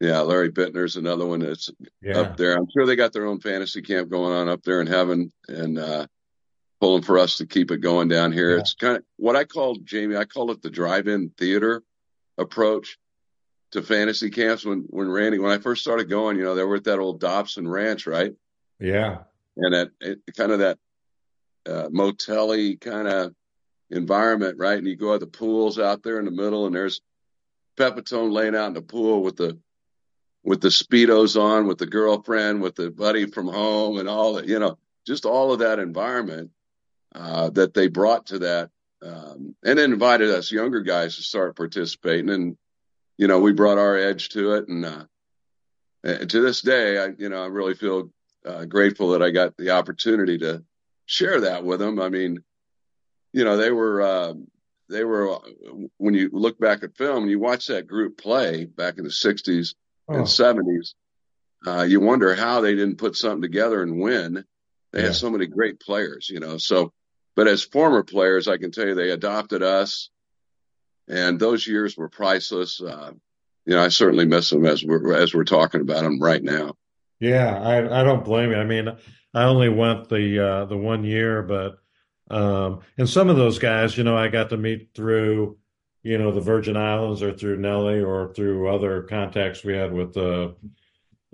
Yeah, 0.00 0.20
Larry 0.20 0.50
Bittner's 0.50 0.96
another 0.96 1.26
one 1.26 1.40
that's 1.40 1.70
yeah. 2.02 2.18
up 2.18 2.36
there. 2.36 2.56
I'm 2.56 2.66
sure 2.72 2.86
they 2.86 2.96
got 2.96 3.12
their 3.12 3.26
own 3.26 3.38
fantasy 3.38 3.82
camp 3.82 4.10
going 4.10 4.32
on 4.32 4.48
up 4.48 4.62
there 4.64 4.80
in 4.80 4.88
heaven, 4.88 5.32
and 5.46 5.78
uh, 5.78 6.06
pulling 6.82 7.02
for 7.02 7.16
us 7.16 7.36
to 7.36 7.46
keep 7.46 7.70
it 7.70 7.76
going 7.76 8.08
down 8.08 8.32
here. 8.32 8.54
Yeah. 8.54 8.58
It's 8.58 8.74
kind 8.74 8.96
of 8.96 9.04
what 9.16 9.36
I 9.36 9.44
call 9.44 9.76
Jamie. 9.76 10.16
I 10.16 10.24
call 10.24 10.50
it 10.50 10.62
the 10.62 10.68
drive-in 10.68 11.30
theater 11.38 11.84
approach 12.36 12.98
to 13.70 13.82
fantasy 13.82 14.30
camps. 14.30 14.64
When 14.64 14.86
when 14.90 15.08
Randy, 15.08 15.38
when 15.38 15.52
I 15.52 15.58
first 15.58 15.82
started 15.82 16.10
going, 16.10 16.38
you 16.38 16.42
know, 16.42 16.56
they 16.56 16.64
were 16.64 16.74
at 16.74 16.84
that 16.84 16.98
old 16.98 17.20
Dobson 17.20 17.68
Ranch, 17.68 18.08
right? 18.08 18.34
Yeah, 18.80 19.18
and 19.56 19.72
that 19.72 19.90
it, 20.00 20.18
kind 20.36 20.50
of 20.50 20.58
that 20.58 20.78
uh, 21.66 21.88
motelly 21.90 22.80
kind 22.80 23.06
of 23.06 23.32
environment, 23.88 24.58
right? 24.58 24.78
And 24.78 24.88
you 24.88 24.96
go 24.96 25.14
at 25.14 25.20
the 25.20 25.28
pools 25.28 25.78
out 25.78 26.02
there 26.02 26.18
in 26.18 26.24
the 26.24 26.32
middle, 26.32 26.66
and 26.66 26.74
there's 26.74 27.00
Pepitone 27.76 28.32
laying 28.32 28.56
out 28.56 28.66
in 28.66 28.74
the 28.74 28.82
pool 28.82 29.22
with 29.22 29.36
the 29.36 29.56
with 30.42 30.60
the 30.60 30.68
speedos 30.70 31.40
on, 31.40 31.68
with 31.68 31.78
the 31.78 31.86
girlfriend, 31.86 32.60
with 32.60 32.74
the 32.74 32.90
buddy 32.90 33.26
from 33.26 33.46
home, 33.46 33.98
and 33.98 34.08
all 34.08 34.32
that. 34.32 34.48
You 34.48 34.58
know, 34.58 34.78
just 35.06 35.26
all 35.26 35.52
of 35.52 35.60
that 35.60 35.78
environment 35.78 36.50
uh, 37.14 37.50
that 37.50 37.74
they 37.74 37.88
brought 37.88 38.26
to 38.26 38.38
that, 38.40 38.70
um, 39.02 39.54
and 39.64 39.78
invited 39.78 40.30
us 40.30 40.52
younger 40.52 40.80
guys 40.80 41.16
to 41.16 41.22
start 41.22 41.56
participating. 41.56 42.30
And 42.30 42.56
you 43.18 43.28
know, 43.28 43.40
we 43.40 43.52
brought 43.52 43.78
our 43.78 43.96
edge 43.96 44.30
to 44.30 44.54
it, 44.54 44.68
and, 44.68 44.84
uh, 44.84 45.04
and 46.04 46.30
to 46.30 46.40
this 46.40 46.62
day, 46.62 46.98
I 46.98 47.10
you 47.18 47.28
know 47.28 47.42
I 47.42 47.46
really 47.46 47.74
feel 47.74 48.10
uh, 48.46 48.64
grateful 48.64 49.10
that 49.10 49.22
I 49.22 49.30
got 49.30 49.56
the 49.56 49.70
opportunity 49.70 50.38
to 50.38 50.64
share 51.06 51.42
that 51.42 51.64
with 51.64 51.80
them. 51.80 52.00
I 52.00 52.08
mean, 52.08 52.42
you 53.32 53.44
know, 53.44 53.56
they 53.56 53.70
were 53.70 54.02
uh, 54.02 54.34
they 54.88 55.04
were 55.04 55.38
when 55.98 56.14
you 56.14 56.30
look 56.32 56.58
back 56.58 56.82
at 56.82 56.96
film 56.96 57.22
and 57.22 57.30
you 57.30 57.38
watch 57.38 57.66
that 57.66 57.86
group 57.86 58.18
play 58.18 58.64
back 58.64 58.98
in 58.98 59.04
the 59.04 59.10
'60s 59.10 59.74
oh. 60.08 60.14
and 60.14 60.26
'70s, 60.26 60.94
uh, 61.66 61.82
you 61.82 62.00
wonder 62.00 62.34
how 62.34 62.60
they 62.60 62.74
didn't 62.74 62.98
put 62.98 63.16
something 63.16 63.42
together 63.42 63.82
and 63.82 64.00
win. 64.00 64.44
They 64.92 65.00
yeah. 65.00 65.06
had 65.06 65.16
so 65.16 65.30
many 65.30 65.46
great 65.46 65.80
players, 65.80 66.28
you 66.28 66.40
know. 66.40 66.58
So 66.58 66.92
but 67.34 67.48
as 67.48 67.62
former 67.62 68.02
players, 68.02 68.48
I 68.48 68.58
can 68.58 68.70
tell 68.70 68.86
you 68.86 68.94
they 68.94 69.10
adopted 69.10 69.62
us, 69.62 70.10
and 71.08 71.38
those 71.38 71.66
years 71.66 71.96
were 71.96 72.08
priceless. 72.08 72.80
Uh, 72.80 73.12
you 73.66 73.74
know, 73.74 73.82
I 73.82 73.88
certainly 73.88 74.26
miss 74.26 74.50
them 74.50 74.66
as 74.66 74.84
we're 74.84 75.14
as 75.14 75.34
we're 75.34 75.44
talking 75.44 75.80
about 75.80 76.02
them 76.02 76.20
right 76.20 76.42
now. 76.42 76.76
Yeah, 77.20 77.60
I 77.60 78.00
I 78.00 78.02
don't 78.02 78.24
blame 78.24 78.50
you. 78.50 78.56
I 78.56 78.64
mean, 78.64 78.88
I 79.34 79.44
only 79.44 79.68
went 79.68 80.08
the 80.08 80.44
uh, 80.44 80.64
the 80.66 80.76
one 80.76 81.04
year, 81.04 81.42
but 81.42 81.78
um, 82.30 82.80
and 82.98 83.08
some 83.08 83.28
of 83.28 83.36
those 83.36 83.58
guys, 83.58 83.96
you 83.96 84.04
know, 84.04 84.16
I 84.16 84.28
got 84.28 84.50
to 84.50 84.56
meet 84.56 84.90
through, 84.94 85.58
you 86.02 86.18
know, 86.18 86.32
the 86.32 86.40
Virgin 86.40 86.76
Islands 86.76 87.22
or 87.22 87.32
through 87.32 87.58
Nelly 87.58 88.00
or 88.00 88.32
through 88.34 88.68
other 88.68 89.02
contacts 89.02 89.62
we 89.62 89.74
had 89.74 89.92
with 89.92 90.14
the 90.14 90.54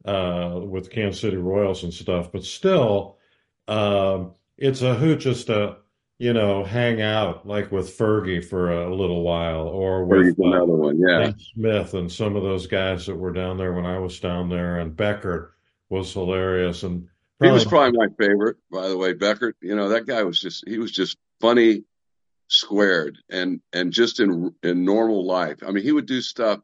uh, 0.05 0.09
uh, 0.09 0.61
with 0.61 0.91
Kansas 0.91 1.21
City 1.21 1.37
Royals 1.37 1.85
and 1.85 1.93
stuff. 1.93 2.33
But 2.33 2.45
still, 2.45 3.19
um, 3.67 4.35
it's 4.57 4.83
a 4.83 4.95
hoot 4.95 5.21
just 5.21 5.47
to, 5.49 5.77
you 6.19 6.33
know, 6.33 6.65
hang 6.65 7.01
out 7.01 7.47
like 7.47 7.71
with 7.71 7.97
Fergie 7.97 8.45
for 8.45 8.73
a 8.73 8.95
little 8.95 9.23
while 9.23 9.69
or 9.69 10.05
with 10.05 10.19
Fergie's 10.19 10.39
uh, 10.41 10.47
another 10.47 10.75
one. 10.75 10.99
Yeah. 10.99 11.19
Nate 11.27 11.41
Smith 11.55 11.95
and 11.95 12.11
some 12.11 12.35
of 12.35 12.43
those 12.43 12.67
guys 12.67 13.07
that 13.07 13.15
were 13.15 13.33
down 13.33 13.57
there 13.57 13.73
when 13.73 13.87
I 13.87 13.99
was 14.01 14.19
down 14.19 14.49
there. 14.49 14.81
And 14.81 14.97
Beckert 14.97 15.51
was 15.89 16.13
hilarious. 16.13 16.83
And 16.83 17.07
He 17.41 17.49
was 17.51 17.65
probably, 17.65 17.97
probably 17.97 18.09
my 18.09 18.27
favorite, 18.27 18.57
by 18.71 18.89
the 18.89 18.97
way. 18.97 19.15
Beckert, 19.15 19.53
you 19.61 19.77
know, 19.77 19.91
that 19.91 20.07
guy 20.07 20.25
was 20.25 20.41
just, 20.41 20.67
he 20.67 20.79
was 20.79 20.91
just 20.91 21.17
funny 21.41 21.85
squared 22.49 23.19
and, 23.31 23.61
and 23.73 23.93
just 23.93 24.19
in, 24.19 24.53
in 24.65 24.85
normal 24.85 25.25
life. 25.25 25.59
I 25.65 25.71
mean, 25.71 25.85
he 25.85 25.93
would 25.93 26.07
do 26.07 26.21
stuff 26.21 26.59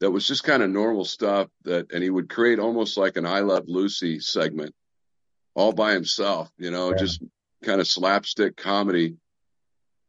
that 0.00 0.10
was 0.10 0.26
just 0.26 0.44
kind 0.44 0.62
of 0.62 0.68
normal 0.68 1.06
stuff 1.06 1.48
that, 1.62 1.90
and 1.90 2.02
he 2.02 2.10
would 2.10 2.28
create 2.28 2.58
almost 2.58 2.98
like 2.98 3.16
an 3.16 3.24
I 3.24 3.40
Love 3.40 3.64
Lucy 3.66 4.20
segment 4.20 4.74
all 5.54 5.72
by 5.72 5.92
himself, 5.92 6.50
you 6.58 6.70
know, 6.70 6.90
yeah, 6.90 6.96
just 6.96 7.22
kind 7.64 7.80
of 7.80 7.88
slapstick 7.88 8.56
comedy. 8.56 9.16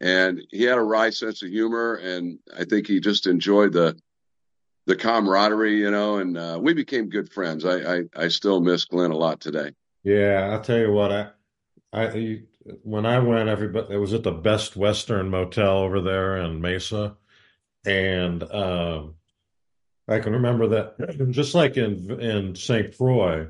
And 0.01 0.41
he 0.51 0.63
had 0.63 0.77
a 0.77 0.83
wry 0.83 1.09
sense 1.09 1.41
of 1.41 1.49
humor. 1.49 1.95
And 1.95 2.39
I 2.55 2.65
think 2.65 2.87
he 2.87 2.99
just 2.99 3.27
enjoyed 3.27 3.73
the, 3.73 3.97
the 4.85 4.95
camaraderie, 4.95 5.77
you 5.79 5.89
know, 5.89 6.17
and 6.17 6.37
uh, 6.37 6.59
we 6.61 6.73
became 6.73 7.09
good 7.09 7.31
friends. 7.31 7.65
I, 7.65 7.97
I, 7.97 8.03
I 8.15 8.27
still 8.27 8.61
miss 8.61 8.85
Glenn 8.85 9.11
a 9.11 9.17
lot 9.17 9.39
today. 9.39 9.71
yeah, 10.03 10.49
I'll 10.51 10.61
tell 10.61 10.77
you 10.77 10.91
what, 10.91 11.11
I, 11.11 11.29
I, 11.93 12.41
when 12.83 13.05
I 13.05 13.19
went, 13.19 13.49
everybody, 13.49 13.95
it 13.95 13.97
was 13.97 14.13
at 14.13 14.23
the 14.23 14.31
Best 14.31 14.75
Western 14.75 15.29
Motel 15.29 15.77
over 15.77 16.01
there 16.01 16.37
in 16.37 16.61
Mesa. 16.61 17.15
And, 17.85 18.43
um, 18.43 19.15
I 20.07 20.19
can 20.19 20.33
remember 20.33 20.67
that 20.67 21.27
just 21.31 21.55
like 21.55 21.77
in 21.77 22.19
in 22.19 22.55
St. 22.55 22.95
Croix, 22.95 23.47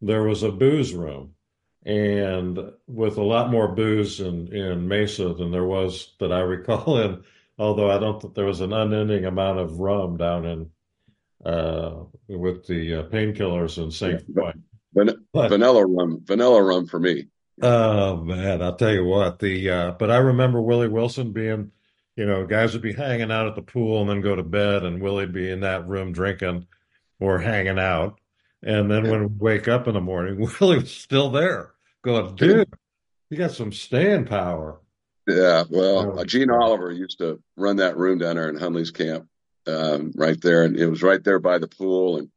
there 0.00 0.24
was 0.24 0.42
a 0.42 0.50
booze 0.50 0.92
room, 0.92 1.34
and 1.84 2.58
with 2.86 3.16
a 3.16 3.22
lot 3.22 3.50
more 3.50 3.68
booze 3.74 4.20
in 4.20 4.52
in 4.54 4.86
Mesa 4.88 5.34
than 5.34 5.50
there 5.50 5.64
was 5.64 6.14
that 6.20 6.32
I 6.32 6.40
recall 6.56 6.98
in. 7.00 7.22
Although 7.58 7.90
I 7.90 7.98
don't 7.98 8.20
think 8.20 8.34
there 8.34 8.46
was 8.46 8.60
an 8.60 8.72
unending 8.72 9.24
amount 9.26 9.58
of 9.58 9.78
rum 9.78 10.16
down 10.16 10.44
in 10.46 10.70
uh, 11.44 12.04
with 12.28 12.66
the 12.66 12.94
uh, 12.94 13.02
painkillers 13.04 13.76
in 13.78 13.84
Yeah. 13.84 13.90
St. 14.18 14.34
Croix. 14.34 14.52
Van- 14.94 15.26
But 15.32 15.48
vanilla 15.48 15.86
rum, 15.86 16.20
vanilla 16.24 16.62
rum 16.62 16.86
for 16.86 16.98
me. 17.00 17.28
oh 17.60 18.16
man, 18.16 18.62
I'll 18.62 18.76
tell 18.76 18.92
you 18.92 19.04
what 19.04 19.38
the 19.38 19.70
uh, 19.70 19.90
but 19.92 20.10
I 20.10 20.18
remember 20.18 20.60
Willie 20.62 20.88
Wilson 20.88 21.32
being, 21.32 21.70
you 22.16 22.26
know, 22.26 22.46
guys 22.46 22.72
would 22.74 22.82
be 22.82 22.92
hanging 22.92 23.30
out 23.32 23.46
at 23.48 23.54
the 23.54 23.62
pool 23.62 24.00
and 24.00 24.08
then 24.10 24.20
go 24.20 24.34
to 24.36 24.42
bed, 24.42 24.84
and 24.84 25.00
Willie'd 25.02 25.32
be 25.32 25.50
in 25.50 25.60
that 25.60 25.86
room 25.88 26.12
drinking 26.12 26.66
or 27.20 27.38
hanging 27.38 27.78
out. 27.78 28.18
And 28.62 28.90
then 28.90 29.04
Yeah. 29.04 29.10
when 29.10 29.20
we 29.22 29.28
wake 29.38 29.66
up 29.68 29.88
in 29.88 29.94
the 29.94 30.00
morning, 30.00 30.38
Willie 30.60 30.78
was 30.78 30.90
still 30.94 31.30
there, 31.30 31.71
going, 32.02 32.34
dude, 32.34 32.68
you 33.30 33.38
got 33.38 33.52
some 33.52 33.72
staying 33.72 34.26
power. 34.26 34.80
Yeah. 35.26 35.64
Well, 35.70 36.18
uh, 36.18 36.24
Gene 36.24 36.50
Oliver 36.50 36.90
used 36.90 37.18
to 37.18 37.40
run 37.56 37.76
that 37.76 37.96
room 37.96 38.18
down 38.18 38.36
there 38.36 38.48
in 38.48 38.58
Hundley's 38.58 38.90
camp, 38.90 39.28
um, 39.66 40.12
right 40.16 40.40
there. 40.40 40.64
And 40.64 40.76
it 40.76 40.86
was 40.86 41.02
right 41.02 41.22
there 41.22 41.38
by 41.38 41.58
the 41.58 41.68
pool. 41.68 42.18
And, 42.18 42.28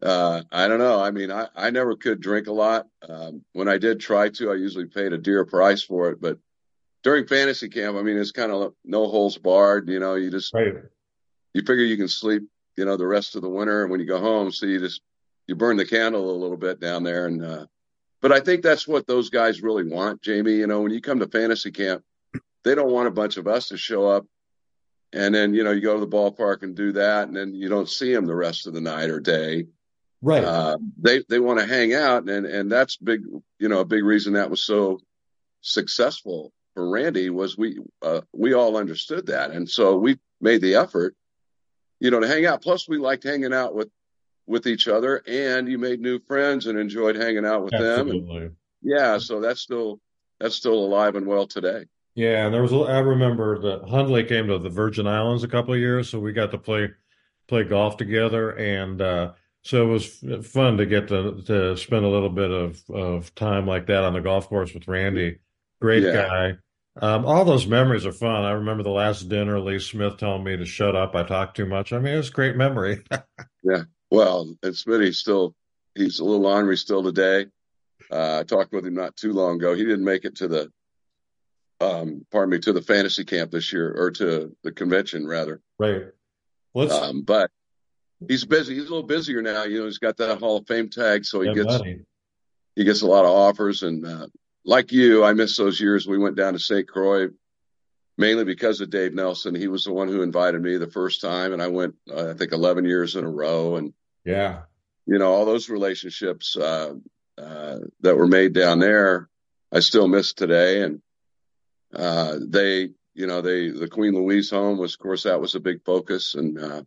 uh, 0.00 0.42
I 0.50 0.68
don't 0.68 0.78
know. 0.78 1.02
I 1.02 1.10
mean, 1.10 1.30
I, 1.30 1.48
I 1.56 1.70
never 1.70 1.96
could 1.96 2.20
drink 2.20 2.46
a 2.46 2.52
lot. 2.52 2.86
Um, 3.08 3.44
when 3.52 3.68
I 3.68 3.78
did 3.78 4.00
try 4.00 4.28
to, 4.28 4.52
I 4.52 4.54
usually 4.54 4.86
paid 4.86 5.12
a 5.12 5.18
dear 5.18 5.44
price 5.44 5.82
for 5.82 6.10
it. 6.10 6.20
But 6.20 6.38
during 7.02 7.26
fantasy 7.26 7.68
camp, 7.68 7.96
I 7.96 8.02
mean, 8.02 8.16
it's 8.16 8.30
kind 8.30 8.52
of 8.52 8.74
no 8.84 9.08
holes 9.08 9.36
barred. 9.38 9.88
You 9.88 9.98
know, 9.98 10.14
you 10.14 10.30
just, 10.30 10.54
right. 10.54 10.74
you 11.52 11.62
figure 11.62 11.84
you 11.84 11.96
can 11.96 12.08
sleep, 12.08 12.44
you 12.76 12.84
know, 12.84 12.96
the 12.96 13.06
rest 13.06 13.34
of 13.34 13.42
the 13.42 13.48
winter. 13.48 13.82
And 13.82 13.90
when 13.90 13.98
you 13.98 14.06
go 14.06 14.20
home, 14.20 14.52
so 14.52 14.66
you 14.66 14.78
just, 14.78 15.00
you 15.48 15.56
burn 15.56 15.76
the 15.76 15.84
candle 15.84 16.30
a 16.30 16.40
little 16.40 16.56
bit 16.56 16.78
down 16.80 17.02
there. 17.02 17.26
And, 17.26 17.44
uh, 17.44 17.66
but 18.22 18.32
I 18.32 18.40
think 18.40 18.62
that's 18.62 18.88
what 18.88 19.06
those 19.06 19.28
guys 19.28 19.62
really 19.62 19.84
want, 19.84 20.22
Jamie. 20.22 20.54
You 20.54 20.66
know, 20.66 20.80
when 20.80 20.92
you 20.92 21.02
come 21.02 21.18
to 21.20 21.28
fantasy 21.28 21.70
camp, 21.70 22.02
they 22.64 22.74
don't 22.74 22.92
want 22.92 23.08
a 23.08 23.12
bunch 23.12 23.36
of 23.36 23.46
us 23.46 23.68
to 23.68 23.76
show 23.76 24.08
up 24.08 24.24
and 25.12 25.34
then, 25.34 25.52
you 25.54 25.62
know, 25.62 25.72
you 25.72 25.80
go 25.80 25.94
to 25.94 26.00
the 26.00 26.06
ballpark 26.06 26.62
and 26.62 26.74
do 26.74 26.92
that. 26.92 27.28
And 27.28 27.36
then 27.36 27.54
you 27.54 27.68
don't 27.68 27.88
see 27.88 28.12
them 28.12 28.26
the 28.26 28.34
rest 28.34 28.66
of 28.66 28.72
the 28.72 28.80
night 28.80 29.10
or 29.10 29.20
day. 29.20 29.66
Right. 30.22 30.44
Uh, 30.44 30.78
they, 30.98 31.22
they 31.28 31.38
want 31.38 31.60
to 31.60 31.66
hang 31.66 31.94
out. 31.94 32.28
And, 32.28 32.46
and 32.46 32.72
that's 32.72 32.96
big, 32.96 33.22
you 33.58 33.68
know, 33.68 33.80
a 33.80 33.84
big 33.84 34.04
reason 34.04 34.34
that 34.34 34.50
was 34.50 34.62
so 34.62 35.00
successful 35.60 36.52
for 36.74 36.88
Randy 36.88 37.28
was 37.28 37.58
we, 37.58 37.78
uh, 38.00 38.22
we 38.32 38.54
all 38.54 38.76
understood 38.76 39.26
that. 39.26 39.50
And 39.50 39.68
so 39.68 39.96
we 39.96 40.18
made 40.40 40.62
the 40.62 40.76
effort, 40.76 41.14
you 42.00 42.10
know, 42.10 42.20
to 42.20 42.28
hang 42.28 42.46
out. 42.46 42.62
Plus 42.62 42.88
we 42.88 42.96
liked 42.96 43.24
hanging 43.24 43.52
out 43.52 43.74
with, 43.74 43.90
with 44.46 44.66
each 44.66 44.88
other 44.88 45.22
and 45.26 45.68
you 45.68 45.78
made 45.78 46.00
new 46.00 46.18
friends 46.20 46.66
and 46.66 46.78
enjoyed 46.78 47.16
hanging 47.16 47.46
out 47.46 47.62
with 47.64 47.72
them. 47.72 48.08
And 48.10 48.20
Absolutely. 48.20 48.50
yeah, 48.82 49.18
so 49.18 49.40
that's 49.40 49.60
still, 49.60 50.00
that's 50.40 50.54
still 50.56 50.74
alive 50.74 51.14
and 51.16 51.26
well 51.26 51.46
today. 51.46 51.84
Yeah, 52.14 52.44
and 52.44 52.52
there 52.54 52.62
was 52.62 52.72
a, 52.72 52.76
I 52.80 52.98
remember 52.98 53.58
that 53.60 53.88
Hundley 53.88 54.24
came 54.24 54.48
to 54.48 54.58
the 54.58 54.68
Virgin 54.68 55.06
Islands 55.06 55.44
a 55.44 55.48
couple 55.48 55.72
of 55.72 55.80
years, 55.80 56.10
so 56.10 56.18
we 56.18 56.32
got 56.32 56.50
to 56.50 56.58
play 56.58 56.90
play 57.48 57.64
golf 57.64 57.96
together, 57.96 58.50
and 58.50 59.00
uh, 59.00 59.32
so 59.62 59.82
it 59.84 59.86
was 59.92 60.46
fun 60.46 60.76
to 60.76 60.84
get 60.84 61.08
to 61.08 61.40
to 61.46 61.74
spend 61.78 62.04
a 62.04 62.08
little 62.08 62.28
bit 62.28 62.50
of 62.50 62.82
of 62.90 63.34
time 63.34 63.66
like 63.66 63.86
that 63.86 64.04
on 64.04 64.12
the 64.12 64.20
golf 64.20 64.48
course 64.48 64.74
with 64.74 64.88
Randy. 64.88 65.38
Great 65.80 66.02
Yeah. 66.02 66.12
guy. 66.28 66.52
Um, 67.00 67.24
all 67.24 67.46
those 67.46 67.66
memories 67.66 68.04
are 68.04 68.12
fun. 68.12 68.44
I 68.44 68.50
remember 68.50 68.82
the 68.82 68.90
last 68.90 69.30
dinner, 69.30 69.58
Lee 69.58 69.78
Smith 69.78 70.18
telling 70.18 70.44
me 70.44 70.58
to 70.58 70.66
shut 70.66 70.94
up. 70.94 71.14
I 71.16 71.22
talk 71.22 71.54
too 71.54 71.64
much. 71.64 71.94
I 71.94 71.98
mean, 71.98 72.12
it 72.12 72.18
was 72.18 72.28
a 72.28 72.32
great 72.32 72.56
memory. 72.56 73.02
Yeah. 73.64 73.84
Well, 74.12 74.54
and 74.62 74.74
Smitty's 74.74 75.18
still, 75.18 75.54
he's 75.94 76.18
a 76.18 76.24
little 76.24 76.44
ornery 76.44 76.76
still 76.76 77.02
today. 77.02 77.46
Uh, 78.10 78.40
I 78.40 78.42
talked 78.42 78.70
with 78.70 78.84
him 78.84 78.92
not 78.92 79.16
too 79.16 79.32
long 79.32 79.56
ago. 79.56 79.74
He 79.74 79.86
didn't 79.86 80.04
make 80.04 80.26
it 80.26 80.36
to 80.36 80.48
the, 80.48 80.72
um, 81.80 82.26
pardon 82.30 82.50
me, 82.50 82.58
to 82.58 82.74
the 82.74 82.82
fantasy 82.82 83.24
camp 83.24 83.52
this 83.52 83.72
year 83.72 83.90
or 83.90 84.10
to 84.10 84.54
the 84.62 84.70
convention 84.70 85.26
rather. 85.26 85.62
Right. 85.78 86.02
Let's 86.74 86.92
Um, 86.92 87.22
but 87.22 87.50
he's 88.28 88.44
busy. 88.44 88.74
He's 88.74 88.84
a 88.84 88.90
little 88.90 89.02
busier 89.02 89.40
now. 89.40 89.64
You 89.64 89.78
know, 89.78 89.84
he's 89.86 89.96
got 89.96 90.18
that 90.18 90.40
Hall 90.40 90.58
of 90.58 90.66
Fame 90.66 90.90
tag. 90.90 91.24
So 91.24 91.40
he 91.40 91.46
get 91.46 91.64
gets, 91.64 91.78
money. 91.78 92.00
he 92.76 92.84
gets 92.84 93.00
a 93.00 93.06
lot 93.06 93.24
of 93.24 93.30
offers. 93.30 93.82
And, 93.82 94.04
uh, 94.04 94.26
like 94.62 94.92
you, 94.92 95.24
I 95.24 95.32
miss 95.32 95.56
those 95.56 95.80
years. 95.80 96.06
We 96.06 96.18
went 96.18 96.36
down 96.36 96.52
to 96.52 96.58
St. 96.58 96.86
Croix 96.86 97.28
mainly 98.18 98.44
because 98.44 98.82
of 98.82 98.90
Dave 98.90 99.14
Nelson. 99.14 99.54
He 99.54 99.68
was 99.68 99.84
the 99.84 99.92
one 99.94 100.08
who 100.08 100.20
invited 100.20 100.60
me 100.60 100.76
the 100.76 100.90
first 100.90 101.22
time. 101.22 101.54
And 101.54 101.62
I 101.62 101.68
went, 101.68 101.94
uh, 102.14 102.28
I 102.28 102.34
think 102.34 102.52
11 102.52 102.84
years 102.84 103.16
in 103.16 103.24
a 103.24 103.30
row. 103.30 103.76
And, 103.76 103.94
Yeah. 104.24 104.62
you 105.06 105.18
know, 105.18 105.32
all 105.32 105.44
those 105.44 105.68
relationships, 105.68 106.56
uh, 106.56 106.94
uh, 107.38 107.78
that 108.00 108.16
were 108.16 108.26
made 108.28 108.52
down 108.52 108.78
there, 108.78 109.28
I 109.72 109.80
still 109.80 110.06
miss 110.06 110.32
today. 110.32 110.82
And, 110.82 111.02
uh, 111.94 112.38
they, 112.40 112.90
you 113.14 113.26
know, 113.26 113.40
they, 113.40 113.68
the 113.70 113.88
Queen 113.88 114.14
Louise 114.14 114.50
home 114.50 114.78
was, 114.78 114.94
of 114.94 114.98
course, 115.00 115.24
that 115.24 115.40
was 115.40 115.54
a 115.54 115.60
big 115.60 115.84
focus. 115.84 116.34
And, 116.34 116.58
uh, 116.58 116.82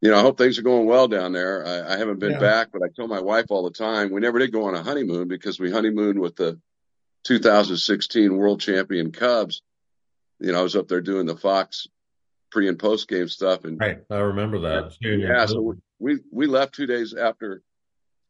you 0.00 0.10
know, 0.10 0.18
I 0.18 0.22
hope 0.22 0.38
things 0.38 0.58
are 0.58 0.62
going 0.62 0.86
well 0.86 1.08
down 1.08 1.32
there. 1.32 1.66
I, 1.66 1.94
I 1.94 1.96
haven't 1.98 2.18
been 2.20 2.32
Yeah. 2.32 2.38
back, 2.40 2.68
but 2.72 2.82
I 2.82 2.88
tell 2.94 3.08
my 3.08 3.20
wife 3.20 3.46
all 3.48 3.64
the 3.64 3.70
time, 3.70 4.10
we 4.12 4.20
never 4.20 4.38
did 4.38 4.52
go 4.52 4.64
on 4.64 4.74
a 4.74 4.82
honeymoon 4.82 5.28
because 5.28 5.58
we 5.58 5.70
honeymooned 5.72 6.18
with 6.20 6.36
the 6.36 6.60
2016 7.24 8.36
world 8.36 8.60
champion 8.60 9.12
Cubs. 9.12 9.62
You 10.40 10.52
know, 10.52 10.60
I 10.60 10.62
was 10.62 10.76
up 10.76 10.88
there 10.88 11.00
doing 11.00 11.26
the 11.26 11.36
Fox 11.36 11.88
pre 12.50 12.68
and 12.68 12.78
post 12.78 13.08
game 13.08 13.28
stuff 13.28 13.64
and 13.64 13.80
Right. 13.80 13.98
I 14.10 14.18
remember 14.18 14.60
that. 14.60 14.96
In 15.02 15.20
yeah, 15.20 15.46
so. 15.46 15.74
We 15.98 16.18
we 16.30 16.46
left 16.46 16.74
two 16.74 16.86
days 16.86 17.14
after 17.14 17.62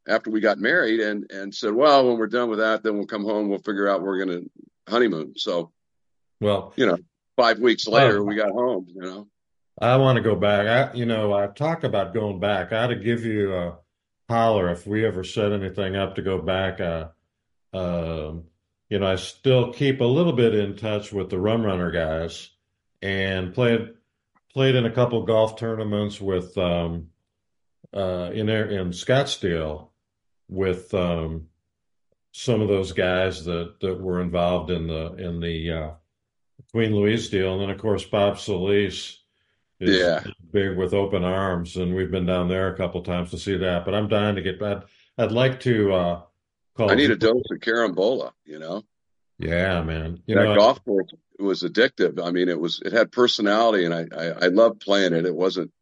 after 0.06 0.30
we 0.30 0.40
got 0.40 0.58
married 0.58 1.00
and 1.00 1.30
and 1.30 1.54
said, 1.54 1.72
well, 1.72 2.06
when 2.06 2.18
we're 2.18 2.26
done 2.28 2.48
with 2.50 2.58
that, 2.60 2.82
then 2.82 2.96
we'll 2.96 3.06
come 3.06 3.24
home. 3.24 3.48
We'll 3.48 3.58
figure 3.58 3.88
out 3.88 4.02
we're 4.02 4.24
going 4.24 4.40
to 4.42 4.50
honeymoon. 4.90 5.34
So 5.36 5.70
Well, 6.40 6.72
you 6.76 6.86
know, 6.86 6.98
five 7.36 7.58
weeks 7.58 7.86
later, 7.86 8.20
Oh. 8.20 8.24
we 8.24 8.34
got 8.36 8.50
home. 8.50 8.86
You 8.88 9.02
know, 9.02 9.28
I 9.80 9.96
want 9.96 10.16
to 10.16 10.22
go 10.22 10.34
back. 10.34 10.66
I, 10.66 10.96
you 10.96 11.04
know, 11.06 11.32
I 11.32 11.46
talk 11.48 11.84
about 11.84 12.14
going 12.14 12.40
back. 12.40 12.72
I 12.72 12.84
ought 12.84 12.86
to 12.88 12.96
give 12.96 13.24
you 13.24 13.54
a 13.54 13.78
holler 14.28 14.70
if 14.70 14.86
we 14.86 15.04
ever 15.06 15.24
set 15.24 15.52
anything 15.52 15.94
up 15.96 16.14
to 16.14 16.22
go 16.22 16.38
back. 16.38 16.80
Uh, 16.80 17.08
um, 17.74 18.44
you 18.88 18.98
know, 18.98 19.06
I 19.06 19.16
still 19.16 19.72
keep 19.72 20.00
a 20.00 20.04
little 20.04 20.32
bit 20.32 20.54
in 20.54 20.76
touch 20.76 21.12
with 21.12 21.28
the 21.28 21.38
Rum 21.38 21.64
Runner 21.64 21.90
guys 21.90 22.50
and 23.02 23.52
played 23.52 23.90
played 24.54 24.74
in 24.74 24.86
a 24.86 24.90
couple 24.90 25.22
golf 25.26 25.56
tournaments 25.56 26.18
with 26.20 26.56
um, 26.56 27.08
uh, 27.94 28.30
in 28.32 28.46
there 28.46 28.66
in 28.66 28.90
Scottsdale 28.90 29.88
with 30.48 30.92
um, 30.94 31.48
some 32.32 32.60
of 32.60 32.68
those 32.68 32.92
guys 32.92 33.44
that 33.44 33.80
that 33.80 34.00
were 34.00 34.20
involved 34.20 34.70
in 34.70 34.86
the 34.86 35.14
in 35.14 35.40
the 35.40 35.72
uh, 35.72 35.90
Queen 36.72 36.94
Louise 36.94 37.28
deal, 37.28 37.54
and 37.54 37.62
then 37.62 37.70
of 37.70 37.80
course 37.80 38.04
Bob 38.04 38.38
Solis 38.38 39.18
is 39.80 40.00
yeah, 40.00 40.22
big 40.52 40.76
with 40.76 40.94
open 40.94 41.24
arms, 41.24 41.76
and 41.76 41.94
we've 41.94 42.10
been 42.10 42.26
down 42.26 42.48
there 42.48 42.72
a 42.72 42.76
couple 42.76 43.02
times 43.02 43.30
to 43.30 43.38
see 43.38 43.56
that. 43.56 43.84
But 43.84 43.94
I'm 43.94 44.08
dying 44.08 44.36
to 44.36 44.42
get 44.42 44.58
back. 44.58 44.84
I'd 45.16 45.32
like 45.32 45.60
to 45.60 45.92
uh, 45.92 46.22
call. 46.76 46.90
I 46.90 46.94
need 46.94 47.10
a 47.10 47.16
dose 47.16 47.42
of 47.50 47.58
carambola. 47.58 48.32
You 48.44 48.58
know, 48.58 48.84
Yeah, 49.38 49.82
man. 49.82 50.22
You 50.26 50.34
that 50.34 50.44
know, 50.44 50.56
golf 50.56 50.84
course 50.84 51.10
was 51.38 51.62
addictive. 51.62 52.24
I 52.24 52.30
mean, 52.30 52.48
it 52.48 52.58
was 52.58 52.82
it 52.84 52.92
had 52.92 53.12
personality, 53.12 53.84
and 53.84 53.94
I 53.94 54.06
I, 54.16 54.24
I 54.26 54.46
loved 54.48 54.80
playing 54.80 55.12
it. 55.12 55.26
It 55.26 55.34
wasn't 55.34 55.72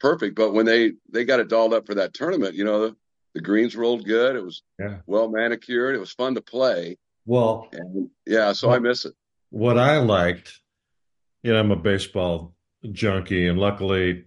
perfect, 0.00 0.34
but 0.34 0.52
when 0.52 0.66
they 0.66 0.92
they 1.10 1.24
got 1.24 1.40
it 1.40 1.48
dolled 1.48 1.72
up 1.74 1.86
for 1.86 1.94
that 1.94 2.14
tournament, 2.14 2.54
you 2.54 2.64
know, 2.64 2.94
The 3.34 3.40
greens 3.40 3.76
rolled 3.76 4.04
good. 4.04 4.34
It 4.34 4.42
was 4.44 4.64
Yeah. 4.80 4.98
well 5.06 5.28
manicured. 5.28 5.94
It 5.94 6.00
was 6.00 6.10
fun 6.12 6.34
to 6.34 6.40
play. 6.40 6.98
Well, 7.26 7.68
And 7.72 8.10
yeah, 8.26 8.52
so 8.54 8.70
I 8.72 8.80
miss 8.80 9.04
it. 9.04 9.14
what 9.50 9.78
I 9.78 9.98
liked, 9.98 10.58
you 11.44 11.52
know, 11.52 11.60
I'm 11.60 11.70
a 11.70 11.76
baseball 11.76 12.56
junkie, 12.90 13.46
and 13.46 13.56
luckily, 13.58 14.24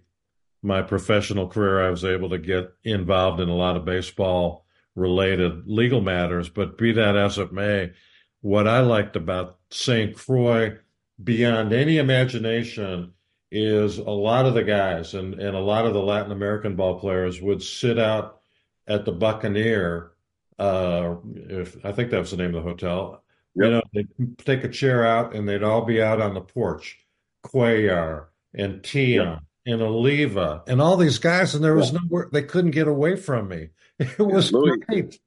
my 0.62 0.80
professional 0.80 1.48
career, 1.48 1.82
I 1.86 1.90
was 1.90 2.02
able 2.04 2.30
to 2.30 2.38
get 2.38 2.72
involved 2.84 3.40
in 3.40 3.50
a 3.50 3.54
lot 3.54 3.76
of 3.76 3.84
baseball 3.84 4.64
related 4.94 5.66
legal 5.66 6.00
matters. 6.00 6.48
But 6.48 6.78
be 6.78 6.92
that 6.92 7.14
as 7.16 7.36
it 7.36 7.52
may, 7.52 7.92
what 8.40 8.66
I 8.66 8.80
liked 8.80 9.16
about 9.16 9.58
St. 9.70 10.16
Croix, 10.16 10.78
beyond 11.22 11.74
any 11.74 11.98
imagination, 11.98 13.12
is 13.50 13.98
a 13.98 14.02
lot 14.10 14.46
of 14.46 14.54
the 14.54 14.64
guys 14.64 15.14
and, 15.14 15.34
and 15.34 15.56
a 15.56 15.60
lot 15.60 15.86
of 15.86 15.94
the 15.94 16.02
Latin 16.02 16.32
American 16.32 16.74
ball 16.76 16.98
players 16.98 17.40
would 17.40 17.62
sit 17.62 17.98
out 17.98 18.40
at 18.86 19.04
the 19.04 19.12
Buccaneer. 19.12 20.12
Uh, 20.58 21.16
if 21.34 21.76
I 21.84 21.92
think 21.92 22.10
that 22.10 22.20
was 22.20 22.30
the 22.30 22.36
name 22.36 22.54
of 22.54 22.62
the 22.64 22.68
hotel, 22.68 23.22
you 23.54 23.70
know, 23.70 23.82
they'd 23.92 24.08
take 24.38 24.64
a 24.64 24.68
chair 24.68 25.06
out 25.06 25.34
and 25.34 25.48
they'd 25.48 25.62
all 25.62 25.84
be 25.84 26.02
out 26.02 26.20
on 26.20 26.34
the 26.34 26.40
porch. 26.40 26.98
Cuellar 27.44 28.26
and 28.54 28.82
Tiant 28.82 29.40
and 29.66 29.82
Oliva 29.82 30.62
and 30.66 30.80
all 30.80 30.96
these 30.96 31.18
guys, 31.18 31.54
and 31.54 31.62
there 31.62 31.74
was 31.74 31.92
Yeah. 31.92 31.98
nowhere 32.02 32.28
they 32.32 32.42
couldn't 32.42 32.70
get 32.72 32.88
away 32.88 33.16
from 33.16 33.48
me. 33.48 33.68
It 33.98 34.08
Yeah, 34.18 34.24
was 34.26 34.52
Luis 34.52 34.78
great. 34.88 35.20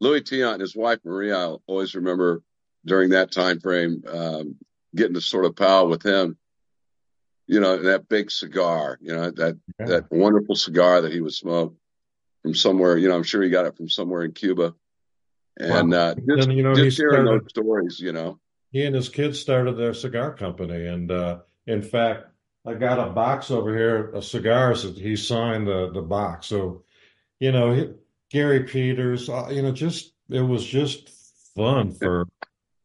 Luis 0.00 0.22
Tiant 0.22 0.52
and 0.54 0.60
his 0.60 0.74
wife 0.76 1.00
Maria, 1.04 1.36
I'll 1.36 1.62
always 1.66 1.94
remember 1.94 2.42
during 2.84 3.10
that 3.10 3.32
time 3.32 3.60
frame, 3.60 4.02
um, 4.08 4.56
getting 4.94 5.14
to 5.14 5.20
sort 5.20 5.44
of 5.44 5.56
pal 5.56 5.88
with 5.88 6.02
him. 6.02 6.38
You 7.48 7.60
know, 7.60 7.82
that 7.82 8.08
big 8.08 8.30
cigar, 8.30 8.98
you 9.00 9.14
know, 9.14 9.30
that 9.30 9.58
Yeah. 9.78 9.86
that 9.86 10.10
wonderful 10.10 10.56
cigar 10.56 11.02
that 11.02 11.12
he 11.12 11.20
would 11.20 11.34
smoke 11.34 11.76
from 12.42 12.54
somewhere, 12.54 12.96
you 12.96 13.08
know, 13.08 13.16
I'm 13.16 13.22
sure 13.22 13.42
he 13.42 13.50
got 13.50 13.66
it 13.66 13.76
from 13.76 13.88
somewhere 13.88 14.22
in 14.22 14.32
Cuba. 14.32 14.74
And 15.58 15.92
Wow. 15.92 15.98
uh 15.98 16.14
just 16.14 16.48
And 16.48 16.56
you 16.56 16.62
know, 16.62 16.74
he 16.74 16.84
just 16.84 16.98
hearing 16.98 17.24
started 17.26 17.42
those 17.42 17.50
stories, 17.50 18.00
you 18.00 18.12
know. 18.12 18.40
he 18.72 18.84
and 18.84 18.94
his 18.94 19.08
kids 19.08 19.38
started 19.40 19.76
their 19.76 19.94
cigar 19.94 20.34
company. 20.34 20.86
And 20.86 21.10
uh, 21.10 21.40
in 21.66 21.82
fact, 21.82 22.26
I 22.66 22.74
got 22.74 22.98
a 22.98 23.12
box 23.12 23.50
over 23.50 23.74
here 23.76 24.10
of 24.10 24.24
cigars 24.24 24.82
that 24.82 24.96
he 24.98 25.14
signed 25.16 25.66
the, 25.68 25.90
the 25.92 26.02
box. 26.02 26.48
So, 26.48 26.82
you 27.38 27.52
know, 27.52 27.72
he, 27.72 27.90
Gary 28.30 28.64
Peters, 28.64 29.28
uh, 29.28 29.48
you 29.50 29.62
know, 29.62 29.72
just 29.72 30.12
it 30.28 30.40
was 30.40 30.66
just 30.66 31.10
fun 31.54 31.92
for 31.92 32.26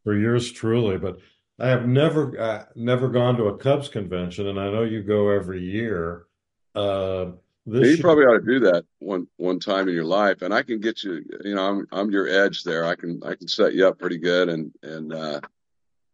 for 0.04 0.16
yours 0.16 0.52
truly. 0.52 0.98
But 0.98 1.20
I 1.62 1.68
have 1.68 1.88
never 1.88 2.40
uh, 2.40 2.66
never 2.76 3.08
gone 3.10 3.38
to 3.38 3.46
a 3.46 3.58
Cubs 3.58 3.88
convention, 3.88 4.48
and 4.48 4.60
I 4.60 4.72
know 4.72 4.84
you 4.84 5.04
go 5.04 5.30
every 5.30 5.62
year. 5.62 6.26
Uh, 6.74 7.32
this 7.68 7.84
You 7.90 7.98
year, 7.98 7.98
probably 8.02 8.24
ought 8.26 8.40
to 8.40 8.46
do 8.46 8.60
that 8.62 8.86
one 9.00 9.28
one 9.38 9.60
time 9.60 9.88
in 9.88 9.94
your 9.94 10.06
life, 10.06 10.42
and 10.42 10.54
I 10.54 10.64
can 10.64 10.80
get 10.80 11.04
you. 11.04 11.24
You 11.44 11.56
know, 11.56 11.64
I'm 11.70 11.88
I'm 11.92 12.12
your 12.12 12.28
edge 12.28 12.64
there. 12.64 12.86
I 12.86 12.96
can 12.96 13.22
I 13.24 13.36
can 13.36 13.48
set 13.48 13.74
you 13.74 13.88
up 13.88 14.00
pretty 14.00 14.18
good, 14.18 14.50
and 14.50 14.72
and 14.82 15.14
uh, 15.14 15.42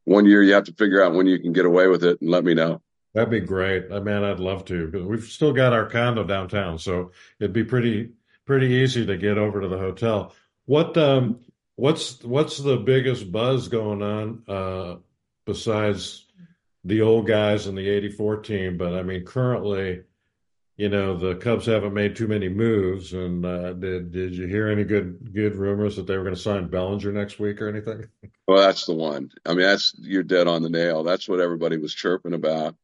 one 0.03 0.25
year 0.25 0.43
you 0.43 0.53
have 0.53 0.65
to 0.65 0.73
figure 0.73 1.01
out 1.01 1.13
when 1.13 1.27
you 1.27 1.39
can 1.39 1.53
get 1.53 1.65
away 1.65 1.87
with 1.87 2.03
it, 2.03 2.19
and 2.21 2.29
let 2.29 2.43
me 2.43 2.53
know. 2.53 2.81
that'd 3.13 3.29
be 3.29 3.39
great. 3.39 3.85
I 3.91 3.99
mean, 3.99 4.23
I'd 4.23 4.39
love 4.39 4.65
to. 4.65 5.05
We've 5.07 5.23
still 5.23 5.53
got 5.53 5.73
our 5.73 5.85
condo 5.89 6.23
downtown, 6.23 6.77
so 6.77 7.11
it'd 7.39 7.53
be 7.53 7.63
pretty 7.63 8.11
pretty 8.45 8.67
easy 8.67 9.05
to 9.05 9.17
get 9.17 9.37
over 9.37 9.61
to 9.61 9.67
the 9.67 9.77
hotel. 9.77 10.33
What 10.65 10.97
um 10.97 11.39
what's 11.75 12.23
what's 12.23 12.57
the 12.57 12.77
biggest 12.77 13.31
buzz 13.31 13.67
going 13.67 14.01
on 14.01 14.43
uh 14.47 14.95
besides 15.47 16.25
the 16.83 17.01
old 17.01 17.25
guys 17.27 17.65
and 17.65 17.75
the 17.77 17.89
84 17.89 18.37
team? 18.41 18.77
But 18.77 18.93
I 18.93 19.01
mean, 19.01 19.25
currently, 19.25 20.03
you 20.75 20.89
know, 20.89 21.17
the 21.17 21.33
Cubs 21.35 21.65
haven't 21.65 21.95
made 21.95 22.15
too 22.15 22.27
many 22.27 22.49
moves. 22.49 23.13
And 23.13 23.43
uh, 23.43 23.73
did 23.73 24.11
did 24.11 24.35
you 24.35 24.45
hear 24.45 24.67
any 24.67 24.83
good 24.83 25.33
good 25.33 25.55
rumors 25.55 25.95
that 25.95 26.05
they 26.05 26.15
were 26.17 26.23
going 26.23 26.35
to 26.35 26.41
sign 26.41 26.67
Bellinger 26.67 27.11
next 27.11 27.39
week 27.39 27.59
or 27.61 27.67
anything? 27.69 28.05
Well, 28.47 28.61
that's 28.61 28.85
the 28.85 28.93
one. 28.93 29.31
I 29.45 29.49
mean, 29.49 29.65
that's 29.65 29.95
you're 29.99 30.21
dead 30.21 30.47
on 30.47 30.61
the 30.61 30.69
nail. 30.69 31.03
That's 31.03 31.27
what 31.27 31.39
everybody 31.39 31.77
was 31.77 31.95
chirping 31.95 32.33
about. 32.33 32.75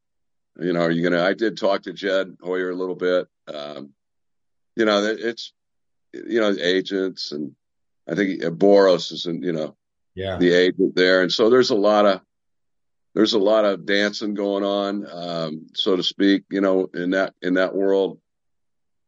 You 0.60 0.74
know, 0.74 0.82
are 0.82 0.92
you 0.92 1.04
gonna? 1.08 1.24
I 1.24 1.34
did 1.34 1.58
talk 1.58 1.84
to 1.84 1.94
Jed 1.94 2.38
Hoyer 2.42 2.72
a 2.72 2.76
little 2.76 2.96
bit. 2.96 3.28
Um, 3.54 3.92
you 4.76 4.86
know, 4.86 5.04
it's 5.04 5.54
you 6.14 6.40
know 6.42 6.56
agents, 6.60 7.32
and 7.32 7.56
I 8.08 8.16
think 8.16 8.42
Boras 8.42 9.12
is, 9.12 9.26
in, 9.26 9.42
you 9.42 9.54
know, 9.54 9.76
Yeah. 10.16 10.38
the 10.38 10.52
agent 10.54 10.96
there, 10.96 11.22
and 11.24 11.32
so 11.32 11.50
there's 11.50 11.70
a 11.72 11.76
lot 11.76 12.06
of 12.06 12.22
there's 13.14 13.34
a 13.34 13.40
lot 13.40 13.66
of 13.66 13.86
dancing 13.86 14.34
going 14.34 14.64
on, 14.64 15.06
um, 15.12 15.68
so 15.74 15.96
to 15.96 16.04
speak. 16.04 16.44
You 16.50 16.62
know, 16.62 16.90
in 16.94 17.12
that 17.12 17.34
in 17.42 17.56
that 17.56 17.76
world, 17.76 18.20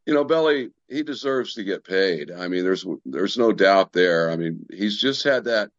you 0.05 0.13
know, 0.13 0.23
Belly 0.23 0.69
he 0.87 1.03
deserves 1.03 1.55
to 1.55 1.63
get 1.63 1.83
paid. 1.83 2.31
I 2.31 2.47
mean, 2.47 2.63
there's 2.63 2.85
there's 3.05 3.37
no 3.37 3.51
doubt 3.51 3.93
there. 3.93 4.29
I 4.31 4.35
mean, 4.35 4.65
he's 4.71 4.99
just 4.99 5.23
had 5.23 5.45
that 5.45 5.71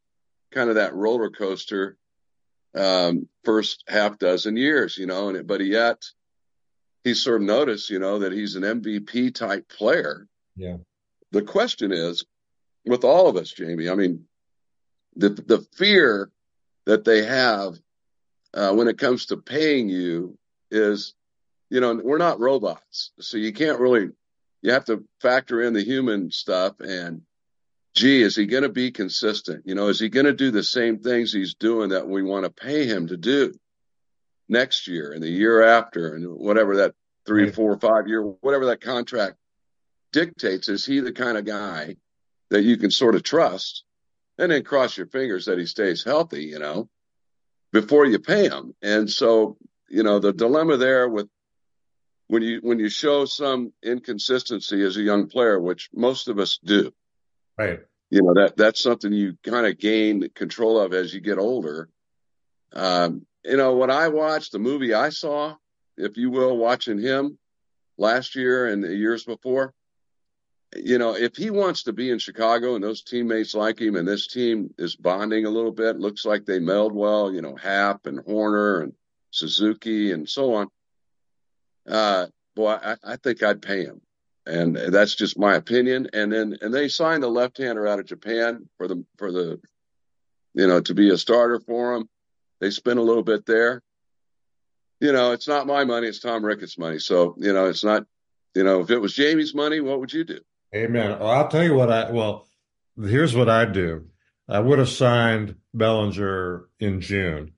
kind 0.53 0.69
of 0.69 0.77
that 0.77 0.95
roller 0.95 1.31
coaster 1.31 1.97
um, 2.75 3.29
first 3.45 3.85
half 3.89 4.19
dozen 4.19 4.57
years, 4.57 4.99
you 4.99 5.07
know, 5.07 5.29
and 5.29 5.39
it, 5.39 5.47
but 5.47 5.65
yet 5.65 6.03
he's 7.05 7.23
sort 7.23 7.41
of 7.41 7.47
noticed, 7.47 7.91
you 7.91 7.99
know, 7.99 8.19
that 8.21 8.33
he's 8.33 8.57
an 8.57 8.63
MVP 8.63 9.35
type 9.35 9.69
player. 9.69 10.27
Yeah. 10.57 10.79
The 11.31 11.43
question 11.43 11.93
is, 11.93 12.25
with 12.85 13.05
all 13.05 13.29
of 13.29 13.37
us, 13.37 13.51
Jamie, 13.51 13.89
I 13.89 13.95
mean, 13.95 14.25
the 15.17 15.31
the 15.31 15.67
fear 15.77 16.31
that 16.85 17.05
they 17.05 17.25
have 17.25 17.79
uh, 18.57 18.73
when 18.73 18.89
it 18.89 18.99
comes 18.99 19.27
to 19.27 19.37
paying 19.37 19.89
you 19.89 20.39
is, 20.71 21.15
you 21.69 21.81
know, 21.81 21.95
we're 22.03 22.19
not 22.19 22.41
robots, 22.41 23.13
so 23.21 23.37
you 23.37 23.53
can't 23.53 23.79
really. 23.79 24.09
You 24.63 24.73
have 24.73 24.87
to 24.87 25.05
factor 25.21 25.63
in 25.63 25.75
the 25.75 25.85
human 25.85 26.33
stuff 26.33 26.81
and 26.81 27.23
gee, 27.95 28.23
is 28.23 28.35
he 28.35 28.47
going 28.47 28.63
to 28.63 28.69
be 28.69 28.91
consistent? 28.91 29.63
You 29.65 29.75
know, 29.75 29.89
is 29.89 30.01
he 30.01 30.09
going 30.09 30.27
to 30.27 30.33
do 30.33 30.51
the 30.51 30.65
same 30.65 30.99
things 30.99 31.33
he's 31.33 31.55
doing 31.55 31.91
that 31.91 32.09
we 32.09 32.23
want 32.23 32.45
to 32.45 32.51
pay 32.51 32.87
him 32.87 33.07
to 33.09 33.17
do 33.17 33.55
next 34.49 34.89
year 34.89 35.13
and 35.13 35.23
the 35.23 35.31
year 35.31 35.63
after 35.63 36.15
and 36.15 36.27
whatever 36.27 36.77
that 36.77 36.95
three, 37.27 37.51
four, 37.51 37.79
five 37.79 38.09
year, 38.09 38.23
whatever 38.23 38.67
that 38.67 38.81
contract 38.81 39.37
dictates? 40.13 40.69
Is 40.69 40.85
he 40.85 41.01
the 41.01 41.13
kind 41.13 41.39
of 41.39 41.45
guy 41.45 41.97
that 42.51 42.63
you 42.63 42.77
can 42.77 42.91
sort 42.91 43.15
of 43.15 43.23
trust 43.23 43.85
and 44.39 44.51
then 44.51 44.65
cross 44.65 44.97
your 44.97 45.07
fingers 45.07 45.47
that 45.47 45.59
he 45.59 45.67
stays 45.67 46.03
healthy, 46.03 46.45
you 46.45 46.59
know, 46.59 46.89
before 47.81 48.07
you 48.07 48.19
pay 48.19 48.49
him? 48.49 48.75
And 48.83 49.11
so, 49.11 49.57
you 49.89 50.03
know, 50.03 50.19
the 50.19 50.33
dilemma 50.33 50.77
there 50.77 51.09
with 51.09 51.29
when 52.29 52.43
you 52.43 52.61
when 52.63 52.79
you 52.79 52.89
show 52.89 53.25
some 53.25 53.73
inconsistency 53.83 54.83
as 54.83 54.97
a 54.97 55.03
young 55.03 55.29
player, 55.29 55.61
which 55.61 55.91
most 55.93 56.29
of 56.29 56.39
us 56.39 56.59
do, 56.65 56.93
Right. 57.59 57.81
you 58.11 58.23
know 58.23 58.35
that 58.35 58.57
that's 58.57 58.83
something 58.83 59.13
you 59.13 59.37
kind 59.45 59.67
of 59.67 59.79
gain 59.79 60.29
control 60.35 60.81
of 60.81 60.93
as 60.93 61.13
you 61.15 61.21
get 61.21 61.39
older 61.39 61.89
um 62.73 63.25
you 63.45 63.57
know 63.57 63.75
what 63.77 63.91
i 63.91 64.09
watched 64.09 64.53
the 64.53 64.59
movie 64.59 64.93
i 64.93 65.09
saw 65.09 65.55
if 65.97 66.17
you 66.17 66.31
will 66.31 66.57
watching 66.57 66.99
him 66.99 67.39
last 67.97 68.35
year 68.35 68.67
and 68.67 68.85
the 68.85 68.95
years 68.95 69.25
before 69.25 69.73
you 70.83 70.99
know 70.99 71.15
if 71.15 71.37
he 71.37 71.51
wants 71.51 71.85
to 71.85 71.93
be 71.93 72.11
in 72.11 72.19
chicago 72.19 72.75
and 72.75 72.85
those 72.85 73.03
teammates 73.03 73.55
like 73.55 73.81
him 73.81 73.97
and 73.97 74.07
this 74.07 74.27
team 74.27 74.73
is 74.79 74.97
bonding 74.97 75.45
a 75.45 75.51
little 75.51 75.73
bit 75.73 75.99
looks 75.99 76.25
like 76.25 76.45
they 76.45 76.59
meld 76.59 76.95
well 76.95 77.33
you 77.33 77.41
know 77.41 77.57
Happ 77.57 78.07
and 78.07 78.19
Hoerner 78.21 78.83
and 78.83 78.93
suzuki 79.31 80.13
and 80.13 80.29
so 80.29 80.55
on 80.55 80.69
uh 81.89 82.27
boy 82.55 82.73
i, 82.83 82.97
I 83.05 83.17
think 83.17 83.43
i'd 83.43 83.63
pay 83.63 83.85
him 83.85 84.01
and 84.47 84.77
that's 84.77 85.15
just 85.15 85.39
my 85.39 85.57
opinion. 85.57 86.09
And 86.13 86.33
then 86.33 86.57
and 86.61 86.73
they 86.73 86.89
signed 86.89 87.25
a 87.25 87.29
left-hander 87.29 87.87
out 87.87 87.99
of 87.99 88.07
Japan 88.07 88.69
for 88.79 88.87
the 88.89 89.05
for 89.19 89.33
the 89.33 89.61
you 90.55 90.67
know 90.67 90.81
to 90.81 90.95
be 90.95 91.11
a 91.11 91.19
starter 91.19 91.61
for 91.61 91.95
them. 91.95 92.09
They 92.61 92.71
spent 92.71 92.99
a 92.99 93.03
little 93.03 93.25
bit 93.25 93.45
there. 93.45 93.83
You 95.01 95.13
know, 95.13 95.33
it's 95.33 95.49
not 95.49 95.67
my 95.67 95.85
money; 95.85 96.07
it's 96.07 96.21
Tom 96.21 96.45
Ricketts' 96.45 96.79
money. 96.79 97.01
So 97.01 97.35
you 97.39 97.53
know, 97.53 97.67
it's 97.67 97.85
not. 97.85 98.07
You 98.55 98.65
know, 98.65 98.81
if 98.81 98.91
it 98.91 98.99
was 98.99 99.13
Jamie's 99.13 99.55
money, 99.55 99.81
what 99.81 100.01
would 100.01 100.15
you 100.15 100.25
do? 100.25 100.39
Amen. 100.75 101.19
Well, 101.19 101.31
I'll 101.31 101.49
tell 101.49 101.65
you 101.65 101.75
what 101.75 101.91
I, 101.91 102.11
well, 102.11 102.47
here's 103.01 103.35
what 103.35 103.49
I'd 103.49 103.73
do. 103.73 104.07
I 104.49 104.61
would 104.61 104.79
have 104.79 104.89
signed 104.89 105.57
Bellinger 105.75 106.69
in 106.79 107.01
June. 107.01 107.53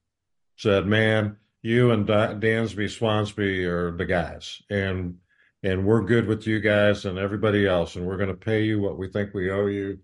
Said, 0.56 0.86
man, 0.86 1.36
you 1.62 1.90
and 1.90 2.06
Da- 2.06 2.34
Dansby, 2.34 2.86
Swansby 2.86 3.64
are 3.64 3.96
the 3.96 4.06
guys. 4.06 4.60
And, 4.70 5.18
and 5.62 5.86
we're 5.86 6.02
good 6.02 6.26
with 6.26 6.46
you 6.46 6.60
guys 6.60 7.04
and 7.04 7.18
everybody 7.18 7.66
else. 7.66 7.96
And 7.96 8.06
we're 8.06 8.16
going 8.16 8.28
to 8.28 8.34
pay 8.34 8.64
you 8.64 8.80
what 8.80 8.98
we 8.98 9.08
think 9.08 9.34
we 9.34 9.50
owe 9.50 9.66
you 9.66 9.98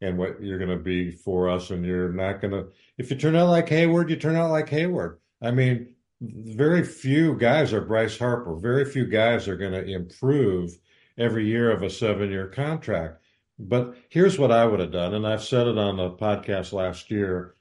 and 0.00 0.16
what 0.18 0.42
you're 0.42 0.58
going 0.58 0.70
to 0.70 0.82
be 0.82 1.10
for 1.10 1.48
us. 1.48 1.70
And 1.70 1.84
you're 1.84 2.12
not 2.12 2.40
going 2.40 2.52
to, 2.52 2.68
if 2.98 3.10
you 3.10 3.16
turn 3.16 3.36
out 3.36 3.50
like 3.50 3.68
Heyward, 3.68 4.08
you 4.08 4.16
turn 4.16 4.36
out 4.36 4.50
like 4.50 4.70
Heyward. 4.70 5.18
I 5.42 5.50
mean, 5.50 5.94
very 6.20 6.84
few 6.84 7.36
guys 7.36 7.72
are 7.72 7.80
Bryce 7.80 8.18
Harper. 8.18 8.56
Very 8.56 8.84
few 8.84 9.06
guys 9.06 9.48
are 9.48 9.56
going 9.56 9.72
to 9.72 9.84
improve 9.84 10.78
every 11.20 11.46
year 11.46 11.70
of 11.70 11.82
a 11.82 11.90
seven 11.90 12.30
year 12.30 12.48
contract. 12.48 13.22
But 13.58 13.94
here's 14.08 14.38
what 14.38 14.50
I 14.50 14.64
would 14.64 14.80
have 14.80 14.90
done, 14.90 15.14
and 15.14 15.26
I've 15.26 15.44
said 15.44 15.66
it 15.66 15.76
on 15.76 15.98
the 15.98 16.10
podcast 16.10 16.72
last 16.72 17.10
year. 17.10 17.54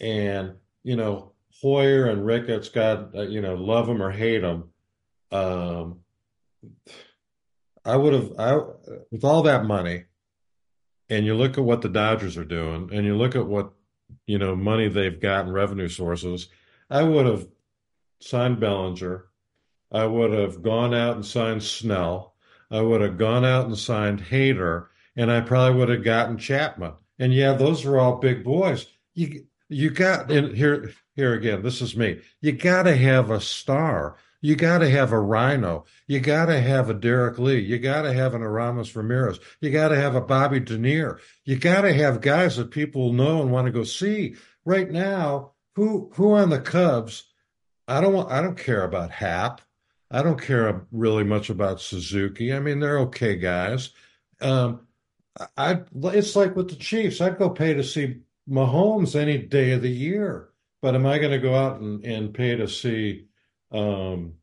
And, 0.00 0.54
you 0.82 0.96
know, 0.96 1.32
Hoyer 1.62 2.06
and 2.06 2.26
Ricketts, 2.26 2.68
God, 2.68 3.14
uh, 3.14 3.22
you 3.22 3.40
know, 3.40 3.54
love 3.54 3.86
them 3.86 4.02
or 4.02 4.10
hate 4.10 4.40
them. 4.40 4.70
Um, 5.30 6.00
I 7.84 7.96
would 7.96 8.14
have, 8.14 8.32
I, 8.38 8.58
with 9.10 9.24
all 9.24 9.42
that 9.42 9.64
money, 9.64 10.04
and 11.08 11.24
you 11.24 11.34
look 11.34 11.56
at 11.56 11.64
what 11.64 11.82
the 11.82 11.88
Dodgers 11.88 12.36
are 12.36 12.44
doing, 12.44 12.90
and 12.92 13.06
you 13.06 13.16
look 13.16 13.36
at 13.36 13.46
what 13.46 13.72
you 14.26 14.38
know 14.38 14.56
money 14.56 14.88
they've 14.88 15.20
got 15.20 15.44
and 15.44 15.54
revenue 15.54 15.88
sources, 15.88 16.48
I 16.90 17.02
would 17.02 17.26
have 17.26 17.46
signed 18.20 18.58
Bellinger. 18.58 19.26
I 19.92 20.06
would 20.06 20.32
have 20.32 20.62
gone 20.62 20.94
out 20.94 21.16
and 21.16 21.24
signed 21.24 21.62
Snell. 21.62 22.33
I 22.74 22.80
would 22.80 23.00
have 23.02 23.18
gone 23.18 23.44
out 23.44 23.66
and 23.66 23.78
signed 23.78 24.20
Hader, 24.20 24.86
and 25.14 25.30
I 25.30 25.40
probably 25.42 25.78
would 25.78 25.90
have 25.90 26.02
gotten 26.02 26.38
Chapman. 26.38 26.94
And 27.20 27.32
yeah, 27.32 27.52
those 27.52 27.84
are 27.84 27.98
all 27.98 28.16
big 28.16 28.42
boys. 28.42 28.86
You 29.14 29.46
you 29.68 29.90
got 29.90 30.30
and 30.30 30.56
here 30.56 30.92
here 31.14 31.34
again. 31.34 31.62
This 31.62 31.80
is 31.80 31.96
me. 31.96 32.20
You 32.40 32.50
got 32.50 32.82
to 32.82 32.96
have 32.96 33.30
a 33.30 33.40
star. 33.40 34.16
You 34.40 34.56
got 34.56 34.78
to 34.78 34.90
have 34.90 35.12
a 35.12 35.16
Ryno. 35.16 35.86
You 36.08 36.18
got 36.20 36.46
to 36.46 36.60
have 36.60 36.90
a 36.90 36.94
Derrek 36.94 37.38
Lee. 37.38 37.60
You 37.60 37.78
got 37.78 38.02
to 38.02 38.12
have 38.12 38.34
an 38.34 38.42
Aramis 38.42 38.94
Ramirez. 38.94 39.38
You 39.60 39.70
got 39.70 39.88
to 39.88 39.96
have 39.96 40.16
a 40.16 40.20
Bobby 40.20 40.60
Dernier. 40.60 41.18
You 41.44 41.56
got 41.56 41.82
to 41.82 41.94
have 41.94 42.20
guys 42.20 42.56
that 42.56 42.72
people 42.72 43.12
know 43.12 43.40
and 43.40 43.52
want 43.52 43.66
to 43.66 43.72
go 43.72 43.84
see. 43.84 44.34
Right 44.64 44.90
now, 44.90 45.52
who 45.76 46.10
who 46.14 46.34
on 46.34 46.50
the 46.50 46.60
Cubs? 46.60 47.24
I 47.86 48.00
don't 48.00 48.14
want. 48.14 48.32
I 48.32 48.42
don't 48.42 48.58
care 48.58 48.82
about 48.82 49.12
Happ. 49.12 49.60
I 50.10 50.22
don't 50.22 50.40
care 50.40 50.86
really 50.92 51.24
much 51.24 51.50
about 51.50 51.80
Suzuki. 51.80 52.52
I 52.52 52.60
mean, 52.60 52.80
they're 52.80 53.00
okay 53.00 53.36
guys. 53.36 53.90
Um, 54.40 54.86
I 55.56 55.80
it's 56.04 56.36
like 56.36 56.54
with 56.54 56.68
the 56.68 56.76
Chiefs. 56.76 57.20
I'd 57.20 57.38
go 57.38 57.50
pay 57.50 57.74
to 57.74 57.82
see 57.82 58.20
Mahomes 58.48 59.18
any 59.18 59.38
day 59.38 59.72
of 59.72 59.82
the 59.82 59.90
year. 59.90 60.50
But 60.80 60.94
am 60.94 61.06
I 61.06 61.18
going 61.18 61.32
to 61.32 61.38
go 61.38 61.54
out 61.54 61.80
and, 61.80 62.04
and 62.04 62.34
pay 62.34 62.54
to 62.56 62.68
see? 62.68 63.26
Um, 63.72 64.34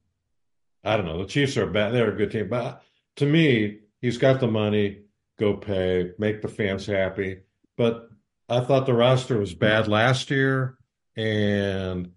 I 0.84 0.98
don't 0.98 1.06
know. 1.06 1.20
The 1.20 1.28
Chiefs 1.30 1.56
are 1.58 1.68
bad. 1.68 1.94
They're 1.94 2.12
a 2.12 2.18
good 2.18 2.32
team, 2.32 2.50
but 2.50 2.82
to 3.18 3.26
me, 3.26 3.80
he's 4.02 4.18
got 4.18 4.40
the 4.40 4.48
money. 4.48 5.04
Go 5.40 5.56
pay, 5.56 6.12
make 6.18 6.42
the 6.42 6.48
fans 6.48 6.86
happy. 6.86 7.42
But 7.78 8.10
I 8.50 8.62
thought 8.62 8.86
the 8.86 8.94
roster 8.94 9.38
was 9.38 9.54
bad 9.54 9.88
last 9.88 10.30
year, 10.30 10.78
and 11.16 12.12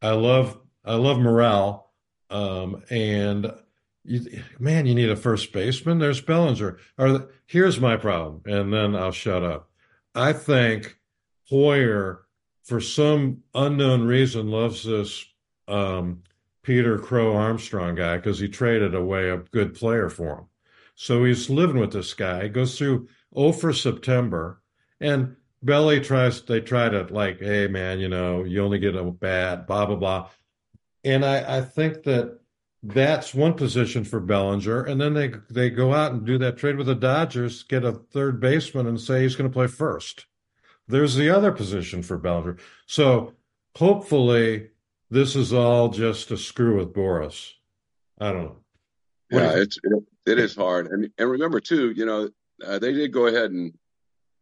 I 0.00 0.12
love 0.12 0.58
I 0.84 0.94
love 0.94 1.18
Morel. 1.18 1.89
Um, 2.30 2.82
and 2.90 3.52
you, 4.04 4.42
man, 4.58 4.86
you 4.86 4.94
need 4.94 5.10
a 5.10 5.16
first 5.16 5.52
baseman. 5.52 5.98
There's 5.98 6.20
Bellinger. 6.20 6.78
Or 6.98 7.28
here's 7.46 7.80
my 7.80 7.96
problem, 7.96 8.42
and 8.46 8.72
then 8.72 8.96
I'll 8.96 9.12
shut 9.12 9.42
up. 9.42 9.70
I 10.14 10.32
think 10.32 10.98
Hoyer, 11.48 12.26
for 12.62 12.80
some 12.80 13.42
unknown 13.54 14.06
reason, 14.06 14.48
loves 14.48 14.84
this 14.84 15.24
um, 15.68 16.22
Peter 16.62 16.98
Crow 16.98 17.36
Armstrong 17.36 17.94
guy 17.94 18.16
because 18.16 18.38
he 18.38 18.48
traded 18.48 18.94
away 18.94 19.30
a 19.30 19.38
good 19.38 19.74
player 19.74 20.08
for 20.08 20.38
him. 20.38 20.46
So 20.94 21.24
he's 21.24 21.48
living 21.48 21.78
with 21.78 21.92
this 21.92 22.12
guy. 22.14 22.44
He 22.44 22.48
goes 22.48 22.76
through 22.76 23.08
0 23.34 23.52
for 23.52 23.72
September, 23.72 24.60
and 25.00 25.36
Belly 25.62 26.00
tries. 26.00 26.42
They 26.42 26.60
try 26.60 26.88
to 26.88 27.06
like, 27.10 27.40
hey 27.40 27.68
man, 27.68 28.00
you 28.00 28.08
know, 28.08 28.44
you 28.44 28.62
only 28.62 28.78
get 28.78 28.96
a 28.96 29.04
bat, 29.04 29.66
blah 29.66 29.86
blah 29.86 29.96
blah. 29.96 30.28
And 31.04 31.24
I, 31.24 31.58
I 31.58 31.60
think 31.62 32.02
that 32.04 32.40
that's 32.82 33.34
one 33.34 33.54
position 33.54 34.04
for 34.04 34.20
Bellinger, 34.20 34.84
and 34.84 35.00
then 35.00 35.14
they 35.14 35.32
they 35.50 35.70
go 35.70 35.92
out 35.92 36.12
and 36.12 36.24
do 36.24 36.38
that 36.38 36.56
trade 36.56 36.76
with 36.76 36.86
the 36.86 36.94
Dodgers, 36.94 37.62
get 37.62 37.84
a 37.84 37.92
third 37.92 38.40
baseman, 38.40 38.86
and 38.86 39.00
say 39.00 39.22
he's 39.22 39.36
going 39.36 39.50
to 39.50 39.52
play 39.52 39.66
first. 39.66 40.26
There's 40.88 41.14
the 41.14 41.30
other 41.30 41.52
position 41.52 42.02
for 42.02 42.16
Bellinger. 42.16 42.56
So 42.86 43.34
hopefully, 43.76 44.70
this 45.10 45.36
is 45.36 45.52
all 45.52 45.88
just 45.88 46.30
a 46.30 46.36
screw 46.36 46.78
with 46.78 46.94
Boras. 46.94 47.52
I 48.18 48.32
don't 48.32 48.44
know. 48.44 48.56
What 49.30 49.42
yeah, 49.42 49.56
it's 49.56 49.78
it, 49.82 50.02
it 50.26 50.38
is 50.38 50.56
hard, 50.56 50.86
and 50.86 51.10
and 51.18 51.30
remember 51.30 51.60
too, 51.60 51.90
you 51.90 52.06
know, 52.06 52.30
uh, 52.66 52.78
they 52.78 52.92
did 52.92 53.12
go 53.12 53.26
ahead 53.26 53.50
and 53.50 53.74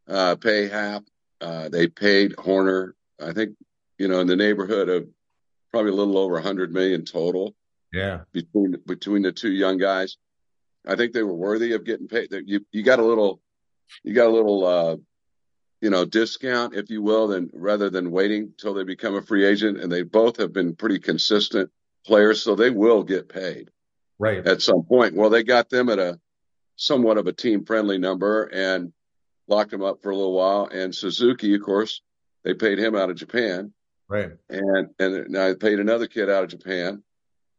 uh, 0.07 0.37
pay 0.37 0.69
Happ. 0.69 1.03
Uh, 1.41 1.69
they 1.69 1.87
paid 1.89 2.35
Hoerner, 2.37 2.93
I 3.21 3.33
think 3.33 3.57
you 3.99 4.07
know 4.07 4.21
in 4.21 4.27
the 4.27 4.37
neighborhood 4.37 4.89
of 4.89 5.09
probably 5.79 5.93
a 5.93 5.95
little 5.95 6.19
over 6.19 6.35
100 6.35 6.73
million 6.73 7.05
total. 7.05 7.55
Yeah. 7.93 8.23
Between 8.33 8.77
between 8.85 9.23
the 9.23 9.31
two 9.31 9.53
young 9.53 9.79
guys, 9.79 10.17
I 10.85 10.97
think 10.97 11.13
they 11.13 11.23
were 11.23 11.35
worthy 11.35 11.73
of 11.73 11.85
getting 11.85 12.09
paid. 12.09 12.33
You 12.47 12.67
you 12.73 12.83
got 12.83 12.99
a 12.99 13.05
little, 13.05 13.41
you 14.03 14.13
got 14.13 14.27
a 14.27 14.35
little, 14.35 14.67
uh, 14.67 14.97
you 15.81 15.91
know, 15.91 16.05
discount, 16.05 16.75
if 16.75 16.91
you 16.91 17.01
will, 17.01 17.29
than 17.29 17.49
rather 17.55 17.91
than 17.91 18.11
waiting 18.11 18.55
till 18.59 18.75
they 18.75 18.83
become 18.83 19.15
a 19.15 19.23
free 19.23 19.47
agent. 19.47 19.79
And 19.79 19.91
they 19.91 20.03
both 20.03 20.39
have 20.39 20.53
been 20.53 20.75
pretty 20.75 20.99
consistent 20.99 21.71
players, 22.05 22.43
so 22.43 22.57
they 22.57 22.71
will 22.71 23.05
get 23.05 23.29
paid. 23.29 23.71
Right. 24.19 24.45
At 24.45 24.61
some 24.61 24.83
point. 24.83 25.15
Well, 25.15 25.31
they 25.31 25.45
got 25.45 25.71
them 25.71 25.89
at 25.89 26.01
a 26.01 26.19
somewhat 26.75 27.19
of 27.19 27.29
a 27.29 27.33
team 27.33 27.65
friendly 27.65 27.99
number 27.99 28.45
and 28.53 28.93
locked 29.47 29.71
them 29.71 29.85
up 29.85 30.03
for 30.03 30.11
a 30.11 30.17
little 30.17 30.35
while. 30.35 30.67
And 30.67 30.93
Suzuki, 30.93 31.55
of 31.55 31.63
course, 31.63 32.03
they 32.43 32.55
paid 32.55 32.81
him 32.81 32.97
out 32.97 33.11
of 33.11 33.17
Japan. 33.17 33.73
Right. 34.09 34.31
And 34.49 34.89
and 34.99 35.37
I 35.37 35.55
paid 35.55 35.81
another 35.81 36.07
kid 36.07 36.31
out 36.31 36.45
of 36.45 36.51
Japan. 36.51 37.03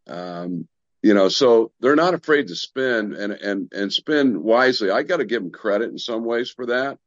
Um, 0.07 0.67
you 1.03 1.13
know, 1.13 1.29
so 1.29 1.71
they're 1.79 1.95
not 1.95 2.15
afraid 2.15 2.47
to 2.47 2.55
spend 2.55 3.13
and 3.13 3.33
and 3.33 3.71
and 3.71 3.93
spend 3.93 4.37
wisely. 4.37 4.89
I 4.89 5.03
got 5.03 5.17
to 5.17 5.25
give 5.25 5.41
them 5.41 5.51
credit 5.51 5.91
in 5.91 5.99
some 5.99 6.25
ways 6.25 6.49
for 6.49 6.65
that, 6.67 6.97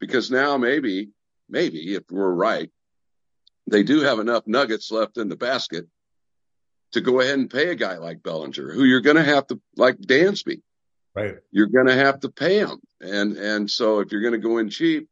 because 0.00 0.30
now 0.30 0.56
maybe 0.56 1.10
maybe 1.48 1.94
if 1.94 2.02
we're 2.10 2.32
right, 2.32 2.70
they 3.66 3.82
do 3.82 4.00
have 4.00 4.18
enough 4.18 4.46
nuggets 4.46 4.90
left 4.90 5.16
in 5.18 5.28
the 5.28 5.36
basket 5.36 5.86
to 6.92 7.00
go 7.00 7.20
ahead 7.20 7.38
and 7.38 7.48
pay 7.48 7.70
a 7.70 7.76
guy 7.76 7.98
like 7.98 8.22
Bellinger, 8.22 8.72
who 8.72 8.82
you're 8.82 9.00
going 9.00 9.16
to 9.16 9.22
have 9.22 9.46
to 9.46 9.60
like 9.76 9.98
Dansby. 9.98 10.62
Right. 11.14 11.36
You're 11.52 11.68
going 11.68 11.86
to 11.86 11.94
have 11.94 12.20
to 12.20 12.28
pay 12.28 12.58
him, 12.58 12.80
and 13.00 13.36
and 13.36 13.70
so 13.70 14.00
if 14.00 14.10
you're 14.10 14.20
going 14.20 14.40
to 14.40 14.48
go 14.48 14.58
in 14.58 14.68
cheap, 14.68 15.08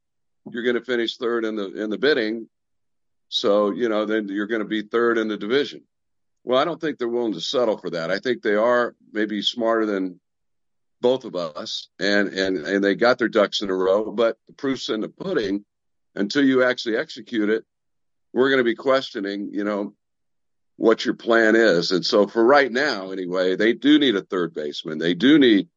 you're 0.51 0.65
going 0.65 0.75
to 0.75 0.85
finish 0.85 1.17
third 1.17 1.45
in 1.45 1.55
the 1.55 1.83
in 1.83 1.91
the 1.91 1.99
bidding. 1.99 2.49
So 3.29 3.71
you 3.71 3.89
know 3.89 4.05
then 4.05 4.29
you're 4.29 4.47
going 4.47 4.63
to 4.63 4.69
be 4.69 4.83
third 4.83 5.19
in 5.19 5.29
the 5.29 5.37
division. 5.37 5.83
Well, 6.45 6.59
I 6.59 6.65
don't 6.65 6.81
think 6.81 6.99
they're 6.99 7.09
willing 7.09 7.35
to 7.35 7.41
settle 7.41 7.79
for 7.79 7.91
that. 7.91 8.11
I 8.11 8.19
think 8.19 8.43
they 8.43 8.55
are 8.55 8.95
maybe 9.13 9.43
smarter 9.43 9.85
than 9.87 10.21
both 11.01 11.25
of 11.25 11.37
us, 11.37 11.89
and 11.99 12.29
and 12.29 12.59
and 12.59 12.83
they 12.83 12.95
got 12.95 13.19
their 13.19 13.29
ducks 13.29 13.63
in 13.63 13.71
a 13.71 13.75
row. 13.75 14.11
But 14.11 14.39
the 14.47 14.55
proof's 14.55 14.89
in 14.89 15.01
the 15.01 15.09
pudding. 15.09 15.65
Until 16.15 16.45
you 16.45 16.65
actually 16.65 16.97
execute 16.97 17.49
it, 17.49 17.65
we're 18.33 18.49
going 18.49 18.59
to 18.59 18.65
be 18.65 18.75
questioning, 18.75 19.51
you 19.53 19.63
know, 19.63 19.95
what 20.77 21.05
your 21.05 21.15
plan 21.15 21.55
is. 21.55 21.93
And 21.93 22.05
so 22.05 22.27
for 22.27 22.45
right 22.45 22.71
now, 22.71 23.11
anyway, 23.11 23.57
they 23.57 23.73
do 23.73 23.99
need 23.99 24.17
a 24.17 24.23
third 24.23 24.55
baseman. 24.55 24.99
They 24.99 25.15
do 25.15 25.39
need 25.39 25.69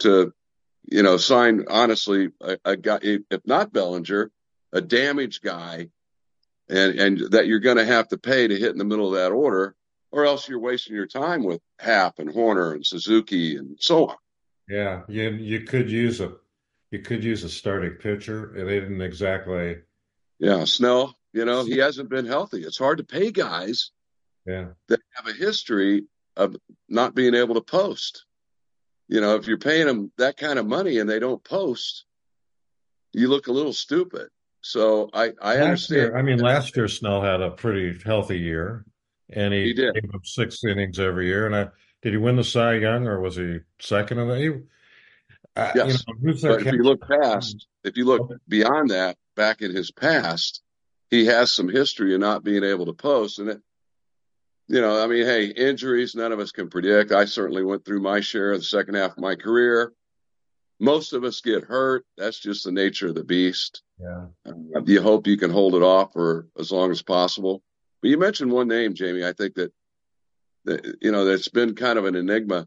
to, 0.00 0.32
you 0.84 1.02
know, 1.02 1.16
sign 1.16 1.64
honestly 1.68 2.30
a, 2.40 2.58
a 2.64 2.76
guy, 2.76 2.98
if 3.02 3.40
not 3.44 3.72
Bellinger, 3.72 4.30
a 4.72 4.80
damaged 4.80 5.42
guy, 5.42 5.88
and 6.72 6.98
and 6.98 7.32
that 7.32 7.46
you're 7.46 7.60
going 7.60 7.76
to 7.76 7.84
have 7.84 8.08
to 8.08 8.18
pay 8.18 8.48
to 8.48 8.58
hit 8.58 8.72
in 8.72 8.78
the 8.78 8.84
middle 8.84 9.08
of 9.08 9.14
that 9.14 9.32
order 9.32 9.74
or 10.10 10.26
else 10.26 10.48
you're 10.48 10.60
wasting 10.60 10.94
your 10.94 11.06
time 11.06 11.42
with 11.42 11.60
Happ 11.78 12.18
and 12.18 12.30
Hoerner 12.30 12.74
and 12.74 12.86
Suzuki 12.86 13.56
and 13.56 13.76
so 13.80 14.08
on. 14.08 14.16
Yeah, 14.68 15.02
you 15.08 15.30
you 15.30 15.60
could 15.60 15.90
use 15.90 16.20
a 16.20 16.34
you 16.90 17.00
could 17.00 17.24
use 17.24 17.44
a 17.44 17.48
starting 17.48 17.92
pitcher. 17.92 18.54
and 18.54 18.68
They 18.68 18.80
didn't 18.80 19.00
exactly. 19.00 19.78
Yeah, 20.38 20.64
Snell. 20.64 21.16
You 21.32 21.44
know 21.44 21.64
he 21.64 21.78
hasn't 21.78 22.10
been 22.10 22.26
healthy. 22.26 22.62
It's 22.62 22.78
hard 22.78 22.98
to 22.98 23.04
pay 23.04 23.30
guys. 23.30 23.90
Yeah. 24.46 24.68
That 24.88 25.00
have 25.14 25.28
a 25.28 25.32
history 25.32 26.04
of 26.36 26.56
not 26.88 27.14
being 27.14 27.34
able 27.34 27.54
to 27.54 27.60
post. 27.60 28.24
You 29.08 29.20
know, 29.20 29.36
if 29.36 29.46
you're 29.46 29.58
paying 29.58 29.86
them 29.86 30.12
that 30.18 30.36
kind 30.36 30.58
of 30.58 30.66
money 30.66 30.98
and 30.98 31.08
they 31.08 31.18
don't 31.18 31.42
post, 31.42 32.04
you 33.12 33.28
look 33.28 33.46
a 33.46 33.52
little 33.52 33.72
stupid. 33.72 34.28
So 34.62 35.10
I 35.12 35.32
I 35.40 35.56
last 35.56 35.62
understand. 35.62 36.00
Year, 36.00 36.16
I 36.16 36.22
mean, 36.22 36.38
last 36.38 36.76
year 36.76 36.88
Snell 36.88 37.20
had 37.20 37.40
a 37.40 37.50
pretty 37.50 37.98
healthy 38.04 38.38
year 38.38 38.84
and 39.30 39.52
he, 39.52 39.64
he 39.64 39.74
did. 39.74 39.94
gave 39.94 40.14
up 40.14 40.24
six 40.24 40.64
innings 40.64 40.98
every 40.98 41.26
year. 41.26 41.46
And 41.46 41.54
I 41.54 41.68
did 42.00 42.12
he 42.12 42.16
win 42.16 42.36
the 42.36 42.44
Cy 42.44 42.74
Young 42.74 43.06
or 43.06 43.20
was 43.20 43.36
he 43.36 43.58
second 43.80 44.18
in 44.18 44.28
the? 44.28 44.36
He, 44.36 44.50
yes, 45.56 46.04
you 46.18 46.32
know, 46.32 46.34
but 46.42 46.66
if 46.66 46.72
you 46.72 46.82
look 46.82 47.06
past, 47.06 47.66
if 47.84 47.96
you 47.96 48.04
look 48.04 48.32
beyond 48.48 48.90
that, 48.90 49.16
back 49.36 49.62
in 49.62 49.74
his 49.74 49.90
past, 49.90 50.62
he 51.10 51.26
has 51.26 51.52
some 51.52 51.68
history 51.68 52.14
of 52.14 52.20
not 52.20 52.44
being 52.44 52.64
able 52.64 52.86
to 52.86 52.92
post, 52.92 53.38
and 53.38 53.50
it, 53.50 53.60
you 54.68 54.80
know, 54.80 55.02
I 55.02 55.06
mean, 55.06 55.24
hey, 55.24 55.46
injuries, 55.46 56.14
none 56.14 56.32
of 56.32 56.40
us 56.40 56.52
can 56.52 56.70
predict. 56.70 57.12
I 57.12 57.26
certainly 57.26 57.64
went 57.64 57.84
through 57.84 58.00
my 58.00 58.20
share 58.20 58.52
of 58.52 58.60
the 58.60 58.64
second 58.64 58.94
half 58.94 59.12
of 59.12 59.18
my 59.18 59.34
career. 59.34 59.92
Most 60.82 61.12
of 61.12 61.22
us 61.22 61.40
get 61.40 61.62
hurt. 61.62 62.04
That's 62.18 62.40
just 62.40 62.64
the 62.64 62.72
nature 62.72 63.06
of 63.06 63.14
the 63.14 63.22
beast. 63.22 63.82
Yeah. 64.00 64.26
Uh, 64.44 64.82
you 64.84 65.00
hope 65.00 65.28
you 65.28 65.36
can 65.36 65.52
hold 65.52 65.76
it 65.76 65.82
off 65.82 66.12
for 66.12 66.48
as 66.58 66.72
long 66.72 66.90
as 66.90 67.02
possible. 67.02 67.62
But 68.00 68.10
you 68.10 68.18
mentioned 68.18 68.50
one 68.50 68.66
name, 68.66 68.92
Jamie. 68.92 69.24
I 69.24 69.32
think 69.32 69.54
that, 69.54 69.72
that 70.64 70.96
you 71.00 71.12
know 71.12 71.24
that's 71.24 71.46
been 71.46 71.76
kind 71.76 72.00
of 72.00 72.06
an 72.06 72.16
enigma, 72.16 72.66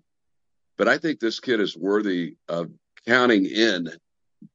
but 0.77 0.87
I 0.87 0.97
think 0.97 1.19
this 1.19 1.41
kid 1.41 1.59
is 1.59 1.75
worthy 1.75 2.37
of 2.47 2.71
counting 3.05 3.47
in 3.47 3.89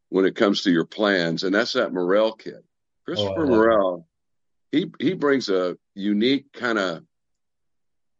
when 0.09 0.25
it 0.25 0.37
comes 0.37 0.63
to 0.63 0.71
your 0.71 0.87
plans, 0.87 1.45
and 1.45 1.55
that's 1.55 1.75
that 1.75 1.93
Morel 1.93 2.33
kid, 2.33 2.63
Christopher 3.05 3.45
oh, 3.45 3.47
Morel. 3.47 4.07
He 4.73 4.91
he 4.99 5.13
brings 5.13 5.51
a 5.51 5.77
unique 5.95 6.51
kind 6.55 6.79
of 6.79 7.03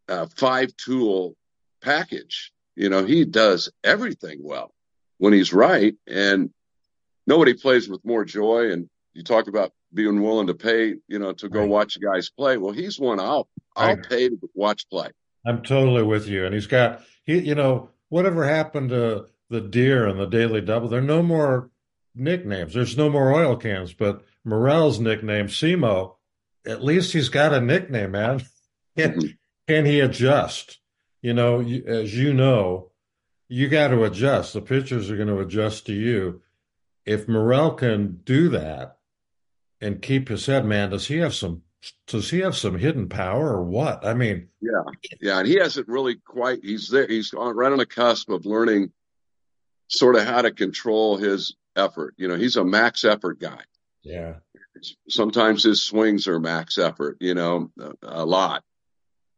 uh, 0.07 0.27
five 0.37 0.77
tool 0.77 1.35
package. 1.81 2.53
You 2.77 2.91
know, 2.91 3.07
he 3.07 3.25
does 3.25 3.71
everything 3.83 4.41
well 4.43 4.75
when 5.21 5.33
he's 5.35 5.53
right, 5.53 5.95
and 6.09 6.51
nobody 7.27 7.53
plays 7.55 7.89
with 7.89 8.05
more 8.05 8.25
joy. 8.25 8.71
And 8.73 8.89
you 9.13 9.23
talk 9.23 9.47
about 9.49 9.71
being 9.93 10.23
willing 10.23 10.47
to 10.49 10.55
pay, 10.55 10.95
you 11.09 11.19
know, 11.19 11.33
to 11.35 11.49
go 11.49 11.61
Right. 11.61 11.69
watch 11.69 11.99
guys 12.01 12.31
play. 12.31 12.57
Well, 12.57 12.73
he's 12.73 12.99
one 12.99 13.21
I'll 13.21 13.49
I'll 13.77 13.95
Right. 13.97 14.09
pay 14.09 14.29
to 14.31 14.51
watch 14.55 14.89
play. 14.89 15.11
I'm 15.47 15.63
totally 15.63 16.03
with 16.03 16.27
you. 16.27 16.45
And 16.45 16.55
he's 16.55 16.67
got 16.67 17.03
he, 17.25 17.39
you 17.39 17.55
know, 17.55 17.91
whatever 18.09 18.45
happened 18.45 18.91
to 18.91 19.27
the 19.51 19.61
deer 19.61 20.07
and 20.07 20.19
the 20.19 20.27
daily 20.27 20.61
double? 20.61 20.89
There 20.89 21.01
are 21.01 21.03
no 21.17 21.23
more 21.23 21.71
nicknames. 22.15 22.73
There's 22.75 22.97
no 22.97 23.11
more 23.11 23.33
oil 23.33 23.57
cans. 23.57 23.93
But 23.93 24.23
Morel's 24.45 24.99
nickname, 24.99 25.47
Simo, 25.49 26.17
at 26.67 26.83
least 26.83 27.13
he's 27.13 27.29
got 27.29 27.53
a 27.53 27.61
nickname, 27.61 28.13
man. 28.13 28.43
Can, 28.97 29.13
Mhm. 29.21 29.37
can 29.69 29.85
he 29.87 30.01
adjust? 30.01 30.79
You 31.23 31.35
know, 31.35 31.61
as 31.61 32.17
you 32.17 32.33
know, 32.33 32.90
you 33.51 33.69
got 33.69 33.89
to 33.89 34.05
adjust. 34.05 34.53
The 34.53 34.63
pitchers 34.63 35.11
are 35.11 35.17
going 35.17 35.29
to 35.29 35.41
adjust 35.41 35.87
to 35.87 35.93
you. 35.93 36.41
If 37.05 37.29
Morel 37.29 37.73
can 37.73 38.21
do 38.25 38.49
that 38.51 38.99
and 39.81 40.01
keep 40.01 40.29
his 40.29 40.47
head, 40.47 40.65
man, 40.65 40.91
does 40.91 41.09
he 41.09 41.19
have 41.19 41.35
some? 41.35 41.63
Does 42.07 42.31
he 42.31 42.41
have 42.41 42.57
some 42.57 42.79
hidden 42.79 43.09
power 43.09 43.57
or 43.57 43.65
what? 43.65 44.07
I 44.07 44.15
mean, 44.15 44.49
Yeah, 44.61 44.83
yeah, 45.21 45.39
and 45.39 45.49
he 45.49 45.57
hasn't 45.57 45.89
really 45.89 46.17
quite. 46.17 46.61
He's 46.63 46.89
there. 46.89 47.09
He's 47.09 47.35
on, 47.35 47.57
right 47.57 47.73
on 47.73 47.79
the 47.79 47.87
cusp 47.87 48.29
of 48.31 48.47
learning 48.47 48.93
sort 49.89 50.15
of 50.17 50.25
how 50.25 50.43
to 50.43 50.53
control 50.53 51.17
his 51.17 51.57
effort. 51.75 52.15
You 52.19 52.29
know, 52.29 52.37
he's 52.37 52.57
a 52.57 52.65
max 52.65 53.05
effort 53.05 53.41
guy. 53.41 53.63
yeah, 54.03 54.35
Sometimes 55.09 55.65
his 55.65 55.83
swings 55.83 56.29
are 56.29 56.39
max 56.39 56.79
effort. 56.79 57.17
You 57.21 57.35
know, 57.35 57.71
a, 57.81 57.93
a 58.03 58.25
lot. 58.25 58.63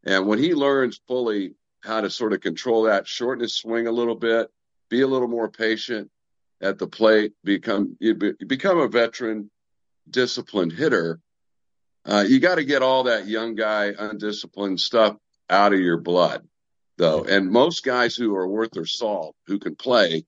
And 0.04 0.26
when 0.26 0.40
he 0.40 0.52
learns 0.54 1.00
fully 1.06 1.54
how 1.82 2.00
to 2.00 2.10
sort 2.10 2.32
of 2.32 2.40
control 2.40 2.84
that, 2.84 3.06
shorten 3.06 3.42
his 3.42 3.54
swing 3.54 3.86
a 3.86 3.92
little 3.92 4.14
bit, 4.14 4.50
be 4.88 5.02
a 5.02 5.06
little 5.06 5.28
more 5.28 5.48
patient 5.48 6.10
at 6.60 6.78
the 6.78 6.86
plate, 6.86 7.32
become 7.44 7.96
you, 8.00 8.14
be, 8.14 8.32
become 8.46 8.78
a 8.78 8.88
veteran, 8.88 9.50
disciplined 10.08 10.72
hitter. 10.72 11.20
Uh, 12.04 12.24
you 12.26 12.40
got 12.40 12.56
to 12.56 12.64
get 12.64 12.82
all 12.82 13.04
that 13.04 13.26
young 13.26 13.54
guy 13.54 13.92
undisciplined 13.96 14.80
stuff 14.80 15.16
out 15.48 15.72
of 15.72 15.80
your 15.80 15.98
blood, 15.98 16.46
though. 16.98 17.24
And 17.24 17.50
most 17.50 17.84
guys 17.84 18.16
who 18.16 18.34
are 18.34 18.48
worth 18.48 18.70
their 18.72 18.86
salt, 18.86 19.36
who 19.46 19.58
can 19.58 19.76
play, 19.76 20.24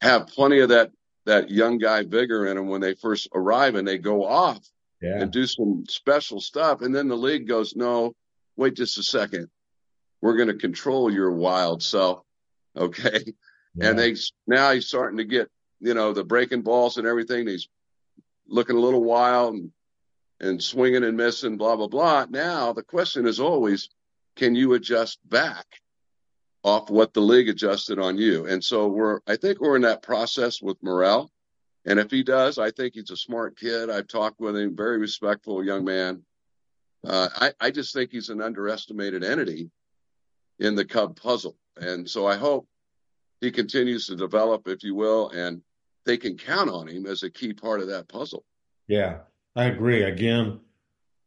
have 0.00 0.28
plenty 0.28 0.60
of 0.60 0.68
that 0.70 0.90
that 1.26 1.50
young 1.50 1.78
guy 1.78 2.04
vigor 2.04 2.46
in 2.46 2.56
them 2.56 2.68
when 2.68 2.82
they 2.82 2.94
first 2.94 3.28
arrive, 3.34 3.74
and 3.74 3.88
they 3.88 3.96
go 3.96 4.26
off 4.26 4.60
yeah, 5.00 5.20
and 5.20 5.30
do 5.30 5.46
some 5.46 5.84
special 5.88 6.40
stuff. 6.40 6.82
And 6.82 6.94
then 6.94 7.08
the 7.08 7.16
league 7.16 7.48
goes, 7.48 7.74
no, 7.74 8.14
wait 8.56 8.74
just 8.74 8.98
a 8.98 9.02
second. 9.02 9.48
We're 10.24 10.38
going 10.38 10.48
to 10.48 10.54
control 10.54 11.12
your 11.12 11.30
wild 11.32 11.82
self. 11.82 12.22
Okay. 12.74 13.34
yeah. 13.74 13.90
And 13.90 13.98
they, 13.98 14.16
now 14.46 14.72
he's 14.72 14.86
starting 14.86 15.18
to 15.18 15.24
get, 15.24 15.50
you 15.80 15.92
know, 15.92 16.14
the 16.14 16.24
breaking 16.24 16.62
balls 16.62 16.96
and 16.96 17.06
everything. 17.06 17.46
He's 17.46 17.68
looking 18.48 18.76
a 18.76 18.80
little 18.80 19.04
wild 19.04 19.52
and, 19.52 19.70
and 20.40 20.62
swinging 20.62 21.04
and 21.04 21.14
missing, 21.14 21.58
blah, 21.58 21.76
blah, 21.76 21.88
blah. 21.88 22.24
Now 22.30 22.72
the 22.72 22.82
question 22.82 23.26
is 23.26 23.38
always, 23.38 23.90
can 24.34 24.54
you 24.54 24.72
adjust 24.72 25.18
back 25.28 25.66
off 26.62 26.88
what 26.88 27.12
the 27.12 27.20
league 27.20 27.50
adjusted 27.50 27.98
on 27.98 28.16
you? 28.16 28.46
And 28.46 28.64
so 28.64 28.88
we're, 28.88 29.20
I 29.26 29.36
think 29.36 29.60
we're 29.60 29.76
in 29.76 29.82
that 29.82 30.02
process 30.02 30.62
with 30.62 30.82
Morel. 30.82 31.30
And 31.84 31.98
if 31.98 32.10
he 32.10 32.22
does, 32.22 32.56
I 32.56 32.70
think 32.70 32.94
he's 32.94 33.10
a 33.10 33.16
smart 33.18 33.58
kid. 33.58 33.90
I've 33.90 34.08
talked 34.08 34.40
with 34.40 34.56
him, 34.56 34.74
very 34.74 34.96
respectful 34.96 35.62
young 35.62 35.84
man. 35.84 36.22
Uh, 37.06 37.28
I, 37.36 37.52
I 37.60 37.70
just 37.70 37.92
think 37.92 38.10
he's 38.10 38.30
an 38.30 38.40
underestimated 38.40 39.22
entity 39.22 39.70
in 40.58 40.74
the 40.74 40.84
Cub 40.84 41.20
puzzle. 41.20 41.56
And 41.76 42.08
so 42.08 42.26
I 42.26 42.36
hope 42.36 42.68
he 43.40 43.50
continues 43.50 44.06
to 44.06 44.16
develop, 44.16 44.68
if 44.68 44.82
you 44.84 44.94
will, 44.94 45.30
and 45.30 45.62
they 46.06 46.16
can 46.16 46.36
count 46.36 46.70
on 46.70 46.88
him 46.88 47.06
as 47.06 47.22
a 47.22 47.30
key 47.30 47.52
part 47.52 47.80
of 47.80 47.88
that 47.88 48.08
puzzle. 48.08 48.44
Yeah, 48.86 49.20
I 49.56 49.64
agree. 49.64 50.02
Again, 50.02 50.60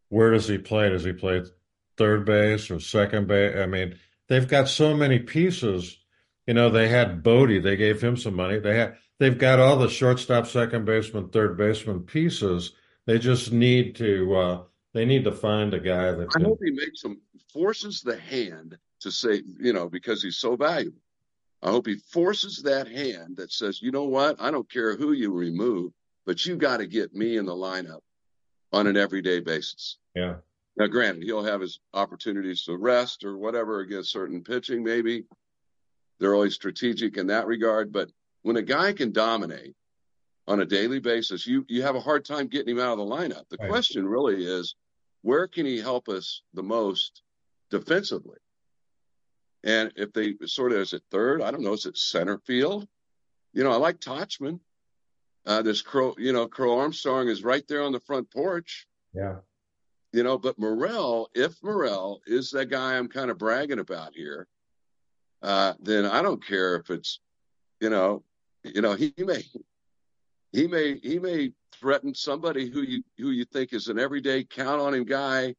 where 0.09 0.31
does 0.31 0.47
he 0.47 0.57
play? 0.57 0.89
Does 0.89 1.03
he 1.03 1.13
play 1.13 1.43
third 1.97 2.25
base 2.25 2.69
or 2.71 2.79
second 2.79 3.27
base? 3.27 3.55
I 3.57 3.65
mean, 3.65 3.97
they've 4.27 4.47
got 4.47 4.69
so 4.69 4.95
many 4.95 5.19
pieces. 5.19 5.97
You 6.45 6.53
know, 6.53 6.69
they 6.69 6.87
had 6.87 7.23
Bote, 7.23 7.61
they 7.61 7.75
gave 7.75 8.01
him 8.01 8.15
some 8.15 8.35
money. 8.35 8.59
They 8.59 8.77
had 8.77 8.97
they've 9.19 9.37
got 9.37 9.59
all 9.59 9.77
the 9.77 9.89
shortstop, 9.89 10.47
second 10.47 10.85
baseman, 10.85 11.29
third 11.29 11.57
baseman 11.57 12.01
pieces. 12.01 12.73
They 13.05 13.19
just 13.19 13.51
need 13.51 13.95
to 13.97 14.35
uh 14.35 14.63
they 14.93 15.05
need 15.05 15.25
to 15.25 15.31
find 15.31 15.73
a 15.73 15.79
guy 15.79 16.11
that 16.11 16.29
I 16.35 16.41
hope 16.41 16.59
he 16.63 16.71
makes 16.71 17.01
some 17.01 17.21
forces 17.51 18.01
the 18.01 18.17
hand 18.17 18.77
to 19.01 19.11
say, 19.11 19.41
you 19.59 19.73
know, 19.73 19.89
because 19.89 20.21
he's 20.21 20.37
so 20.37 20.55
valuable. 20.55 21.01
I 21.61 21.71
hope 21.71 21.87
he 21.87 21.95
forces 21.95 22.61
that 22.63 22.87
hand 22.87 23.37
that 23.37 23.51
says, 23.51 23.81
you 23.81 23.91
know 23.91 24.03
what? 24.03 24.39
I 24.39 24.51
don't 24.51 24.69
care 24.71 24.95
who 24.95 25.13
you 25.13 25.31
remove, 25.31 25.91
but 26.25 26.45
you 26.45 26.55
got 26.55 26.77
to 26.77 26.87
get 26.87 27.15
me 27.15 27.37
in 27.37 27.45
the 27.45 27.55
lineup 27.55 28.01
on 28.71 28.87
an 28.87 28.97
everyday 28.97 29.39
basis. 29.39 29.97
yeah. 30.15 30.35
Now, 30.75 30.85
granted, 30.85 31.23
he'll 31.23 31.43
have 31.43 31.61
his 31.61 31.79
opportunities 31.95 32.63
to 32.65 32.77
rest 32.77 33.23
or 33.23 33.35
whatever 33.37 33.79
against 33.79 34.11
certain 34.11 34.43
pitching, 34.43 34.83
maybe. 34.83 35.23
They're 36.19 36.35
always 36.35 36.53
strategic 36.53 37.17
in 37.17 37.27
that 37.27 37.47
regard. 37.47 37.91
But 37.91 38.11
when 38.43 38.57
a 38.57 38.61
guy 38.61 38.93
can 38.93 39.11
dominate 39.11 39.75
on 40.47 40.59
a 40.59 40.65
daily 40.65 40.99
basis, 40.99 41.47
you, 41.47 41.65
you 41.67 41.81
have 41.81 41.95
a 41.95 41.99
hard 41.99 42.25
time 42.25 42.45
getting 42.45 42.75
him 42.75 42.79
out 42.79 42.99
of 42.99 42.99
the 42.99 43.15
lineup. 43.15 43.49
The 43.49 43.57
Right. 43.59 43.69
question 43.69 44.07
really 44.07 44.45
is 44.45 44.75
where 45.23 45.47
can 45.47 45.65
he 45.65 45.79
help 45.79 46.07
us 46.09 46.43
the 46.53 46.63
most 46.63 47.23
defensively? 47.71 48.37
And 49.67 49.91
if 49.97 50.13
they 50.13 50.35
sort 50.45 50.71
of 50.71 50.77
is 50.79 50.93
it 50.93 51.03
third, 51.11 51.41
I 51.41 51.51
don't 51.51 51.61
know, 51.61 51.73
is 51.73 51.85
it 51.85 51.97
center 51.97 52.37
field? 52.39 52.87
You 53.53 53.63
know, 53.65 53.71
I 53.71 53.75
like 53.75 53.99
Tauchman. 53.99 54.61
Uh, 55.45 55.61
this 55.61 55.81
Crow, 55.81 56.15
you 56.17 56.31
know, 56.31 56.47
Crow 56.47 56.79
Armstrong 56.79 57.27
is 57.27 57.43
right 57.43 57.67
there 57.67 57.83
on 57.83 57.91
the 57.91 57.99
front 57.99 58.31
porch 58.31 58.87
Yeah. 59.13 59.39
you 60.13 60.23
know, 60.23 60.37
but 60.37 60.57
Morel, 60.57 61.29
if 61.35 61.61
Morel 61.61 62.21
is 62.25 62.51
that 62.51 62.69
guy 62.69 62.97
I'm 62.97 63.09
kind 63.09 63.29
of 63.29 63.37
bragging 63.37 63.79
about 63.79 64.13
here, 64.15 64.47
uh, 65.41 65.73
then 65.81 66.05
I 66.05 66.21
don't 66.21 66.45
care 66.45 66.75
if 66.77 66.89
it's, 66.89 67.19
you 67.81 67.89
know, 67.89 68.23
you 68.63 68.81
know, 68.81 68.93
he 68.93 69.13
may, 69.17 69.43
he 70.53 70.67
may, 70.67 70.97
he 70.97 71.19
may 71.19 71.51
threaten 71.73 72.13
somebody 72.15 72.69
who 72.69 72.81
you 72.81 73.03
who 73.17 73.31
you 73.31 73.45
think 73.45 73.73
is 73.73 73.87
an 73.89 73.99
everyday 73.99 74.43
count 74.45 74.81
on 74.81 74.93
him 74.93 75.03
guy. 75.05 75.55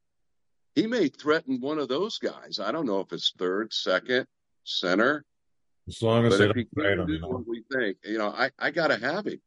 He 0.79 0.87
may 0.87 1.09
threaten 1.09 1.61
one 1.61 1.81
of 1.81 1.89
those 1.89 2.19
guys. 2.19 2.61
I 2.61 2.71
don't 2.71 2.87
know 2.87 3.01
if 3.01 3.13
it's 3.13 3.33
third, 3.37 3.73
second, 3.73 4.29
center, 4.63 5.25
As 5.89 6.01
long 6.03 6.25
as 6.25 6.39
but 6.39 6.55
they 6.55 6.61
if 6.61 6.69
don't 6.77 6.85
trade 6.85 6.99
him, 7.01 7.07
do 7.09 7.13
you 7.15 7.21
know. 7.21 7.29
what 7.31 7.49
we 7.49 7.65
think, 7.73 7.97
you 8.05 8.17
know, 8.17 8.29
I 8.29 8.53
I 8.61 8.71
gotta 8.71 8.97
have 8.97 9.27
him. 9.27 9.41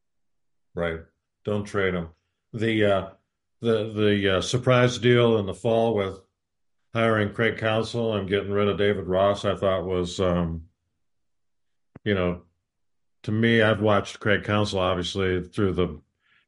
Right. 0.76 1.00
Don't 1.46 1.64
trade 1.64 1.94
him. 1.94 2.10
The 2.52 2.86
uh 2.86 3.10
the 3.62 3.94
the 3.94 4.38
uh, 4.38 4.42
surprise 4.42 4.98
deal 4.98 5.38
in 5.38 5.46
the 5.46 5.54
fall 5.54 5.96
with 5.96 6.20
hiring 6.94 7.34
Craig 7.34 7.58
Counsell 7.58 8.16
and 8.16 8.28
getting 8.28 8.52
rid 8.52 8.68
of 8.68 8.78
David 8.78 9.08
Ross, 9.08 9.46
I 9.46 9.56
thought 9.56 9.86
was 9.86 10.20
um 10.20 10.64
you 12.04 12.14
know, 12.14 12.42
to 13.24 13.32
me, 13.32 13.62
I've 13.62 13.80
watched 13.80 14.20
Craig 14.20 14.44
Counsell 14.44 14.80
obviously 14.80 15.42
through 15.44 15.76
the 15.76 16.02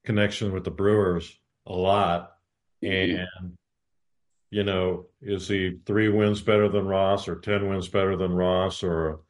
connection 0.04 0.52
with 0.52 0.66
the 0.66 0.72
Brewers 0.72 1.40
a 1.66 1.74
lot. 1.74 2.36
And 2.82 3.30
you 4.54 4.64
know, 4.64 5.08
is 5.20 5.48
he 5.48 5.80
three 5.84 6.10
wins 6.10 6.40
better 6.40 6.70
than 6.70 6.86
Ross 6.86 7.28
or 7.28 7.38
10 7.38 7.70
wins 7.70 7.88
better 7.88 8.16
than 8.16 8.36
Ross? 8.36 8.84
Or 8.84 9.22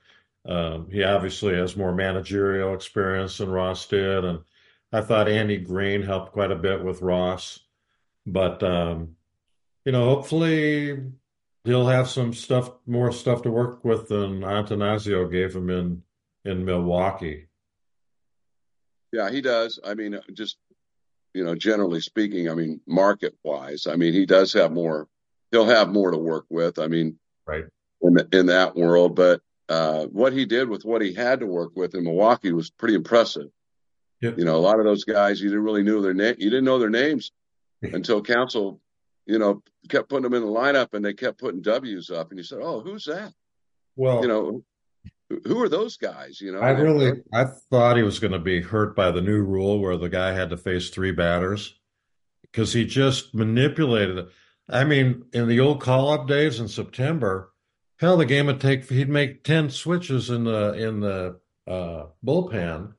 um, 0.46 0.90
he 0.92 1.02
obviously 1.02 1.56
has 1.56 1.78
more 1.78 1.96
managerial 1.96 2.74
experience 2.74 3.38
than 3.38 3.50
Ross 3.50 3.88
did. 3.88 4.26
And 4.26 4.40
I 4.92 5.00
thought 5.00 5.30
Andy 5.30 5.60
Green 5.60 6.02
helped 6.02 6.34
quite 6.34 6.52
a 6.52 6.58
bit 6.58 6.84
with 6.84 7.02
Ross. 7.02 7.62
But, 8.26 8.62
um, 8.64 9.16
you 9.86 9.94
know, 9.94 10.04
hopefully 10.04 11.02
he'll 11.64 11.88
have 11.88 12.10
some 12.10 12.34
stuff, 12.34 12.72
more 12.86 13.14
stuff 13.14 13.44
to 13.44 13.50
work 13.50 13.86
with 13.86 14.10
than 14.10 14.42
Attanasio 14.42 15.32
gave 15.32 15.56
him 15.56 15.70
in, 15.70 16.04
in 16.44 16.66
Milwaukee. 16.66 17.48
Yeah, 19.14 19.32
he 19.32 19.40
does. 19.40 19.80
I 19.86 19.94
mean, 19.94 20.20
just 20.34 20.58
you 21.34 21.44
know, 21.44 21.56
generally 21.56 22.02
speaking, 22.02 22.50
I 22.50 22.54
mean, 22.54 22.80
market 22.86 23.36
wise, 23.44 23.88
I 23.88 23.96
mean, 23.96 24.14
he 24.14 24.26
does 24.26 24.54
have 24.54 24.72
more. 24.72 25.08
He'll 25.54 25.66
have 25.68 25.90
more 25.90 26.10
to 26.10 26.18
work 26.18 26.46
with. 26.50 26.80
I 26.80 26.88
mean, 26.88 27.20
Right. 27.46 27.66
in 28.02 28.16
the, 28.16 28.28
in 28.34 28.48
that 28.48 28.76
world, 28.76 29.16
but 29.16 29.42
uh, 29.70 30.06
what 30.08 30.34
he 30.34 30.46
did 30.46 30.68
with 30.68 30.84
what 30.84 31.02
he 31.04 31.14
had 31.14 31.42
to 31.42 31.46
work 31.46 31.74
with 31.76 31.94
in 31.94 32.04
Milwaukee 32.04 32.52
was 32.52 32.72
pretty 32.72 32.96
impressive. 32.96 33.50
Yep. 34.22 34.40
You 34.40 34.46
know, 34.46 34.56
a 34.56 34.58
lot 34.58 34.80
of 34.80 34.86
those 34.86 35.04
guys 35.04 35.40
you 35.40 35.50
didn't 35.50 35.64
really 35.64 35.84
know 35.84 36.02
their 36.02 36.16
name. 36.16 36.36
You 36.40 36.50
didn't 36.50 36.66
know 36.66 36.80
their 36.80 36.90
names 36.90 37.32
until 37.84 38.22
Counsell, 38.24 38.80
you 39.28 39.38
know, 39.38 39.62
kept 39.90 40.10
putting 40.10 40.24
them 40.24 40.34
in 40.34 40.42
the 40.42 40.48
lineup 40.52 40.94
and 40.96 41.06
they 41.06 41.14
kept 41.14 41.38
putting 41.38 41.62
W's 41.62 42.10
up, 42.10 42.30
and 42.32 42.40
you 42.40 42.44
said, 42.44 42.60
"Oh, 42.64 42.80
who's 42.82 43.06
that?" 43.06 43.32
Well, 43.96 44.22
You 44.24 44.28
know, 44.28 44.64
who- 45.46 45.62
are 45.62 45.70
those 45.70 45.98
guys? 45.98 46.42
You 46.42 46.54
know, 46.54 46.62
I 46.62 46.72
really 46.72 47.22
I 47.32 47.46
thought 47.70 47.98
he 47.98 48.04
was 48.04 48.18
going 48.20 48.34
to 48.34 48.40
be 48.40 48.62
hurt 48.62 48.96
by 48.96 49.12
the 49.12 49.22
new 49.22 49.44
rule 49.44 49.80
where 49.80 49.98
the 49.98 50.10
guy 50.10 50.32
had 50.34 50.50
to 50.50 50.58
face 50.58 50.90
three 50.90 51.12
batters 51.12 51.76
because 52.42 52.74
he 52.74 52.86
just 52.86 53.36
manipulated 53.36 54.18
it. 54.18 54.30
I 54.70 54.84
mean, 54.84 55.26
in 55.34 55.48
the 55.48 55.60
old 55.60 55.82
call-up 55.82 56.28
days 56.28 56.60
in 56.60 56.68
September, 56.68 57.52
hell, 57.98 58.18
the 58.18 58.26
game 58.26 58.46
would 58.48 58.62
take 58.62 58.90
he'd 58.90 59.10
make 59.10 59.44
10 59.44 59.70
switches 59.70 60.30
in 60.30 60.44
the 60.46 60.74
in 60.74 61.00
the 61.00 61.40
uh, 61.68 62.08
bullpen. 62.26 62.94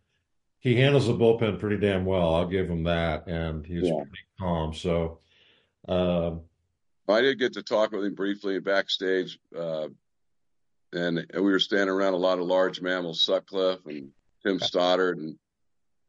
he 0.58 0.76
handles 0.76 1.06
the 1.06 1.12
bullpen 1.14 1.58
pretty 1.60 1.76
damn 1.76 2.04
well. 2.06 2.34
I'll 2.34 2.46
give 2.48 2.68
him 2.70 2.84
that, 2.84 3.26
and 3.26 3.64
he's 3.66 3.82
Yeah. 3.88 3.96
pretty 4.04 4.26
calm. 4.38 4.72
So, 4.74 5.18
uh, 5.88 6.36
I 7.08 7.20
did 7.20 7.38
get 7.38 7.52
to 7.54 7.62
talk 7.62 7.92
with 7.92 8.04
him 8.04 8.14
briefly 8.14 8.58
backstage, 8.60 9.38
uh, 9.54 9.88
and 10.94 11.26
we 11.34 11.40
were 11.42 11.58
standing 11.58 11.90
around 11.94 12.14
a 12.14 12.18
lot 12.18 12.38
of 12.38 12.46
large 12.46 12.80
mammals, 12.80 13.20
Sutcliffe 13.20 13.84
and 13.86 14.10
Tim 14.42 14.58
Stoddard, 14.58 15.18
and 15.18 15.38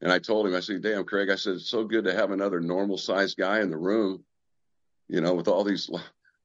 and 0.01 0.11
I 0.11 0.19
told 0.19 0.45
him, 0.45 0.53
I 0.55 0.59
said, 0.59 0.81
"Damn, 0.81 1.03
Craig," 1.05 1.29
I 1.29 1.35
said, 1.35 1.55
"It's 1.55 1.69
so 1.69 1.83
good 1.85 2.03
to 2.05 2.13
have 2.13 2.31
another 2.31 2.59
normal 2.61 2.97
sized 2.97 3.37
guy 3.37 3.59
in 3.61 3.69
the 3.69 3.77
room, 3.77 4.23
you 5.07 5.21
know, 5.21 5.33
with 5.33 5.47
all 5.47 5.63
these 5.63 5.89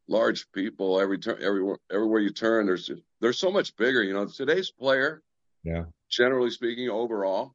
large 0.09 0.51
people 0.53 1.01
every 1.01 1.19
turn, 1.19 1.39
everywhere, 1.43 1.79
everywhere 1.91 2.21
you 2.21 2.31
turn. 2.31 2.67
There's 2.67 2.91
they're 3.21 3.33
so 3.33 3.51
much 3.51 3.77
bigger, 3.77 4.03
you 4.03 4.13
know. 4.15 4.27
Today's 4.27 4.71
player, 4.71 5.23
yeah, 5.65 5.85
generally 6.11 6.51
speaking, 6.51 6.89
overall, 6.89 7.55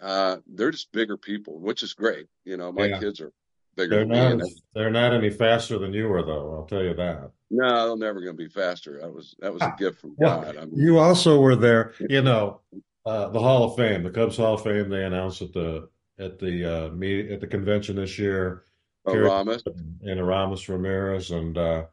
uh, 0.00 0.38
they're 0.46 0.70
just 0.70 0.92
bigger 0.92 1.16
people, 1.16 1.58
which 1.60 1.82
is 1.82 1.94
great. 1.94 2.26
You 2.44 2.56
know, 2.56 2.72
my 2.72 2.86
Yeah. 2.86 2.98
kids 3.00 3.20
are 3.20 3.32
bigger 3.76 3.90
they're 3.96 4.00
than 4.00 4.08
me, 4.10 4.16
not 4.18 4.32
and 4.32 4.42
they're 4.74 4.90
not 4.90 5.14
any 5.14 5.30
faster 5.30 5.78
than 5.78 5.92
you 5.92 6.08
were, 6.08 6.22
though. 6.22 6.54
I'll 6.54 6.66
tell 6.66 6.82
you 6.82 6.94
that. 6.94 7.30
no, 7.50 7.88
they're 7.88 7.96
never 8.08 8.20
going 8.20 8.36
to 8.36 8.42
be 8.42 8.48
faster. 8.48 9.00
That 9.00 9.12
was 9.12 9.34
that 9.40 9.52
was 9.52 9.62
a 9.62 9.74
gift 9.78 10.00
from 10.00 10.14
Well, 10.16 10.42
God. 10.42 10.56
I 10.56 10.64
mean, 10.66 10.78
You 10.78 10.98
also 10.98 11.40
were 11.40 11.56
there, 11.56 11.94
you 12.08 12.22
know, 12.22 12.60
uh, 13.04 13.28
the 13.30 13.40
Hall 13.40 13.64
of 13.64 13.76
Fame, 13.76 14.02
the 14.04 14.10
Cubs 14.10 14.36
Hall 14.36 14.54
of 14.54 14.62
Fame. 14.62 14.88
They 14.88 15.04
announced 15.04 15.42
at 15.42 15.52
the 15.52 15.88
at 16.18 16.38
the 16.38 16.64
uh, 16.64 16.88
meet 16.90 17.30
at 17.30 17.40
the 17.40 17.46
convention 17.46 17.96
this 17.96 18.18
year. 18.18 18.64
Kerry 19.06 19.24
Ramos. 19.24 19.62
and 19.66 20.18
Aramis 20.20 20.68
Ramirez, 20.68 21.30
and 21.30 21.58
uh, 21.58 21.84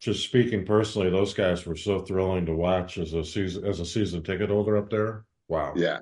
just 0.00 0.24
speaking 0.24 0.64
personally, 0.64 1.10
those 1.10 1.34
guys 1.34 1.64
were 1.66 1.76
so 1.76 2.00
thrilling 2.00 2.46
to 2.46 2.54
watch 2.54 2.98
as 2.98 3.14
a 3.14 3.24
season 3.24 3.64
as 3.64 3.80
a 3.80 3.86
season 3.86 4.22
ticket 4.22 4.50
holder 4.50 4.76
up 4.76 4.90
there. 4.90 5.24
Wow. 5.48 5.72
Yeah, 5.76 5.98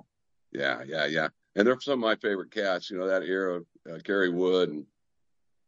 yeah, 0.52 0.82
yeah, 0.86 1.06
yeah. 1.06 1.28
And 1.54 1.66
they're 1.66 1.80
some 1.80 1.94
of 1.94 1.98
my 2.00 2.16
favorite 2.16 2.50
cats. 2.50 2.90
You 2.90 2.98
know 2.98 3.06
that 3.06 3.22
era, 3.22 3.60
uh, 3.90 3.98
Kerry 4.04 4.30
Wood 4.30 4.70
and 4.70 4.86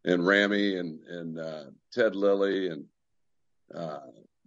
and 0.04 0.26
Rammy 0.26 0.76
and 0.76 1.02
and 1.04 1.38
uh, 1.38 1.64
Ted 1.92 2.16
Lilly 2.16 2.68
and 2.68 2.84
uh, 3.74 3.98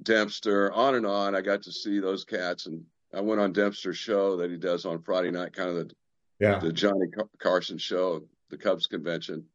Dempster, 0.02 0.72
on 0.74 0.96
and 0.96 1.06
on. 1.06 1.36
I 1.36 1.42
got 1.42 1.62
to 1.64 1.72
see 1.72 2.00
those 2.00 2.26
cats, 2.26 2.66
and 2.66 2.84
I 3.14 3.22
went 3.22 3.42
on 3.42 3.54
Dempster's 3.54 3.98
show 3.98 4.36
that 4.38 4.50
he 4.50 4.58
does 4.58 4.86
on 4.86 5.02
Friday 5.04 5.30
night, 5.32 5.54
kind 5.54 5.70
of 5.70 5.76
the 5.76 5.96
Yeah. 6.40 6.58
the 6.60 6.74
Johnny 6.74 7.08
Car- 7.08 7.30
Carson 7.40 7.78
show, 7.78 8.24
the 8.50 8.58
Cubs 8.58 8.88
convention. 8.88 9.46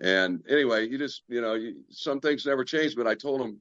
And 0.00 0.42
anyway, 0.48 0.88
you 0.88 0.98
just, 0.98 1.22
you 1.28 1.40
know, 1.40 1.54
you, 1.54 1.76
some 1.90 2.20
things 2.20 2.46
never 2.46 2.64
change. 2.64 2.96
But 2.96 3.06
I 3.06 3.14
told 3.14 3.40
him, 3.40 3.60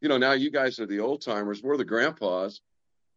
you 0.00 0.08
know, 0.08 0.18
now 0.18 0.32
you 0.32 0.50
guys 0.50 0.78
are 0.78 0.86
the 0.86 1.00
old 1.00 1.22
timers, 1.22 1.62
we're 1.62 1.76
the 1.76 1.84
grandpas, 1.84 2.60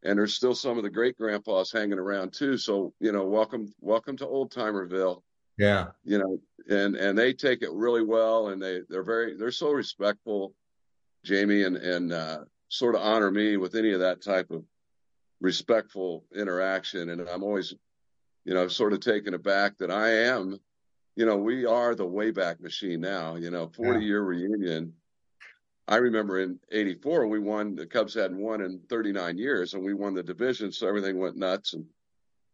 and 0.03 0.17
there's 0.17 0.35
still 0.35 0.55
some 0.55 0.77
of 0.77 0.83
the 0.83 0.89
great 0.89 1.17
grandpas 1.17 1.71
hanging 1.71 1.99
around 1.99 2.33
too. 2.33 2.57
So, 2.57 2.93
you 2.99 3.11
know, 3.11 3.25
welcome, 3.25 3.73
welcome 3.81 4.17
to 4.17 4.27
Old 4.27 4.53
Timerville. 4.53 5.21
Yeah. 5.57 5.87
You 6.03 6.19
know, 6.19 6.39
and 6.69 6.95
and 6.95 7.17
they 7.17 7.33
take 7.33 7.61
it 7.61 7.71
really 7.71 8.03
well, 8.03 8.49
and 8.49 8.61
they 8.61 8.81
they're 8.89 9.03
very 9.03 9.37
they're 9.37 9.51
so 9.51 9.71
respectful, 9.71 10.53
Jamie, 11.23 11.63
and 11.63 11.77
and 11.77 12.11
uh, 12.11 12.39
sort 12.67 12.95
of 12.95 13.01
honor 13.01 13.31
me 13.31 13.57
with 13.57 13.75
any 13.75 13.91
of 13.91 14.01
that 14.01 14.21
type 14.21 14.51
of 14.51 14.63
respectful 15.39 16.25
interaction. 16.35 17.09
And 17.09 17.21
I'm 17.29 17.43
always 17.43 17.73
you 18.45 18.53
know, 18.53 18.67
sort 18.67 18.93
of 18.93 18.99
taken 18.99 19.33
aback 19.33 19.77
that 19.79 19.91
I 19.91 20.09
am, 20.09 20.59
you 21.15 21.25
know, 21.25 21.37
we 21.37 21.65
are 21.65 21.95
the 21.95 22.05
Wayback 22.05 22.59
Machine 22.59 22.99
now, 23.01 23.35
you 23.35 23.49
know, 23.51 23.67
40 23.69 23.99
Yeah. 23.99 24.05
year 24.05 24.21
reunion. 24.23 24.93
I 25.87 25.97
remember 25.97 26.39
in 26.39 26.59
84, 26.71 27.27
we 27.27 27.39
won, 27.39 27.75
the 27.75 27.85
Cubs 27.85 28.13
hadn't 28.15 28.39
won 28.39 28.61
in 28.61 28.79
39 28.89 29.37
years 29.37 29.73
and 29.73 29.83
we 29.83 29.93
won 29.93 30.13
the 30.13 30.23
division. 30.23 30.71
So 30.71 30.87
everything 30.87 31.19
went 31.19 31.37
nuts. 31.37 31.73
And, 31.73 31.85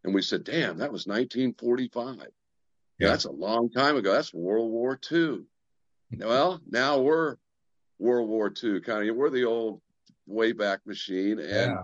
and 0.04 0.14
we 0.14 0.22
said, 0.22 0.44
damn, 0.44 0.78
that 0.80 0.92
was 0.92 1.08
1945. 1.08 2.28
Yeah. 3.00 3.08
That's 3.10 3.26
a 3.26 3.32
long 3.32 3.70
time 3.72 3.96
ago. 3.96 4.12
That's 4.14 4.34
World 4.34 4.70
War 4.72 5.00
II. 5.12 5.44
well, 6.18 6.60
now 6.70 7.00
we're 7.00 7.38
World 8.00 8.28
War 8.30 8.52
II 8.64 8.82
kind 8.82 9.10
of, 9.10 9.16
we're 9.16 9.30
the 9.30 9.46
old 9.46 9.82
Wayback 10.30 10.80
Machine. 10.86 11.40
And, 11.40 11.50
Yeah. 11.50 11.84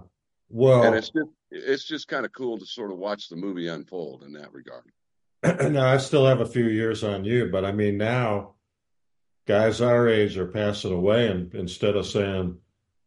Well, 0.50 0.84
and 0.84 0.96
it's 0.96 1.10
just, 1.10 1.30
it's 1.52 1.84
just 1.86 2.08
kind 2.08 2.26
of 2.26 2.32
cool 2.34 2.58
to 2.58 2.66
sort 2.66 2.92
of 2.92 2.98
watch 2.98 3.30
the 3.30 3.36
movie 3.36 3.68
unfold 3.68 4.24
in 4.24 4.34
that 4.34 4.54
regard. 4.54 4.84
Now 5.44 5.88
I 5.88 5.98
still 5.98 6.26
have 6.26 6.42
a 6.42 6.46
few 6.46 6.66
years 6.68 7.04
on 7.04 7.24
you, 7.26 7.50
but 7.52 7.64
I 7.66 7.72
mean 7.72 7.98
now 7.98 8.54
guys 9.48 9.82
our 9.82 10.08
age 10.08 10.38
are 10.38 10.48
passing 10.48 10.92
away 10.94 11.28
and 11.28 11.54
instead 11.56 11.96
of 11.96 12.06
saying, 12.06 12.58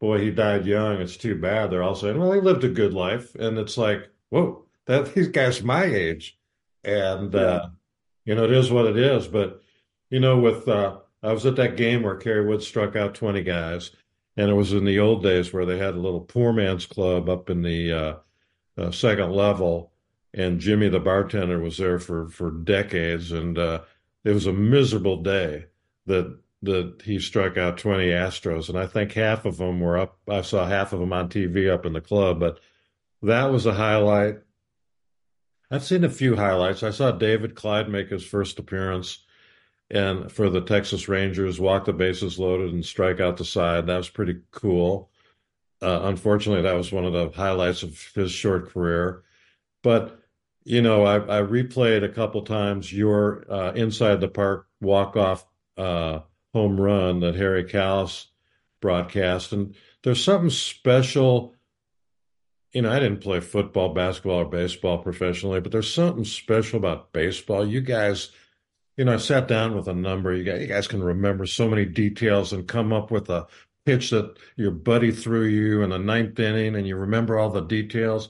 Boy, 0.00 0.18
he 0.18 0.30
died 0.30 0.64
young, 0.64 0.96
it's 1.02 1.18
too 1.18 1.38
bad, 1.38 1.70
they're 1.70 1.82
all 1.82 1.94
saying, 1.94 2.18
Well, 2.18 2.32
he 2.32 2.40
lived 2.40 2.64
a 2.64 2.68
good 2.68 2.94
life. 2.94 3.34
And 3.34 3.58
it's 3.58 3.76
like, 3.76 4.08
whoa, 4.30 4.64
that 4.86 5.14
these 5.14 5.28
guys 5.28 5.62
my 5.62 5.84
age. 5.84 6.38
And 6.84 7.34
Yeah. 7.34 7.40
uh, 7.40 7.68
you 8.24 8.34
know, 8.34 8.44
it 8.44 8.52
is 8.52 8.70
what 8.70 8.86
it 8.86 8.96
is. 8.96 9.26
But 9.26 9.60
you 10.08 10.20
know, 10.20 10.38
with 10.38 10.68
uh 10.68 10.98
I 11.22 11.32
was 11.32 11.44
at 11.44 11.56
that 11.56 11.76
game 11.76 12.02
where 12.02 12.16
Kerry 12.16 12.46
Wood 12.46 12.62
struck 12.62 12.96
out 12.96 13.14
20 13.14 13.42
guys, 13.42 13.90
and 14.38 14.48
it 14.48 14.54
was 14.54 14.72
in 14.72 14.86
the 14.86 14.98
old 15.00 15.22
days 15.22 15.52
where 15.52 15.66
they 15.66 15.76
had 15.76 15.94
a 15.94 16.00
little 16.00 16.20
poor 16.20 16.50
man's 16.52 16.86
club 16.86 17.28
up 17.28 17.50
in 17.50 17.60
the 17.60 17.92
uh, 17.92 18.14
uh, 18.78 18.90
second 18.90 19.32
level, 19.32 19.89
and 20.34 20.60
Jimmy 20.60 20.88
the 20.88 21.00
bartender 21.00 21.58
was 21.60 21.78
there 21.78 21.98
for 21.98 22.28
for 22.28 22.50
decades, 22.50 23.32
and 23.32 23.58
uh, 23.58 23.82
it 24.24 24.32
was 24.32 24.46
a 24.46 24.52
miserable 24.52 25.22
day 25.22 25.66
that 26.06 26.38
that 26.62 27.02
he 27.04 27.18
struck 27.18 27.56
out 27.56 27.78
20 27.78 28.08
Astros, 28.08 28.68
and 28.68 28.78
I 28.78 28.86
think 28.86 29.12
half 29.12 29.46
of 29.46 29.56
them 29.56 29.80
were 29.80 29.96
up. 29.98 30.18
I 30.28 30.42
saw 30.42 30.66
half 30.66 30.92
of 30.92 31.00
them 31.00 31.12
on 31.12 31.30
TV 31.30 31.72
up 31.72 31.86
in 31.86 31.94
the 31.94 32.02
club, 32.02 32.38
but 32.38 32.60
that 33.22 33.46
was 33.46 33.64
a 33.66 33.72
highlight. 33.72 34.36
I've 35.70 35.84
seen 35.84 36.04
a 36.04 36.10
few 36.10 36.36
highlights. 36.36 36.82
I 36.82 36.90
saw 36.90 37.12
David 37.12 37.54
Clyde 37.54 37.88
make 37.88 38.10
his 38.10 38.24
first 38.24 38.58
appearance 38.58 39.24
and 39.90 40.30
for 40.30 40.48
the 40.48 40.60
Texas 40.60 41.08
Rangers, 41.08 41.58
walk 41.58 41.84
the 41.84 41.92
bases 41.92 42.38
loaded 42.38 42.72
and 42.72 42.84
strike 42.84 43.20
out 43.20 43.36
the 43.36 43.44
side. 43.44 43.86
That 43.86 43.96
was 43.96 44.08
pretty 44.08 44.40
cool. 44.52 45.10
Uh, 45.82 46.00
unfortunately, 46.04 46.62
that 46.62 46.76
was 46.76 46.92
one 46.92 47.04
of 47.04 47.12
the 47.12 47.30
highlights 47.30 47.82
of 47.82 47.98
his 48.14 48.30
short 48.30 48.70
career. 48.70 49.24
But 49.82 50.19
you 50.64 50.82
know, 50.82 51.04
I, 51.04 51.16
I 51.16 51.42
replayed 51.42 52.04
a 52.04 52.08
couple 52.08 52.42
times 52.42 52.92
your 52.92 53.44
uh, 53.50 53.72
inside 53.72 54.20
the 54.20 54.28
park 54.28 54.66
walk 54.80 55.16
off 55.16 55.46
uh, 55.76 56.20
home 56.52 56.80
run 56.80 57.20
that 57.20 57.34
Harry 57.34 57.64
Kalas 57.64 58.26
broadcast, 58.80 59.52
and 59.52 59.74
there's 60.02 60.22
something 60.22 60.50
special. 60.50 61.54
You 62.72 62.82
know, 62.82 62.92
I 62.92 63.00
didn't 63.00 63.20
play 63.20 63.40
football, 63.40 63.94
basketball, 63.94 64.40
or 64.40 64.44
baseball 64.44 64.98
professionally, 64.98 65.60
but 65.60 65.72
there's 65.72 65.92
something 65.92 66.24
special 66.24 66.78
about 66.78 67.12
baseball. 67.12 67.66
You 67.66 67.80
guys 67.80 68.30
you 69.00 69.06
know, 69.06 69.14
I 69.14 69.16
sat 69.16 69.48
down 69.48 69.74
with 69.74 69.88
a 69.88 69.94
number. 69.94 70.34
You 70.34 70.44
guys, 70.44 70.60
you 70.60 70.66
guys 70.66 70.86
can 70.86 71.02
remember 71.02 71.46
so 71.46 71.66
many 71.70 71.86
details 71.86 72.52
and 72.52 72.68
come 72.68 72.92
up 72.92 73.10
with 73.10 73.30
a 73.30 73.46
pitch 73.86 74.10
that 74.10 74.36
your 74.56 74.72
buddy 74.72 75.10
threw 75.10 75.44
you 75.44 75.80
in 75.80 75.88
the 75.88 75.98
ninth 75.98 76.38
inning, 76.38 76.76
and 76.76 76.86
you 76.86 76.96
remember 76.96 77.38
all 77.38 77.48
the 77.48 77.62
details. 77.62 78.28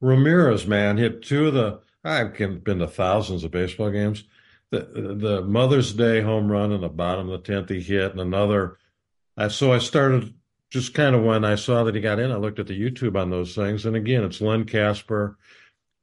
Ramirez, 0.00 0.66
man, 0.66 0.96
hit 0.96 1.22
two 1.22 1.48
of 1.48 1.54
the. 1.54 1.80
I've 2.02 2.34
been 2.36 2.78
to 2.78 2.86
thousands 2.86 3.44
of 3.44 3.50
baseball 3.50 3.90
games. 3.90 4.24
The 4.70 4.80
the 5.18 5.42
Mother's 5.42 5.92
Day 5.92 6.20
home 6.22 6.50
run 6.50 6.72
in 6.72 6.80
the 6.80 6.88
bottom 6.88 7.28
of 7.28 7.42
the 7.42 7.52
tenth 7.52 7.68
he 7.68 7.80
hit, 7.80 8.12
and 8.12 8.20
another. 8.20 8.78
I 9.36 9.48
so 9.48 9.72
I 9.72 9.78
started 9.78 10.34
just 10.70 10.94
kind 10.94 11.14
of 11.14 11.22
when 11.22 11.44
I 11.44 11.56
saw 11.56 11.84
that 11.84 11.94
he 11.94 12.00
got 12.00 12.20
in. 12.20 12.30
I 12.30 12.36
looked 12.36 12.58
at 12.58 12.66
the 12.66 12.80
YouTube 12.80 13.20
on 13.20 13.30
those 13.30 13.54
things, 13.54 13.84
and 13.84 13.96
again, 13.96 14.24
it's 14.24 14.40
Len 14.40 14.64
Kasper. 14.64 15.36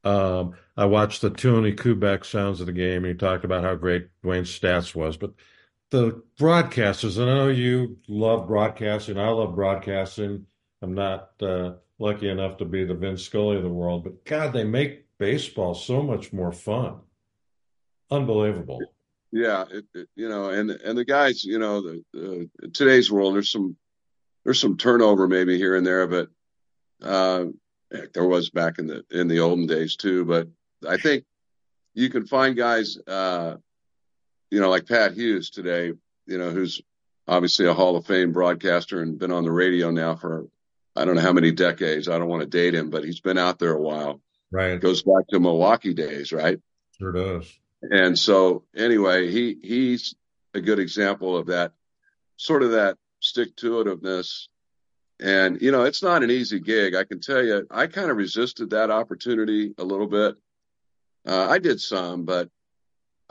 Um, 0.04 0.54
I 0.76 0.84
watched 0.84 1.22
the 1.22 1.30
Tony 1.30 1.72
Kubek 1.72 2.24
sounds 2.24 2.60
of 2.60 2.66
the 2.66 2.72
game, 2.72 3.04
and 3.04 3.06
he 3.06 3.14
talked 3.14 3.44
about 3.44 3.64
how 3.64 3.74
great 3.74 4.08
Dwayne's 4.22 4.56
stats 4.56 4.94
was. 4.94 5.16
But 5.16 5.32
the 5.90 6.22
broadcasters, 6.38 7.18
and 7.18 7.30
I 7.30 7.34
know 7.34 7.48
you 7.48 7.98
love 8.06 8.46
broadcasting. 8.46 9.18
I 9.18 9.28
love 9.30 9.54
broadcasting. 9.54 10.46
I'm 10.82 10.94
not 10.94 11.30
uh, 11.40 11.74
lucky 11.98 12.28
enough 12.28 12.58
to 12.58 12.64
be 12.64 12.84
the 12.84 12.94
Vince 12.94 13.22
Scully 13.22 13.56
of 13.56 13.62
the 13.62 13.68
world, 13.68 14.04
but 14.04 14.24
God, 14.24 14.52
they 14.52 14.64
make 14.64 15.06
baseball 15.18 15.74
so 15.74 16.02
much 16.02 16.32
more 16.32 16.52
fun. 16.52 17.00
Unbelievable. 18.10 18.80
Yeah, 19.30 19.64
it, 19.70 19.84
it, 19.94 20.08
you 20.14 20.28
know, 20.28 20.48
and 20.48 20.70
and 20.70 20.96
the 20.96 21.04
guys, 21.04 21.44
you 21.44 21.58
know, 21.58 21.82
the, 21.82 22.04
the 22.12 22.68
today's 22.72 23.10
world, 23.10 23.34
there's 23.34 23.52
some 23.52 23.76
there's 24.44 24.60
some 24.60 24.78
turnover 24.78 25.28
maybe 25.28 25.58
here 25.58 25.76
and 25.76 25.86
there, 25.86 26.06
but 26.06 26.28
uh, 27.02 27.46
heck, 27.92 28.12
there 28.14 28.24
was 28.24 28.48
back 28.48 28.78
in 28.78 28.86
the 28.86 29.04
in 29.10 29.28
the 29.28 29.40
olden 29.40 29.66
days 29.66 29.96
too. 29.96 30.24
But 30.24 30.48
I 30.88 30.96
think 30.96 31.24
you 31.94 32.08
can 32.08 32.26
find 32.26 32.56
guys, 32.56 32.96
uh, 33.06 33.56
you 34.50 34.60
know, 34.60 34.70
like 34.70 34.88
Pat 34.88 35.12
Hughes 35.12 35.50
today, 35.50 35.92
you 36.26 36.38
know, 36.38 36.50
who's 36.50 36.80
obviously 37.26 37.66
a 37.66 37.74
Hall 37.74 37.96
of 37.96 38.06
Fame 38.06 38.32
broadcaster 38.32 39.02
and 39.02 39.18
been 39.18 39.32
on 39.32 39.44
the 39.44 39.52
radio 39.52 39.90
now 39.90 40.14
for 40.14 40.46
I 40.98 41.04
don't 41.04 41.14
know 41.14 41.22
how 41.22 41.32
many 41.32 41.52
decades. 41.52 42.08
I 42.08 42.18
don't 42.18 42.28
want 42.28 42.42
to 42.42 42.48
date 42.48 42.74
him, 42.74 42.90
but 42.90 43.04
he's 43.04 43.20
been 43.20 43.38
out 43.38 43.58
there 43.58 43.72
a 43.72 43.80
while. 43.80 44.20
Right. 44.50 44.72
It 44.72 44.80
goes 44.80 45.02
back 45.02 45.28
to 45.30 45.40
Milwaukee 45.40 45.94
days, 45.94 46.32
right? 46.32 46.60
Sure 46.98 47.12
does. 47.12 47.58
And 47.82 48.18
so 48.18 48.64
anyway, 48.76 49.30
he 49.30 49.56
he's 49.62 50.14
a 50.54 50.60
good 50.60 50.78
example 50.78 51.36
of 51.36 51.46
that 51.46 51.72
sort 52.36 52.62
of 52.62 52.72
that 52.72 52.98
stick 53.20 53.54
to 53.56 53.84
itiveness. 53.84 54.48
And 55.20 55.60
you 55.62 55.70
know, 55.70 55.84
it's 55.84 56.02
not 56.02 56.22
an 56.24 56.30
easy 56.30 56.60
gig. 56.60 56.94
I 56.94 57.04
can 57.04 57.20
tell 57.20 57.44
you, 57.44 57.66
I 57.70 57.86
kind 57.86 58.10
of 58.10 58.16
resisted 58.16 58.70
that 58.70 58.90
opportunity 58.90 59.74
a 59.78 59.84
little 59.84 60.08
bit 60.08 60.36
Uh, 61.26 61.46
I 61.50 61.58
did 61.58 61.80
some, 61.80 62.24
but 62.24 62.48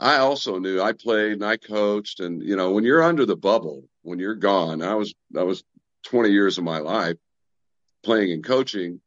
I 0.00 0.18
also 0.18 0.58
knew 0.58 0.80
I 0.80 0.92
played 0.92 1.32
and 1.32 1.44
I 1.44 1.56
coached, 1.58 2.20
and 2.20 2.42
you 2.42 2.56
know, 2.56 2.72
when 2.72 2.84
you're 2.84 3.02
under 3.02 3.26
the 3.26 3.36
bubble, 3.36 3.88
when 4.02 4.18
you're 4.18 4.36
gone, 4.36 4.82
I 4.82 4.94
was 4.94 5.14
I 5.36 5.42
was 5.42 5.64
20 6.04 6.30
years 6.30 6.58
of 6.58 6.64
my 6.64 6.78
life 6.78 7.16
playing 8.08 8.32
and 8.32 8.42
coaching. 8.42 9.00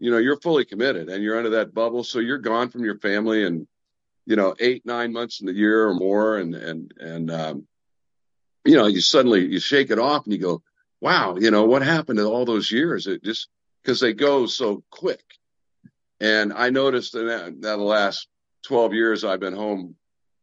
You 0.00 0.10
know, 0.10 0.18
you're 0.18 0.40
fully 0.40 0.64
committed, 0.64 1.08
and 1.08 1.22
you're 1.22 1.38
under 1.38 1.50
that 1.50 1.72
bubble, 1.72 2.02
so 2.02 2.18
you're 2.18 2.38
gone 2.38 2.70
from 2.70 2.84
your 2.84 2.98
family, 2.98 3.46
and 3.46 3.68
you 4.26 4.34
know, 4.34 4.56
eight 4.58 4.84
nine 4.84 5.12
months 5.12 5.40
in 5.40 5.46
the 5.46 5.52
year 5.52 5.86
or 5.86 5.94
more, 5.94 6.38
and 6.38 6.52
and 6.56 6.92
and 6.98 7.30
um, 7.30 7.66
you 8.64 8.76
know, 8.76 8.86
you 8.86 9.00
suddenly 9.00 9.46
you 9.46 9.60
shake 9.60 9.92
it 9.92 10.00
off 10.00 10.24
and 10.24 10.32
you 10.32 10.40
go, 10.40 10.60
wow, 11.00 11.36
you 11.38 11.52
know, 11.52 11.66
what 11.66 11.82
happened 11.82 12.18
to 12.18 12.24
all 12.24 12.44
those 12.44 12.68
years? 12.72 13.06
It 13.06 13.22
just 13.22 13.46
because 13.80 14.00
they 14.00 14.12
go 14.12 14.46
so 14.46 14.82
quick. 14.90 15.22
And 16.20 16.52
I 16.52 16.70
noticed 16.70 17.14
in 17.14 17.28
that, 17.28 17.60
that 17.62 17.76
the 17.76 17.76
last 17.76 18.26
12 18.64 18.94
years 18.94 19.24
I've 19.24 19.40
been 19.40 19.54
home 19.54 19.94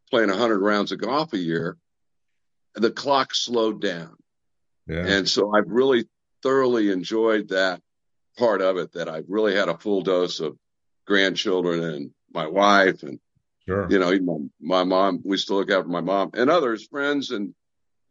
playing 0.09 0.29
100 0.29 0.59
rounds 0.59 0.93
of 0.93 0.99
golf 0.99 1.33
a 1.33 1.37
year, 1.37 1.77
the 2.75 2.91
clock 2.91 3.35
slowed 3.35 3.81
down. 3.81 4.15
Yeah. 4.87 5.05
And 5.05 5.29
so 5.29 5.53
I've 5.53 5.69
really 5.69 6.05
thoroughly 6.43 6.91
enjoyed 6.91 7.49
that 7.49 7.81
part 8.39 8.61
of 8.61 8.77
it 8.77 8.93
that 8.93 9.09
I 9.09 9.21
really 9.27 9.55
had 9.55 9.69
a 9.69 9.77
full 9.77 10.01
dose 10.01 10.39
of 10.39 10.57
grandchildren 11.05 11.83
and 11.83 12.11
my 12.33 12.47
wife 12.47 13.03
and 13.03 13.19
sure. 13.65 13.87
you 13.89 13.99
know 13.99 14.17
my, 14.19 14.37
my 14.61 14.83
mom 14.83 15.21
we 15.25 15.37
still 15.37 15.57
look 15.57 15.71
after 15.71 15.89
my 15.89 16.01
mom 16.01 16.29
and 16.35 16.49
others 16.49 16.87
friends 16.87 17.31
and 17.31 17.53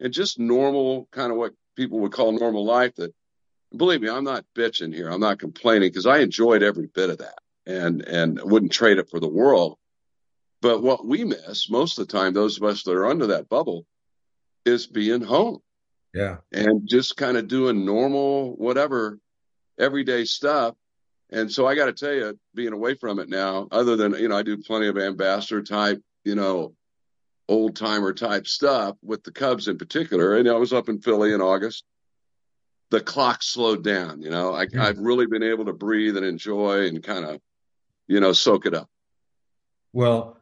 and 0.00 0.12
just 0.12 0.38
normal 0.38 1.08
kind 1.12 1.30
of 1.30 1.38
what 1.38 1.52
people 1.76 2.00
would 2.00 2.12
call 2.12 2.32
normal 2.32 2.64
life 2.64 2.94
that 2.96 3.14
believe 3.76 4.00
me 4.00 4.08
i'm 4.08 4.24
not 4.24 4.44
bitching 4.56 4.92
here. 4.92 5.08
I'm 5.08 5.20
not 5.20 5.38
complaining 5.38 5.88
because 5.88 6.06
i 6.06 6.18
enjoyed 6.18 6.62
every 6.62 6.88
bit 6.88 7.10
of 7.10 7.18
that 7.18 7.38
and 7.68 8.02
and 8.02 8.40
wouldn't 8.42 8.72
trade 8.72 8.98
it 8.98 9.10
for 9.10 9.20
the 9.20 9.28
world. 9.28 9.78
But 10.60 10.82
what 10.82 11.06
we 11.06 11.22
miss 11.22 11.70
most 11.70 11.98
of 11.98 12.08
the 12.08 12.12
time 12.12 12.32
those 12.32 12.56
of 12.56 12.64
us 12.64 12.82
that 12.82 12.92
are 12.92 13.06
under 13.06 13.28
that 13.28 13.48
bubble 13.48 13.86
is 14.64 14.86
being 14.86 15.20
home. 15.20 15.60
Yeah. 16.14 16.38
And 16.50 16.88
just 16.88 17.16
kind 17.16 17.36
of 17.36 17.46
doing 17.46 17.84
normal 17.84 18.56
whatever 18.56 19.20
everyday 19.78 20.24
stuff 20.24 20.74
and 21.30 21.50
so 21.50 21.66
i 21.66 21.74
got 21.74 21.86
to 21.86 21.92
tell 21.92 22.14
you 22.14 22.38
being 22.54 22.72
away 22.72 22.94
from 22.94 23.18
it 23.18 23.28
now 23.28 23.68
other 23.70 23.96
than 23.96 24.14
you 24.14 24.28
know 24.28 24.36
i 24.36 24.42
do 24.42 24.56
plenty 24.56 24.88
of 24.88 24.98
ambassador 24.98 25.62
type 25.62 26.02
you 26.24 26.34
know 26.34 26.72
old 27.48 27.76
timer 27.76 28.12
type 28.12 28.46
stuff 28.46 28.96
with 29.02 29.24
the 29.24 29.32
Cubs 29.32 29.68
in 29.68 29.78
particular. 29.78 30.36
And 30.36 30.48
I 30.48 30.54
was 30.54 30.72
up 30.72 30.88
in 30.88 31.00
Philly 31.00 31.32
in 31.32 31.40
August. 31.40 31.84
The 32.90 33.00
clock 33.00 33.42
slowed 33.42 33.82
down. 33.82 34.22
You 34.22 34.30
know, 34.30 34.54
I, 34.54 34.66
mm. 34.66 34.80
I've 34.80 34.98
really 34.98 35.26
been 35.26 35.42
able 35.42 35.66
to 35.66 35.72
breathe 35.72 36.16
and 36.16 36.24
enjoy 36.24 36.86
and 36.86 37.02
kind 37.02 37.24
of, 37.24 37.40
you 38.06 38.20
know, 38.20 38.32
soak 38.32 38.66
it 38.66 38.74
up. 38.74 38.88
Well, 39.92 40.38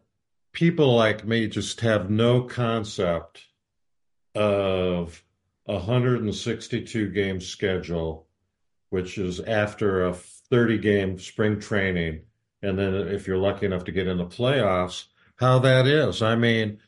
people 0.53 0.95
like 0.95 1.25
me 1.25 1.49
just 1.49 1.81
have 1.81 2.11
no 2.11 2.43
concept 2.43 3.45
of 4.35 5.23
a 5.67 5.75
162 5.75 7.11
game 7.11 7.41
schedule, 7.41 8.26
which 8.97 9.19
is 9.19 9.41
after 9.41 10.07
a 10.07 10.15
30 10.15 10.79
game 10.79 11.19
spring 11.19 11.61
training. 11.61 12.23
And 12.63 12.79
then 12.79 12.95
if 12.95 13.27
you're 13.27 13.37
lucky 13.37 13.67
enough 13.67 13.85
to 13.85 13.93
get 13.93 14.07
in 14.07 14.17
the 14.17 14.25
playoffs, 14.25 15.05
how 15.35 15.59
that 15.59 15.87
is. 15.87 16.23
I 16.23 16.35
mean, 16.35 16.79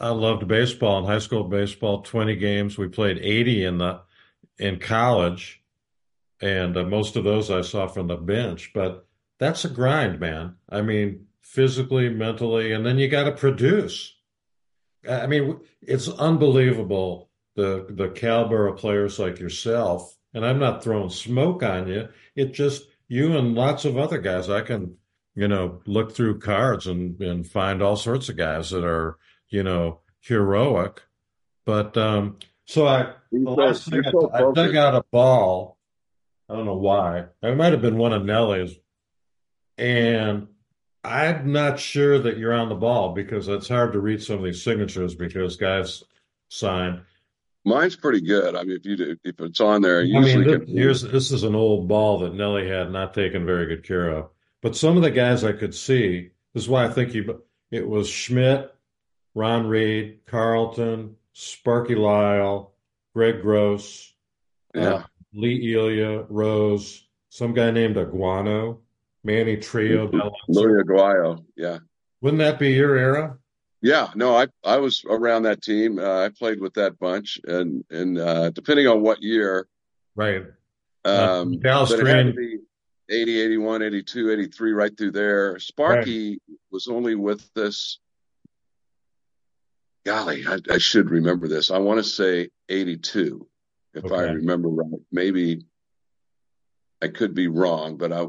I 0.00 0.08
loved 0.08 0.48
baseball 0.48 0.98
in 0.98 1.04
high 1.04 1.20
school 1.20 1.44
baseball, 1.44 2.02
20 2.02 2.34
games. 2.34 2.76
We 2.76 2.88
played 2.88 3.18
80 3.18 3.64
in 3.66 3.78
the 3.78 4.00
in 4.58 4.80
college, 4.80 5.62
and 6.40 6.76
uh, 6.76 6.82
most 6.82 7.14
of 7.14 7.22
those 7.22 7.52
I 7.52 7.60
saw 7.60 7.86
from 7.86 8.08
the 8.08 8.16
bench. 8.16 8.72
But 8.74 9.06
that's 9.38 9.64
a 9.64 9.68
grind, 9.68 10.18
man. 10.18 10.56
I 10.68 10.82
mean, 10.82 11.28
physically, 11.40 12.08
mentally, 12.08 12.72
and 12.72 12.84
then 12.84 12.98
you 12.98 13.06
got 13.06 13.24
to 13.24 13.32
produce. 13.32 14.12
I 15.08 15.28
mean, 15.28 15.60
it's 15.82 16.08
unbelievable 16.08 17.30
the 17.54 17.86
the 17.90 18.08
caliber 18.08 18.66
of 18.66 18.78
players 18.78 19.20
like 19.20 19.38
yourself. 19.38 20.15
And 20.36 20.46
I'm 20.46 20.60
not 20.60 20.84
throwing 20.84 21.10
smoke 21.10 21.64
on 21.64 21.88
you. 21.88 22.08
It 22.36 22.52
just 22.52 22.84
you 23.08 23.36
and 23.36 23.56
lots 23.56 23.84
of 23.84 23.96
other 23.96 24.18
guys. 24.18 24.48
I 24.48 24.60
can, 24.60 24.96
you 25.34 25.48
know, 25.48 25.80
look 25.86 26.14
through 26.14 26.38
cards 26.38 26.86
and 26.86 27.20
and 27.20 27.44
find 27.44 27.82
all 27.82 27.96
sorts 27.96 28.28
of 28.28 28.36
guys 28.36 28.70
that 28.70 28.84
are 28.84 29.18
you 29.48 29.62
know, 29.62 30.00
heroic. 30.20 31.02
But 31.64 31.96
um, 31.96 32.38
so 32.64 32.86
I, 32.86 33.12
the 33.32 33.50
last 33.50 33.88
thing 33.88 34.02
I, 34.04 34.38
I 34.38 34.52
dug 34.52 34.76
out 34.76 34.94
a 34.94 35.04
ball. 35.10 35.78
I 36.48 36.54
don't 36.54 36.66
know 36.66 36.76
why. 36.76 37.24
It 37.42 37.56
might 37.56 37.72
have 37.72 37.82
been 37.82 37.98
one 37.98 38.12
of 38.12 38.24
Nelly's. 38.24 38.76
And 39.78 40.46
I'm 41.02 41.52
not 41.52 41.80
sure 41.80 42.18
that 42.20 42.38
you're 42.38 42.54
on 42.54 42.68
the 42.68 42.76
ball 42.76 43.12
because 43.12 43.48
it's 43.48 43.68
hard 43.68 43.92
to 43.92 44.00
read 44.00 44.22
some 44.22 44.38
of 44.38 44.44
these 44.44 44.62
signatures 44.62 45.14
because 45.14 45.56
guys 45.56 46.04
sign. 46.48 47.02
Mine's 47.66 47.96
pretty 47.96 48.20
good. 48.20 48.54
I 48.54 48.62
mean, 48.62 48.76
if 48.76 48.86
you 48.86 49.16
if 49.24 49.40
it's 49.40 49.60
on 49.60 49.82
there, 49.82 50.00
I 50.00 50.04
mean, 50.04 50.44
this, 50.44 50.60
here's 50.68 51.02
this 51.02 51.32
is 51.32 51.42
an 51.42 51.56
old 51.56 51.88
ball 51.88 52.20
that 52.20 52.32
Nelly 52.32 52.68
had 52.68 52.92
not 52.92 53.12
taken 53.12 53.44
very 53.44 53.66
good 53.66 53.84
care 53.84 54.08
of. 54.08 54.30
But 54.62 54.76
some 54.76 54.96
of 54.96 55.02
the 55.02 55.10
guys 55.10 55.42
I 55.42 55.50
could 55.52 55.74
see. 55.74 56.30
This 56.54 56.62
is 56.62 56.68
why 56.68 56.84
I 56.84 56.88
think 56.88 57.12
you. 57.12 57.42
It 57.72 57.86
was 57.86 58.08
Schmidt, 58.08 58.72
Ron 59.34 59.66
Reed, 59.66 60.20
Carlton, 60.26 61.16
Sparky 61.32 61.96
Lyle, 61.96 62.72
Greg 63.12 63.42
Gross, 63.42 64.14
uh, 64.76 64.80
yeah. 64.80 64.88
Uh, 64.88 65.02
Lee 65.34 65.74
Elia, 65.74 66.22
Rose, 66.28 67.04
some 67.30 67.52
guy 67.52 67.72
named 67.72 67.96
Aguano, 67.96 68.78
Manny 69.24 69.56
Trillo, 69.56 70.12
Luis 70.46 70.84
Aguayo, 70.84 71.44
yeah. 71.56 71.78
Wouldn't 72.20 72.38
that 72.38 72.60
be 72.60 72.70
your 72.70 72.96
era? 72.96 73.38
Yeah, 73.82 74.08
no, 74.14 74.36
I 74.36 74.46
I 74.64 74.78
was 74.78 75.04
around 75.08 75.42
that 75.42 75.62
team. 75.62 75.98
Uh, 75.98 76.24
I 76.24 76.30
played 76.30 76.60
with 76.60 76.74
that 76.74 76.98
bunch, 76.98 77.38
and 77.44 77.84
and 77.90 78.18
uh, 78.18 78.50
depending 78.50 78.86
on 78.86 79.02
what 79.02 79.22
year, 79.22 79.68
right? 80.14 80.44
Um, 81.04 81.60
Dallas 81.60 81.94
Green. 81.94 82.62
80, 83.08 83.40
81, 83.40 83.82
82, 83.82 84.32
83, 84.32 84.72
right 84.72 84.98
through 84.98 85.12
there. 85.12 85.60
Sparky 85.60 86.30
right. 86.30 86.58
was 86.72 86.88
only 86.88 87.14
with 87.14 87.48
us 87.56 88.00
golly, 90.06 90.46
I, 90.46 90.58
I 90.70 90.78
should 90.78 91.10
remember 91.10 91.48
this. 91.48 91.70
I 91.70 91.78
want 91.78 91.98
to 91.98 92.04
say 92.04 92.48
82, 92.68 93.46
if 93.94 94.04
okay. 94.04 94.14
I 94.14 94.22
remember 94.22 94.68
right. 94.68 95.00
Maybe 95.12 95.66
I 97.02 97.08
could 97.08 97.34
be 97.34 97.48
wrong, 97.48 97.96
but 97.96 98.12
I, 98.12 98.26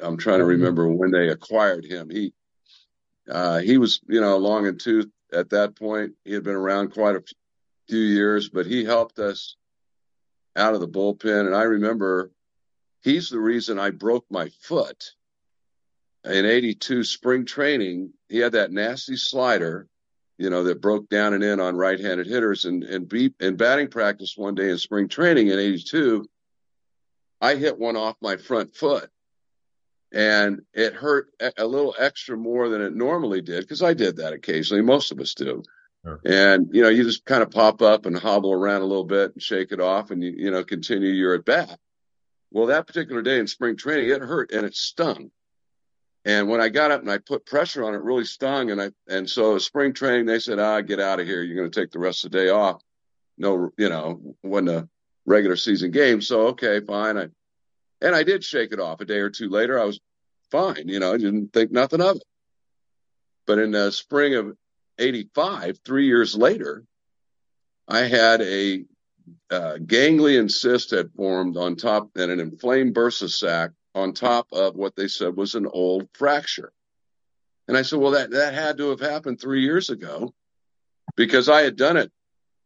I'm 0.00 0.18
trying 0.18 0.40
to 0.40 0.44
remember 0.44 0.88
when 0.88 1.12
they 1.12 1.28
acquired 1.28 1.86
him. 1.86 2.10
He, 2.10 2.34
uh, 3.30 3.58
he 3.58 3.78
was, 3.78 4.00
you 4.06 4.20
know, 4.20 4.36
long 4.36 4.66
in 4.66 4.78
tooth 4.78 5.10
at 5.32 5.50
that 5.50 5.76
point. 5.76 6.12
He 6.24 6.32
had 6.32 6.44
been 6.44 6.54
around 6.54 6.92
quite 6.92 7.16
a 7.16 7.22
few 7.88 7.98
years, 7.98 8.48
but 8.48 8.66
he 8.66 8.84
helped 8.84 9.18
us 9.18 9.56
out 10.56 10.74
of 10.74 10.80
the 10.80 10.88
bullpen. 10.88 11.46
And 11.46 11.54
I 11.54 11.62
remember 11.62 12.30
he's 13.02 13.30
the 13.30 13.40
reason 13.40 13.78
I 13.78 13.90
broke 13.90 14.26
my 14.30 14.50
foot 14.60 15.12
in 16.24 16.44
82 16.44 17.04
spring 17.04 17.44
training. 17.44 18.12
He 18.28 18.38
had 18.38 18.52
that 18.52 18.72
nasty 18.72 19.16
slider 19.16 19.88
you 20.38 20.50
know, 20.50 20.64
that 20.64 20.80
broke 20.80 21.08
down 21.08 21.34
and 21.34 21.44
in 21.44 21.60
on 21.60 21.76
right-handed 21.76 22.26
hitters. 22.26 22.64
And 22.64 22.84
and 22.84 23.08
beat 23.08 23.34
in 23.40 23.56
batting 23.56 23.88
practice 23.88 24.36
one 24.36 24.54
day 24.54 24.70
in 24.70 24.78
spring 24.78 25.08
training 25.08 25.48
in 25.48 25.58
'82, 25.58 26.28
I 27.40 27.54
hit 27.56 27.78
one 27.78 27.96
off 27.96 28.16
my 28.20 28.36
front 28.36 28.74
foot, 28.74 29.10
and 30.14 30.62
it 30.72 30.94
hurt 30.94 31.30
a 31.58 31.66
little 31.66 31.94
extra 31.98 32.36
more 32.36 32.68
than 32.68 32.80
it 32.80 32.94
normally 32.94 33.42
did 33.42 33.62
because 33.62 33.82
I 33.82 33.94
did 33.94 34.16
that 34.18 34.32
occasionally. 34.32 34.82
Most 34.82 35.10
of 35.10 35.18
us 35.18 35.34
do. 35.34 35.64
Sure. 36.04 36.20
And 36.24 36.68
you 36.72 36.82
know, 36.82 36.88
you 36.88 37.02
just 37.02 37.24
kind 37.24 37.42
of 37.42 37.50
pop 37.50 37.82
up 37.82 38.06
and 38.06 38.16
hobble 38.16 38.52
around 38.52 38.82
a 38.82 38.86
little 38.86 39.04
bit 39.04 39.32
and 39.32 39.42
shake 39.42 39.72
it 39.72 39.80
off, 39.80 40.10
and 40.10 40.22
you 40.22 40.32
you 40.36 40.50
know 40.52 40.62
continue 40.62 41.10
your 41.10 41.34
at 41.34 41.44
bat. 41.44 41.78
Well, 42.52 42.66
that 42.66 42.86
particular 42.86 43.22
day 43.22 43.40
in 43.40 43.48
spring 43.48 43.76
training, 43.76 44.10
it 44.10 44.22
hurt 44.22 44.52
and 44.52 44.64
it 44.64 44.76
stung. 44.76 45.32
And 46.24 46.48
when 46.48 46.60
I 46.60 46.68
got 46.68 46.92
up 46.92 47.00
and 47.00 47.10
I 47.10 47.18
put 47.18 47.44
pressure 47.44 47.84
on 47.84 47.94
it, 47.94 48.02
really 48.02 48.24
stung. 48.24 48.70
And 48.70 48.80
I 48.80 48.90
and 49.08 49.28
so 49.28 49.58
spring 49.58 49.94
training, 49.94 50.26
they 50.26 50.38
said, 50.38 50.60
"Ah, 50.60 50.80
get 50.80 51.00
out 51.00 51.18
of 51.18 51.26
here. 51.26 51.42
You're 51.42 51.56
going 51.56 51.70
to 51.70 51.80
take 51.80 51.90
the 51.90 51.98
rest 51.98 52.24
of 52.24 52.30
the 52.30 52.38
day 52.38 52.50
off." 52.50 52.80
No, 53.36 53.70
you 53.76 53.88
know, 53.88 54.36
when 54.42 54.66
the 54.66 54.88
regular 55.26 55.56
season 55.56 55.90
game. 55.90 56.20
So 56.20 56.48
okay, 56.48 56.80
fine. 56.80 57.18
I 57.18 57.28
and 58.00 58.14
I 58.14 58.22
did 58.22 58.44
shake 58.44 58.72
it 58.72 58.80
off. 58.80 59.00
A 59.00 59.04
day 59.04 59.18
or 59.18 59.30
two 59.30 59.48
later, 59.48 59.80
I 59.80 59.84
was 59.84 60.00
fine. 60.50 60.88
You 60.88 61.00
know, 61.00 61.12
I 61.12 61.16
didn't 61.16 61.52
think 61.52 61.70
nothing 61.70 62.00
of 62.00 62.16
it. 62.16 62.24
But 63.46 63.58
in 63.58 63.72
the 63.72 63.90
spring 63.90 64.34
of 64.34 64.56
'85, 64.98 65.78
three 65.84 66.06
years 66.06 66.36
later, 66.36 66.84
I 67.88 68.00
had 68.00 68.40
a 68.40 68.84
uh, 69.50 69.78
ganglion 69.78 70.48
cyst 70.48 70.90
had 70.90 71.12
formed 71.12 71.56
on 71.56 71.76
top 71.76 72.10
and 72.16 72.30
an 72.30 72.40
inflamed 72.40 72.94
bursa 72.94 73.28
sac 73.28 73.70
on 73.94 74.12
top 74.12 74.48
of 74.52 74.74
what 74.74 74.96
they 74.96 75.08
said 75.08 75.36
was 75.36 75.54
an 75.54 75.66
old 75.66 76.08
fracture. 76.14 76.72
And 77.68 77.76
I 77.76 77.82
said, 77.82 77.98
well, 77.98 78.12
that, 78.12 78.30
that 78.30 78.54
had 78.54 78.78
to 78.78 78.90
have 78.90 79.00
happened 79.00 79.40
three 79.40 79.62
years 79.62 79.90
ago 79.90 80.34
because 81.16 81.48
I 81.48 81.62
had 81.62 81.76
done 81.76 81.96
it, 81.96 82.10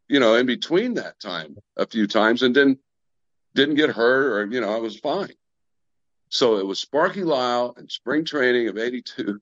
you 0.08 0.20
know, 0.20 0.34
in 0.34 0.46
between 0.46 0.94
that 0.94 1.20
time 1.20 1.56
a 1.76 1.86
few 1.86 2.06
times 2.06 2.42
and 2.42 2.54
didn't, 2.54 2.80
didn't 3.54 3.74
get 3.76 3.90
hurt 3.90 4.32
or, 4.32 4.46
you 4.52 4.60
know, 4.60 4.74
I 4.74 4.78
was 4.78 4.98
fine. 4.98 5.32
So 6.30 6.58
it 6.58 6.66
was 6.66 6.78
Sparky 6.78 7.24
Lyle 7.24 7.74
and 7.76 7.90
spring 7.90 8.24
training 8.24 8.68
of 8.68 8.76
82 8.78 9.40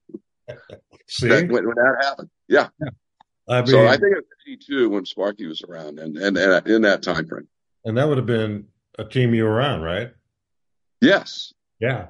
See, 1.09 1.29
that, 1.29 1.49
when, 1.51 1.67
when 1.67 1.75
that 1.77 1.97
happened. 2.03 2.31
Yeah. 2.49 2.69
I 3.49 3.59
mean, 3.61 3.67
so 3.67 3.87
I 3.87 3.93
think 3.97 4.13
it 4.17 4.25
was 4.25 4.25
82 4.47 4.91
when 4.91 5.05
Sparky 5.05 5.47
was 5.47 5.63
around 5.63 5.99
and, 5.99 6.17
and, 6.17 6.37
and 6.37 6.53
uh, 6.53 6.61
in 6.67 6.83
that 6.83 7.03
time 7.03 7.27
frame. 7.27 7.49
and 7.85 7.97
that 7.99 8.09
would 8.09 8.17
have 8.19 8.27
been 8.27 8.67
a 8.99 9.05
team 9.05 9.35
you 9.35 9.45
were 9.45 9.61
on, 9.61 9.83
right? 9.83 10.13
Yes. 11.01 11.53
Yeah. 11.81 12.07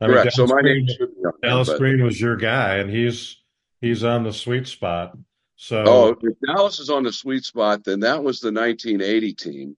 I 0.00 0.06
Correct. 0.06 0.32
So 0.32 0.46
my 0.46 0.60
Green, 0.60 0.86
name 0.86 0.96
should 0.96 1.10
on 1.24 1.32
Dallas 1.42 1.68
but- 1.68 1.78
Green 1.78 2.02
was 2.04 2.20
your 2.20 2.36
guy, 2.36 2.76
and 2.76 2.88
he's 2.90 3.36
he's 3.80 4.04
on 4.04 4.22
the 4.22 4.32
sweet 4.32 4.68
spot. 4.68 5.16
So, 5.56 5.82
Oh, 5.86 6.16
if 6.22 6.34
Dallas 6.46 6.78
is 6.78 6.88
on 6.88 7.02
the 7.02 7.12
sweet 7.12 7.44
spot, 7.44 7.82
then 7.82 7.98
that 8.00 8.22
was 8.22 8.38
the 8.40 8.52
1980 8.52 9.32
team, 9.34 9.76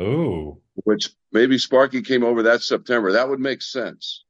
ooh, 0.00 0.60
which 0.84 1.10
maybe 1.32 1.58
Sparky 1.58 2.02
came 2.02 2.24
over 2.24 2.42
that 2.44 2.62
September. 2.62 3.12
That 3.12 3.28
would 3.28 3.40
make 3.40 3.62
sense. 3.62 4.24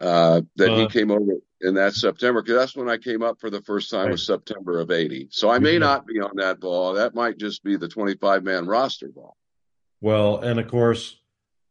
Uh, 0.00 0.42
that 0.56 0.72
Uh, 0.72 0.76
he 0.76 0.86
came 0.88 1.10
over 1.10 1.32
in 1.62 1.74
that 1.74 1.94
September 1.94 2.42
because 2.42 2.56
that's 2.56 2.76
when 2.76 2.88
I 2.88 2.98
came 2.98 3.22
up 3.22 3.40
for 3.40 3.48
the 3.48 3.62
first 3.62 3.90
time 3.90 4.10
was 4.10 4.26
September 4.26 4.78
of 4.78 4.90
80. 4.90 5.28
So 5.30 5.48
I 5.48 5.58
may 5.58 5.74
Yeah. 5.74 5.78
not 5.78 6.06
be 6.06 6.20
on 6.20 6.36
that 6.36 6.60
ball. 6.60 6.92
That 6.94 7.14
might 7.14 7.38
just 7.38 7.64
be 7.64 7.76
the 7.76 7.88
25 7.88 8.44
man 8.44 8.66
roster 8.66 9.08
ball. 9.08 9.36
Well, 10.02 10.38
and 10.40 10.60
of 10.60 10.68
course, 10.68 11.18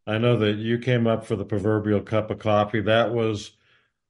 I 0.08 0.18
know 0.18 0.38
that 0.38 0.56
you 0.56 0.80
came 0.80 1.06
up 1.06 1.26
for 1.26 1.36
the 1.36 1.46
proverbial 1.46 2.02
cup 2.02 2.32
of 2.32 2.40
coffee. 2.40 2.82
That 2.82 3.14
was 3.14 3.52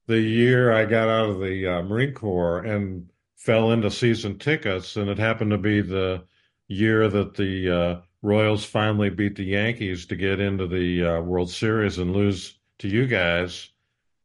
the 0.07 0.19
year 0.19 0.71
I 0.71 0.85
got 0.85 1.09
out 1.09 1.29
of 1.31 1.41
the 1.41 1.67
uh, 1.67 1.81
Marine 1.83 2.13
Corps 2.13 2.59
and 2.59 3.09
fell 3.35 3.71
into 3.71 3.91
season 3.91 4.39
tickets, 4.39 4.95
and 4.95 5.09
it 5.09 5.17
happened 5.17 5.51
to 5.51 5.57
be 5.57 5.81
the 5.81 6.23
year 6.69 7.09
that 7.09 7.33
the 7.33 7.69
uh, 7.69 8.01
Royals 8.21 8.65
finally 8.65 9.09
beat 9.09 9.35
the 9.35 9.43
Yankees 9.43 10.07
to 10.07 10.15
get 10.15 10.39
into 10.39 10.67
the 10.67 11.05
uh, 11.05 11.21
World 11.21 11.49
Series 11.51 11.97
and 11.99 12.13
lose 12.13 12.57
to 12.79 12.87
you 12.87 13.05
guys. 13.07 13.69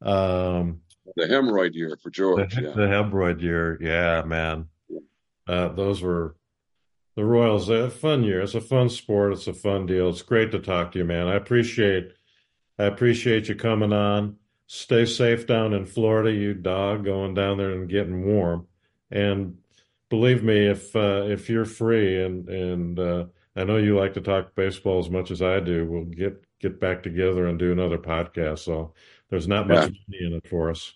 Um, 0.02 0.80
The 1.16 1.24
hemorrhoid 1.26 1.74
year 1.74 1.98
for 2.02 2.10
George. 2.10 2.54
the 2.54 2.62
Yeah. 2.62 2.70
Hemorrhoid 2.74 3.42
year, 3.42 3.78
yeah, 3.80 4.22
man. 4.22 4.68
Uh, 5.46 5.68
those 5.68 6.00
were 6.00 6.36
the 7.16 7.24
Royals. 7.24 7.68
A 7.68 7.90
fun 7.90 8.22
year. 8.24 8.40
It's 8.40 8.54
a 8.54 8.60
fun 8.60 8.88
sport. 8.88 9.32
It's 9.32 9.46
a 9.48 9.52
fun 9.52 9.86
deal. 9.86 10.08
It's 10.08 10.22
great 10.22 10.50
to 10.52 10.58
talk 10.60 10.92
to 10.92 10.98
you, 11.00 11.04
man. 11.04 11.26
I 11.26 11.34
appreciate, 11.34 12.12
I 12.78 12.84
appreciate 12.84 13.48
you 13.48 13.54
coming 13.56 13.92
on. 13.92 14.36
Stay 14.66 15.04
safe 15.04 15.46
down 15.46 15.72
in 15.72 15.84
Florida, 15.84 16.32
you 16.32 16.54
dog, 16.54 17.04
going 17.04 17.34
down 17.34 17.58
there 17.58 17.72
and 17.72 17.88
getting 17.88 18.24
warm. 18.24 18.68
And 19.10 19.58
believe 20.08 20.44
me, 20.44 20.66
if 20.68 20.94
uh, 20.94 21.24
if 21.26 21.50
you're 21.50 21.64
free 21.64 22.22
and 22.22 22.48
and 22.48 22.98
uh, 23.00 23.24
I 23.60 23.64
know 23.64 23.76
you 23.76 23.98
like 23.98 24.14
to 24.14 24.20
talk 24.22 24.54
baseball 24.54 24.98
as 24.98 25.10
much 25.10 25.30
as 25.30 25.42
I 25.42 25.60
do, 25.60 25.84
we'll 25.84 26.04
get 26.04 26.42
get 26.60 26.80
back 26.80 27.02
together 27.02 27.46
and 27.46 27.58
do 27.58 27.72
another 27.72 27.98
podcast. 27.98 28.60
So 28.60 28.94
there's 29.28 29.48
not 29.48 29.68
much 29.68 29.92
money 30.08 30.26
in 30.26 30.32
it 30.34 30.48
for 30.48 30.70
us. 30.70 30.94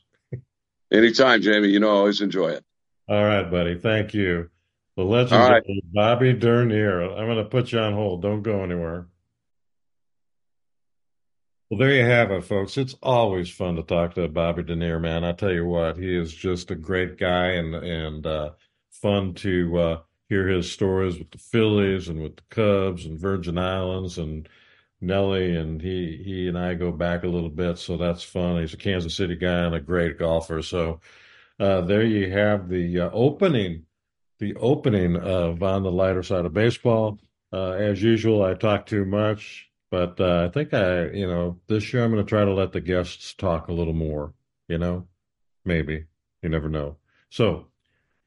Anytime, 0.93 1.43
Jamie. 1.43 1.69
You 1.69 1.81
know, 1.81 1.91
I 1.91 1.99
always 1.99 2.21
enjoy 2.21 2.51
it. 2.51 2.65
All 3.09 3.25
right, 3.25 3.51
buddy. 3.51 3.79
Thank 3.79 4.15
you. 4.15 4.49
The 4.97 5.03
legend 5.03 5.41
right. 5.41 5.63
Bobby 5.93 6.33
Dernier. 6.33 7.03
I'm 7.03 7.27
going 7.27 7.37
to 7.37 7.45
put 7.45 7.73
you 7.73 7.81
on 7.81 7.93
hold. 7.93 8.23
Don't 8.23 8.43
go 8.43 8.63
anywhere. 8.63 9.09
Well, 11.69 11.79
there 11.79 11.93
you 11.93 12.05
have 12.05 12.31
it, 12.31 12.45
folks. 12.45 12.79
It's 12.79 12.95
always 13.03 13.51
fun 13.51 13.77
to 13.77 13.83
talk 13.83 14.15
to 14.15 14.29
Bobby 14.29 14.63
Dernier, 14.63 15.01
man. 15.01 15.25
I 15.25 15.33
tell 15.33 15.53
you 15.53 15.67
what, 15.67 15.97
he 15.97 16.17
is 16.17 16.33
just 16.33 16.71
a 16.71 16.77
great 16.77 17.19
guy 17.19 17.53
and 17.53 17.75
and 17.75 18.27
uh, 18.27 18.51
fun 18.91 19.35
to 19.35 19.79
uh, 19.79 20.01
hear 20.29 20.49
his 20.49 20.71
stories 20.71 21.19
with 21.19 21.31
the 21.31 21.39
Phillies 21.39 22.09
and 22.09 22.23
with 22.23 22.37
the 22.37 22.43
Cubs 22.51 23.07
and 23.07 23.19
Virgin 23.19 23.59
Islands 23.59 24.19
and 24.19 24.49
Nelly. 25.01 25.57
And 25.57 25.81
he 25.81 26.21
he 26.25 26.49
and 26.49 26.59
I 26.59 26.75
go 26.75 26.93
back 26.93 27.25
a 27.25 27.29
little 27.29 27.51
bit, 27.51 27.79
so 27.79 27.97
that's 27.97 28.23
fun. 28.23 28.61
He's 28.61 28.75
a 28.75 28.79
Kansas 28.79 29.17
City 29.17 29.37
guy 29.37 29.65
and 29.65 29.75
a 29.75 29.81
great 29.81 30.19
golfer. 30.19 30.63
So 30.63 31.01
uh, 31.61 31.83
there 31.83 32.03
you 32.03 32.31
have 32.31 32.69
the 32.69 33.01
uh, 33.01 33.11
opening, 33.13 33.85
the 34.39 34.55
opening 34.57 35.17
of 35.17 35.63
On 35.63 35.83
the 35.83 35.93
Lighter 35.93 36.23
Side 36.23 36.47
of 36.47 36.55
Baseball. 36.55 37.19
Uh, 37.53 37.73
as 37.73 38.03
usual, 38.03 38.43
I 38.43 38.55
talk 38.55 38.87
too 38.87 39.05
much, 39.05 39.71
but 39.91 40.19
uh, 40.21 40.47
I 40.47 40.53
think 40.53 40.75
I, 40.75 41.11
you 41.11 41.27
know, 41.27 41.61
this 41.69 41.93
year 41.93 42.03
I'm 42.03 42.11
going 42.11 42.25
to 42.25 42.29
try 42.29 42.45
to 42.45 42.53
let 42.53 42.73
the 42.73 42.81
guests 42.81 43.33
talk 43.35 43.69
a 43.69 43.73
little 43.73 43.93
more. 43.93 44.35
You 44.67 44.79
know, 44.79 45.07
maybe 45.65 46.07
you 46.43 46.49
never 46.49 46.69
know. 46.69 46.97
So, 47.31 47.67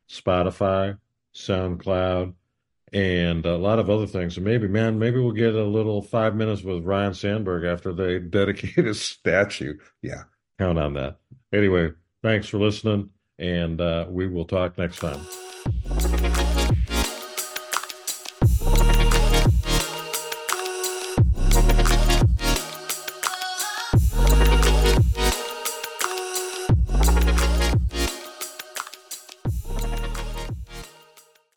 Spotify, 0.09 0.97
SoundCloud, 1.37 2.33
and 2.93 3.45
a 3.45 3.57
lot 3.57 3.79
of 3.79 3.89
other 3.89 4.07
things. 4.07 4.37
And 4.37 4.45
maybe, 4.45 4.67
man, 4.67 4.99
maybe 4.99 5.19
we'll 5.19 5.31
get 5.31 5.55
a 5.55 5.63
little 5.63 6.01
five 6.01 6.35
minutes 6.35 6.63
with 6.63 6.83
Ryne 6.83 7.13
Sandberg 7.13 7.65
after 7.65 7.93
they 7.93 8.19
dedicate 8.37 8.85
his 8.85 9.01
statue. 9.01 9.77
Yeah, 10.01 10.23
count 10.59 10.79
on 10.79 10.93
that. 10.93 11.17
Anyway, 11.53 11.91
thanks 12.23 12.47
for 12.47 12.57
listening, 12.57 13.09
and 13.39 13.79
uh, 13.79 14.05
we 14.09 14.27
will 14.27 14.45
talk 14.45 14.77
next 14.77 14.99
time. 14.99 15.21